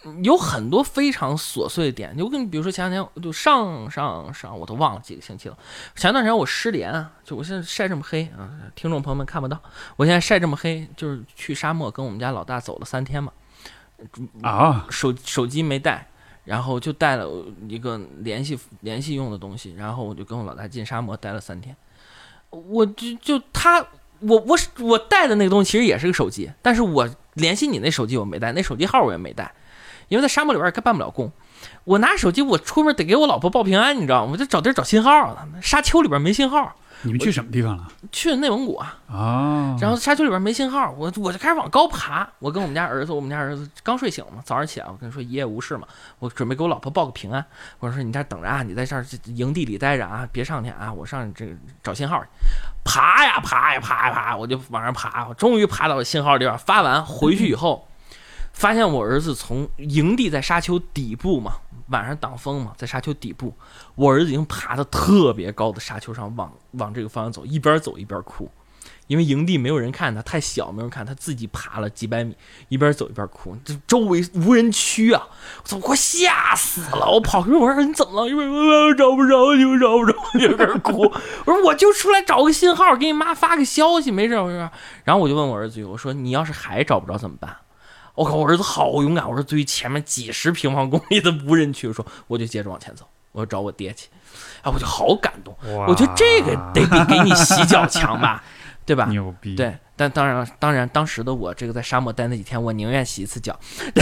[0.06, 5.58] 嗯有很多非常琐碎的点，就跟你比如说前两天就上上上我都忘了几个星期了，
[5.96, 9.62] 前段时间我失联啊，就我现在晒这么黑啊，听众朋友们看不到，
[9.96, 13.32] 我现在晒这么黑，就是去沙漠跟我们家老大走了三天嘛，
[14.42, 16.08] 啊，手手机没带。
[16.48, 17.28] 然后就带了
[17.68, 21.76] 一个联系联系用的东西，然后我就跟我老大进沙漠待了三天。
[22.50, 23.86] 我就就他
[24.20, 29.52] 我我我带的那个东西其实也是个手机，但是我联系你那手机我没带，那手机号我也没带，
[30.08, 31.32] 因为在沙漠里边儿办不了工。
[31.84, 34.32] 我拿手机，我出门得给我老婆报平安，你知道吗？
[34.34, 37.88] 我就找地儿找信号，沙丘里边没信号，你们去什么地方了？
[38.12, 42.28] 去内蒙古啊，哦，然后沙丘里边没信号，我我就开始往高爬。
[42.40, 45.88] 我跟我们家儿子，我们家儿子刚睡醒嘛，早上起来我跟他说一夜无事嘛，
[46.20, 47.46] 我准备给我老婆报个平安。
[47.80, 51.52] 我说你在这等着啊，你在这儿营地里待着啊，别上去啊，我上这个
[51.84, 52.30] 找信号去。
[52.84, 56.58] 爬呀爬呀爬呀爬，我就往上爬，我终于爬到了信号的地方。
[56.58, 57.88] 发完回去以后，
[58.54, 61.58] 发现我儿子从营地在沙丘底部嘛，
[61.88, 63.54] 晚上挡风嘛，在沙丘底部，
[63.96, 68.50] 我儿子已经爬到特别高的沙丘上，往往这个方向走，一边走一边哭。
[69.08, 72.36] 因为营地没有人看他，太小，没人看他自己爬了几百米，
[72.68, 75.28] 一边走一边哭，这周围无人区啊！
[75.64, 77.10] 我操，我快吓死了！
[77.10, 78.30] 我跑过去，我说你怎么了？
[78.30, 81.04] 因为我找不着你，我找不着你，有点哭。
[81.46, 84.70] 我说我就出来找个信号，给你妈发个消息，没事没事。
[85.06, 87.56] 然后我就问我儿子，我说你要是还找不着怎么办？
[88.18, 89.30] 我靠，我儿子好勇敢！
[89.30, 94.08] 我说对于前面几十平方公里的无人区，我说我就接着往前走，我找我爹去。
[94.64, 95.56] 啊，我就好感动。
[95.88, 98.44] 我觉得这个得比给你洗脚强吧，
[98.88, 99.06] 对吧？
[99.10, 103.54] 牛逼，，对，但当然，当然，当时的我这个在沙漠待那几天，我宁愿洗一次脚。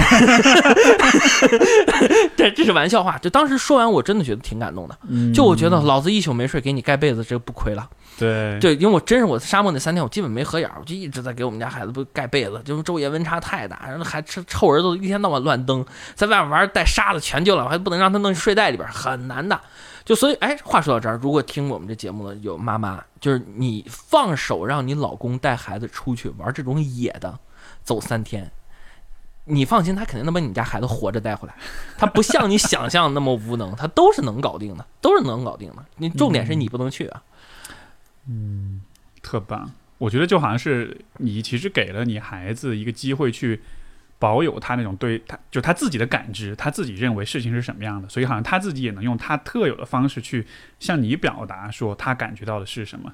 [2.37, 3.17] 这这是玩笑话。
[3.17, 4.95] 就当时说完，我真的觉得挺感动的。
[5.09, 7.89] 嗯就我觉得老子一宿没睡，给你盖被子，这个不亏了。
[8.19, 15.83] 对对，因为我真是我在沙漠那三天，我基本没合眼，我就一直在给我们家孩子不盖被子，就是昼夜温差太大，然后还臭臭儿子一天到晚乱蹬，
[16.13, 19.59] 在外面玩带沙子全救了，我还不能让他弄睡袋里边，很难的。
[20.06, 27.40] 就所以，哎，话说到这儿，如果听我们这节目的有妈妈，就是你放手让你老公带孩子出去玩这种野的，
[27.84, 28.52] 走三天，
[29.45, 31.56] 你放心，他肯定能把你家孩子活着带回来。
[31.98, 35.84] 他不像你想象那么无能，他都是能搞定的，都是能搞定的。
[35.98, 37.23] 你重点是你不能去啊。
[38.27, 38.82] 嗯
[39.23, 39.72] 特棒。
[39.98, 43.61] 我觉得就好像是你其实给了你孩子一个机会去
[44.19, 50.45] 保有他那种对他就他自己的感知，他自己认为事情是什么样的，所以好像他自己也能用他特有的方式去
[50.79, 53.13] 向你表达说他感觉到的是什么。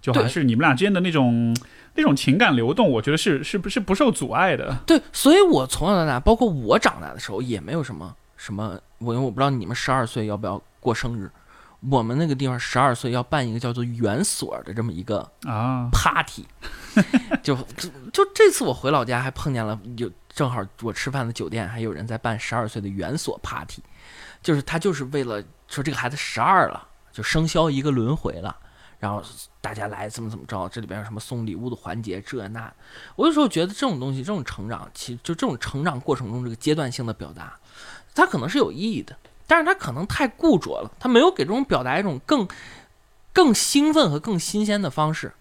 [0.00, 1.56] 就好像是你们俩之间的那种
[1.94, 4.76] 那种情感流动，我觉得是是不是不受阻碍的。
[4.86, 11.30] 对，所以我从小到大，包括我长大的时候，也没有什么什么，我因为我不知道你们十二岁要不要过生日，
[11.88, 16.44] 我们那个地方十二岁要办一个叫做园所的这么一个啊，party，
[17.42, 23.82] 就就就这次我回老家还碰见了有正好我吃饭的酒店还有人在办十二岁的园所 party，
[24.42, 28.56] 就是他就是为了说这个孩子十二了，就生肖一个轮回了。
[28.98, 29.22] 然后
[29.60, 32.72] 大家来怎么怎么着，这里边有什么送礼物的环节，这那，
[33.16, 37.58] 我有时候觉得这种东西，这种成长，其实就这种成长过程中这个阶段性的表达，
[38.14, 39.14] 它可能是有意义的，
[39.46, 42.48] 但是它可能太固着了，它没有给这种表达一种更
[43.32, 45.32] 更兴奋和更新鲜的方式。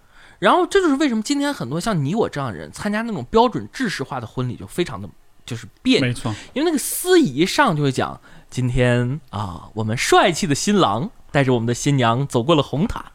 [0.44, 5.07] 然后这就是为什么今天很多像你我这样的人参加那种标准制式化的婚礼就非常的
[5.45, 13.06] 就是别扭，没错，因为那个司仪一上就会讲，今天啊，我们帅气的新郎带着我们的新娘走过了红毯。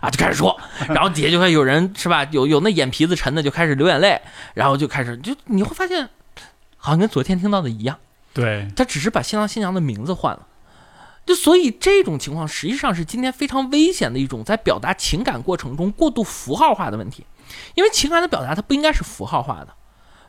[0.00, 0.58] 啊，就开始说，
[0.88, 2.24] 然后底下就会有人是吧？
[2.30, 4.20] 有有那眼皮子沉的就开始流眼泪，
[4.54, 6.08] 然后就开始就你会发现，
[6.78, 7.98] 好像跟昨天听到的一样，
[8.32, 10.46] 对，他只是把新郎新娘的名字换了。
[11.28, 17.26] 就所以这种情况实际上是今天非常危险的一种在表达情感过程中过度符号化的问题，
[17.74, 19.68] 因为情感的表达它不应该是符号化的。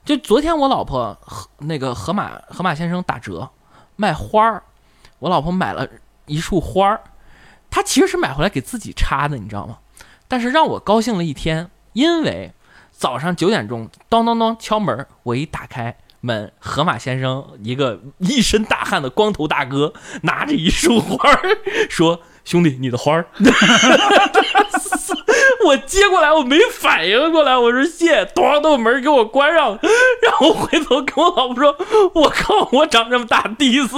[0.03, 3.49] 就昨天我老婆和那个河马河马先生打折
[3.95, 4.63] 卖花儿，
[5.19, 5.87] 我老婆买了
[6.25, 7.01] 一束花儿，
[7.69, 9.77] 她其实是买回来给自己插的，你知道吗？
[10.27, 12.51] 但是让我高兴了一天，因为
[12.91, 15.97] 早上九点钟当当当敲门，我一打开。
[16.21, 19.93] 们，河马先生一个一身大汗的光头大哥，
[20.23, 21.39] 拿着一束花儿，
[21.89, 23.27] 说：“兄弟，你的花儿。
[25.65, 29.79] ”我接过来，我没反应过来，我说谢，咣的门给我关上了，
[30.23, 31.75] 然后回头跟我老婆说
[32.15, 33.97] ：“我靠，我长这么大第一次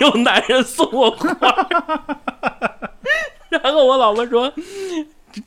[0.00, 1.28] 有男人送我花。
[3.48, 4.52] ”然后我老婆说：“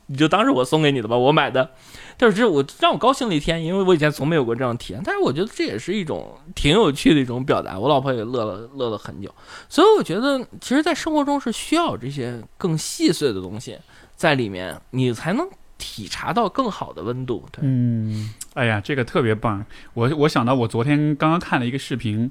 [0.06, 1.70] 你就当是我送给你的吧，我买的。”
[2.16, 5.02] 但是这我让我高兴了一天，因为我以前从没有过这样的体验。
[5.04, 9.34] 但是我觉得这也是一种挺有趣的一种表达，我老婆也乐了乐了很久。
[9.68, 13.78] 所以我觉得，其实，在生活中是需要这些更细碎的东西
[14.16, 15.48] 在里面，你才能
[15.78, 17.44] 体察到更好的温度。
[17.50, 19.64] 对，嗯，哎呀，这个特别棒。
[19.94, 22.30] 我我想到我昨天刚刚看了一个视频，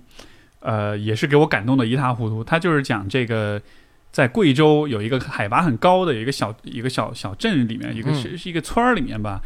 [0.60, 2.44] 呃，也是给我感动的一塌糊涂。
[2.44, 3.62] 他就是讲这个。
[4.12, 9.42] 在贵州有一个海拔很高的一个小一个小小镇里面，一个是是一个村儿里面吧，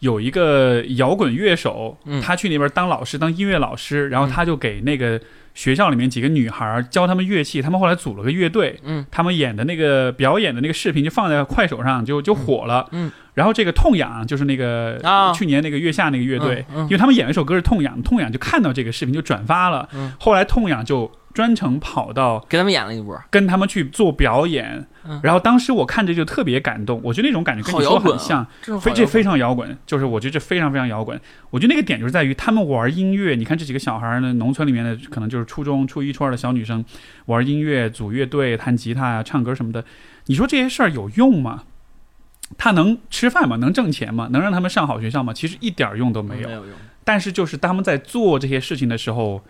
[0.00, 5.20] 有一个摇滚乐手，他去那边当老师，当音乐老师，然后他就给那个
[5.52, 14.98] 学校里面几个女孩教他们乐器，他们后来组了个乐队，嗯，他们演的那个表演的那个视频就放在快手上，就就火了，嗯，然后这个痛痒就是那个
[15.34, 19.86] 去年那个月下那个乐队，因为他们演一首歌是痛痒，痛痒就看到这个视频就转发了，
[20.18, 21.12] 后来痛痒就。
[21.36, 24.86] 专程跑到给他们演了一波，跟他们去做表演。
[25.22, 28.44] 然后当时我看着就特别感动，我觉得那种感觉跟你说很像，
[28.80, 31.20] 非这非常摇滚，就是我觉得这非常非常摇滚。
[31.50, 36.82] 我觉得那个点就是在于他们玩音乐，你看这几个小孩呢，农村里面的可能就是初中初一初二的小女生
[37.26, 39.84] 玩音乐，组乐队、弹吉他呀、唱歌什么的。
[40.24, 41.64] 你说这些事儿有用吗？
[42.56, 43.56] 他能吃饭吗？
[43.56, 44.28] 能挣钱吗？
[44.32, 45.32] 能让他们上好学校吗？
[45.32, 46.48] 其实一点用都没有。
[46.48, 46.74] 没有用。
[47.04, 49.44] 但是就是他们在做这些事情的时候。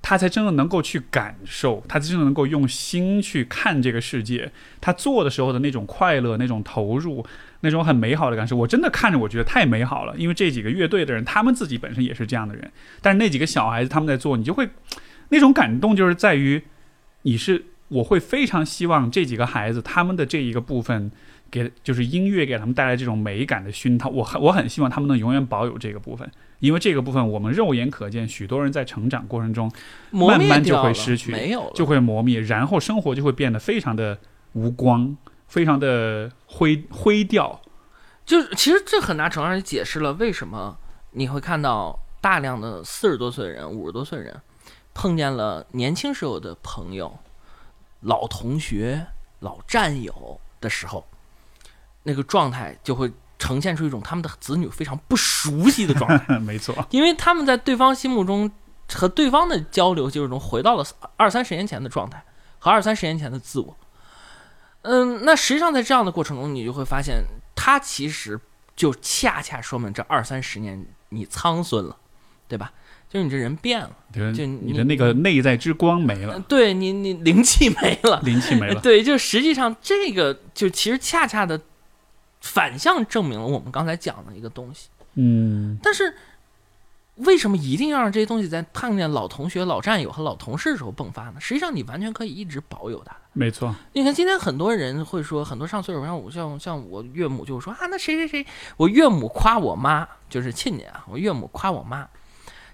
[0.00, 4.50] 他才真的能够去感受，他真的能够用心去看这个世界。
[4.80, 7.24] 他做的时候的那种快乐、那种投入、
[7.60, 10.14] 那种很美好的感受，我真的看着我觉得太美好了。
[10.16, 12.70] 因为这几个乐队的人，他们自己本身也是这样的人。
[13.02, 14.68] 但是那几个小孩子他们在做，你就会
[15.28, 16.62] 那种感动，就是在于
[17.22, 21.10] 你是我会非常希望这几个孩子他们的这一个部分。
[21.50, 29.70] 给就是音乐给他们带来这种美感的熏陶，我很我很希望他们能永远保有这个部分，因为这个部分我们肉眼可见，许多人在成长过程中
[30.10, 34.18] 慢慢就会失去，没有就会磨灭，然后生活就会变得非常的
[34.52, 35.16] 无光，
[35.46, 37.60] 非常的灰灰调。
[38.24, 40.76] 就是其实这很大程度上解释了为什么
[41.12, 44.40] 你会看到大量的四十多岁的人、五十多岁的人
[44.94, 47.18] 碰见了年轻时候的朋友、
[48.00, 49.06] 老同学、
[49.40, 51.06] 老战友的时候。
[52.04, 58.50] 那个状态就会呈现出一种他们的子女非常不熟悉的状态， 没错，因为他们在对方心目中
[58.92, 60.84] 和对方的交流就是中回到了
[61.16, 62.24] 二三十年前的状态
[62.58, 63.76] 和二三十年前的自我。
[64.82, 67.22] 嗯，那实际上在这样的过程中，你就会发现，
[67.54, 68.40] 他其实
[68.74, 71.96] 就恰恰说明这二三十年你苍孙了，
[72.48, 72.72] 对吧？
[73.08, 81.60] 就是你这人变了，就你的那个内在之光没了，对你，你灵气没了，灵气没了， 对，就实际上这个就其实恰恰的。
[82.40, 86.14] 反向证明了我们刚才讲的一个东西，嗯，但是
[87.16, 91.40] 为什么一定要让这些东西在碰见老同学、老战友和老同事的时候迸发呢？
[91.40, 93.16] 实际上，你完全可以一直保有它。
[93.32, 98.46] 没错，你看今天很多人会说，很多上岁数像我像像我岳母就说啊，那谁谁谁，
[98.76, 102.08] 我岳母夸我妈就是亲家啊，我岳母夸我妈。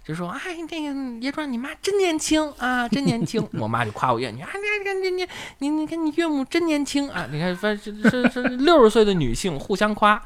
[0.06, 5.26] 就说：“哎，这个爷庄，你妈真年轻啊，真年轻。”我妈就夸我岳女：“啊，你看，你你
[5.58, 7.26] 你你看，你岳母真年轻啊！
[7.32, 10.20] 你看，反正是是六十岁的女性互相夸。”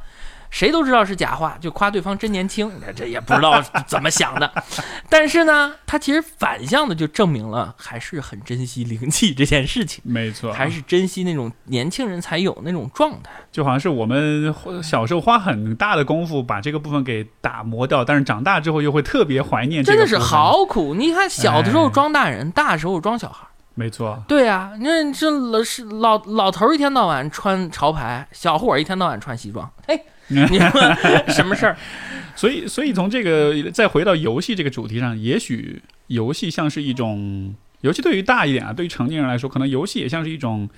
[0.51, 4.51] 谁都知道是假话，就夸对方真年轻， 这也不知道怎么想的。
[5.11, 10.03] 但是呢，他其实反向的就证明了还是很珍惜灵气这件事情。
[10.05, 13.31] 没错，还是珍惜那种年轻人才有那种状态。
[13.53, 19.85] 就好像是我们小时候花很大的功夫把这个部分给打磨掉，但是长大之后又会特别怀念。
[19.85, 20.95] 真的是好苦！
[20.95, 23.47] 你看，小的时候装大人，大时候装小孩。
[23.75, 24.23] 没错。
[24.27, 29.70] 对啊，那这老是老老头一天到晚穿潮牌，小伙一天到晚穿西装。
[29.87, 30.01] 哎。
[30.50, 30.94] 你说
[31.32, 31.76] 什么事儿？
[32.36, 40.68] 所以，所以从这个再回到游戏这个主题上，也许游戏像是一种，尤其对于大一点啊，对于成年人来说，可能游戏也像是一种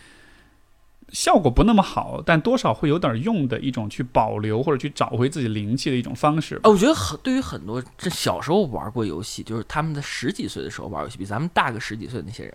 [1.11, 6.59] 效果不那么好，但多少会有点用的一种去保留或者去找回自己灵气的一种方式。
[6.65, 12.55] 我觉得很对于很多这小时候玩过游戏，就是他们在十几岁的时候玩游戏，比咱们大个十几岁的那些人，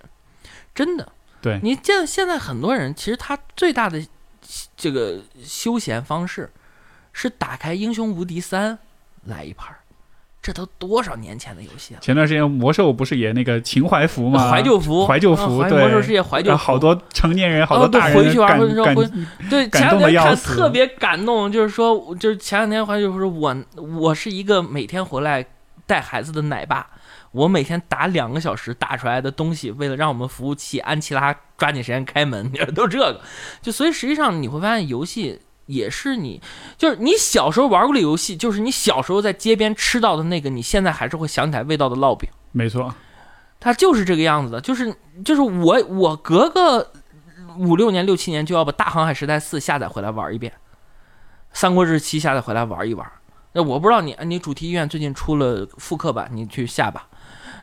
[0.73, 1.11] 真的，
[1.43, 4.03] 对你见现在很多人，其实他最大的
[4.75, 6.49] 这个休闲方式。
[7.17, 8.73] 是打开《英雄无敌三》
[9.23, 9.73] 来一盘，
[10.41, 11.99] 这都多少年前的游戏了。
[12.01, 14.51] 前段时间魔兽不是也那个情怀服吗？
[14.51, 18.93] 怀旧服，怀旧服，对，魔兽世界怀旧服，好多成年人，好多大人回去玩，感
[19.49, 23.55] 对，前两天看特别感动，就是说，就是前两天怀旧服，我
[23.97, 25.45] 我是一个每天回来
[25.87, 26.85] 带孩子的奶爸，
[27.31, 33.21] 我每天打两个小时打出来的东西，为了让我们服务器安琪拉抓紧时间开门， 都是这个，
[33.61, 35.39] 就所以实际上你会发现游戏。
[35.65, 36.41] 也是你，
[36.77, 42.29] 就是你小时候玩过的游戏，就是你小时候在街边吃到的那个，你现在还是会想起来味道的烙饼。
[42.51, 42.93] 没错，
[43.59, 46.91] 它就是这个样子的，就是就是我我隔个
[47.57, 50.51] 五六年六七年就要把《大航海时代四》下载回来玩一遍，
[51.53, 53.09] 《三国志七》下载回来玩一玩。
[53.53, 57.07] 那我不知道你你主题医院最近出了复刻版，你去下吧。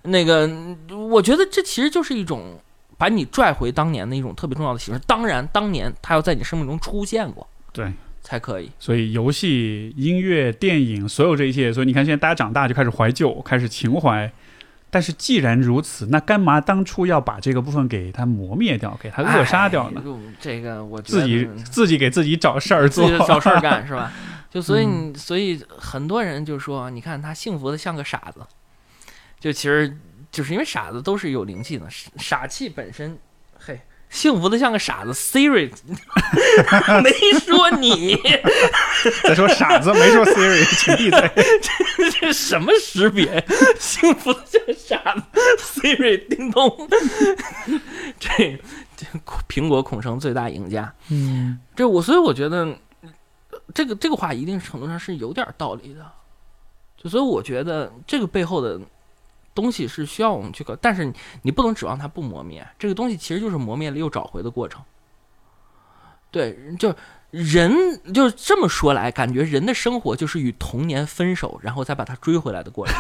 [0.05, 0.51] 那个
[0.91, 2.59] 我觉得这其实就是一种
[2.97, 5.01] 把你拽回当年的一种特别重要的形式。
[5.07, 8.71] 当然，当年它要在你生命中出现过，对，才可以。
[8.79, 14.31] 所以游戏、音乐、电影，所有这一切，所以你看现在大家长大就开始怀旧，开始情怀。
[14.91, 20.03] 但是既然如此，那干嘛当初要把这个部分给它磨灭掉，给它扼杀掉呢？
[20.05, 24.13] 哎这个我觉自己自己给自己找事儿做，自己找事儿干是吧？
[24.53, 28.41] 就所以你，所以很多人就说，你看他幸福的像个傻子，
[29.41, 29.97] 就其实
[30.31, 31.87] 就是因为傻子都是有灵气的，
[32.19, 33.17] 傻气本身，嘿，
[34.13, 35.13] 幸福的像个傻子。
[35.13, 35.73] Siri
[37.03, 37.11] 没
[37.41, 38.17] 说你，
[39.25, 41.31] 再说傻子没说 Siri，请闭嘴。
[41.99, 43.45] 这这什么识别？
[43.81, 45.23] 幸福的像傻子
[45.59, 46.89] ，Siri 叮咚。
[48.21, 48.61] 这
[48.97, 49.07] 这
[49.49, 50.95] 苹果恐成最大赢家。
[51.09, 52.77] 嗯，这我所以我觉得。
[53.75, 56.05] 这个这个话一定程度上是有点道理的，
[57.03, 58.79] 就所以我觉得这个背后的
[59.55, 61.13] 东西是需要我们去搞，但是你
[61.43, 64.83] 你不能指望它不磨灭，这个东西其实就是磨灭了又找回的过程。
[66.31, 66.95] 对，就
[67.31, 67.71] 人
[68.15, 72.97] 就是这么说来，感觉人的生活就是与童年分手，然后再把它追回来的过程。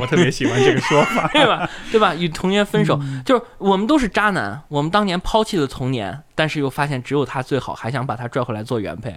[0.00, 1.70] 我特别喜欢这个说法， 对吧？
[1.92, 2.12] 对吧？
[2.12, 9.14] 与童年分手，就是我们都是渣男，我们当年抛弃了童年，但是又发现只有他最好，还想把他拽回来做原配。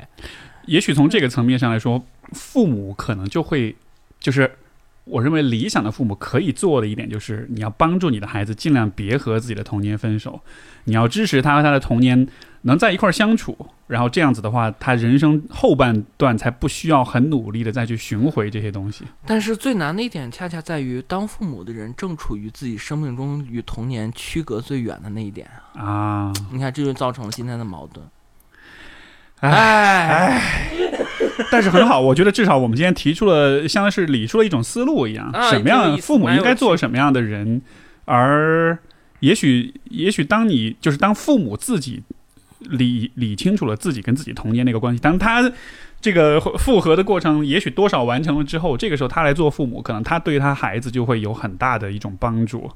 [0.67, 2.03] 也许从这个层面上来说，
[2.33, 3.75] 父母可能就会
[4.19, 4.59] 就是。
[5.03, 10.41] 我认为理想的父母可以做的一点就是，你要帮助你的孩子尽量别和自己的童年分手，
[10.83, 12.27] 你要支持他和他的童年
[12.61, 13.57] 能在一块儿相处，
[13.87, 19.03] 然后这样子的话，他人生后半段才不需要很努力的再去寻回这些东西。
[19.25, 26.31] 但是最难的一点，恰恰在于当父母的人正处于自己生命中与童年区隔最远的那一点啊！
[26.51, 28.05] 你看，这就造成了今天的矛盾。
[29.39, 30.39] 哎，
[31.51, 37.61] 但是很好，我觉得至少我们今天提出了，相当是理出了一种思路一样，什么样父母应该做什么样的人，
[38.05, 38.77] 而
[39.19, 42.03] 也许，也许当你就是当父母自己
[42.59, 45.51] 理理清楚了自己跟自己童年那个关系，当他
[45.99, 52.69] 这个复合的过程也许多少完成了之后，这个时候他来做父母，可能他对他孩子就会有很大的一种帮助。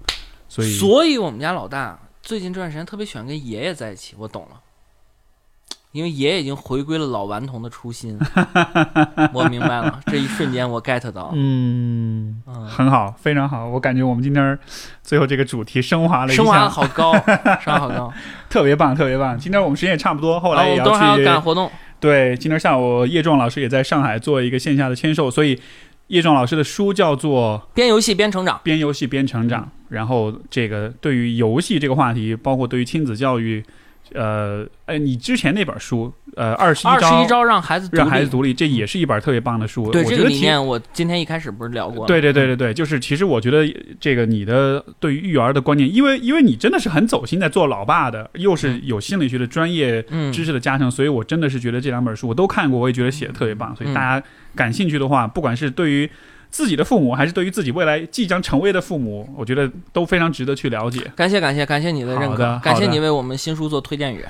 [0.48, 4.62] 所以，所以我们家老大最近这段时间特别喜欢跟爷爷在一起，我懂了。
[5.96, 8.20] 因为爷爷已经回归了老顽童的初心，
[9.32, 9.98] 我明白了。
[10.08, 13.66] 这一瞬间我 get 到，嗯，很好，非常好。
[13.66, 14.60] 我感觉我们今天
[15.02, 17.14] 最后这个主题升华了一下，升华好高，
[17.64, 18.14] 升华好高，
[18.50, 19.40] 特别棒，特别棒。
[19.40, 21.72] 今天我们时间也差不多，后来也要去赶活动。
[22.02, 25.58] 对，今天下午叶壮老师也在上海做一个线下的签售，所以
[26.08, 29.72] 叶壮老师的书叫做《边游戏边成长》，边游戏边成长。
[29.88, 33.64] 然后这个对于游戏这个话题，包括对于亲子教育。
[34.14, 39.92] 呃，哎，你之前那本书，呃，二十一招，二十一招让孩子让孩子独立，这也是一本特别棒的书。
[39.92, 42.06] 对这个理念，我今天一开始不是聊过？
[42.06, 43.66] 对对对对对，就是其实我觉得
[44.00, 50.02] 这个你的对于育儿的观念，因为因为你真的是很走心在做老爸的，又是有心理学的专业
[50.32, 53.76] 知识的加成，所以我真的是觉得这两本书我都看过，我也觉得写的特别棒。
[53.76, 54.26] 所以大家
[54.56, 56.10] 感兴趣的话，不管是对于。
[56.56, 61.02] 自己的父母，还是对于自己未来即将成为的父母，我觉得都非常值得去了解。
[61.14, 64.24] 感谢感谢感谢你的认可，感谢你为我们新书做推荐语。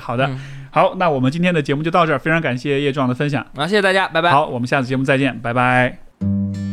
[0.00, 0.30] 好的，
[0.70, 4.30] 好，那我们今天的节目就到这儿，非常感谢叶壮的分享，好，谢谢大家，拜拜。
[4.30, 6.63] 好，我们下次节目再见，拜拜。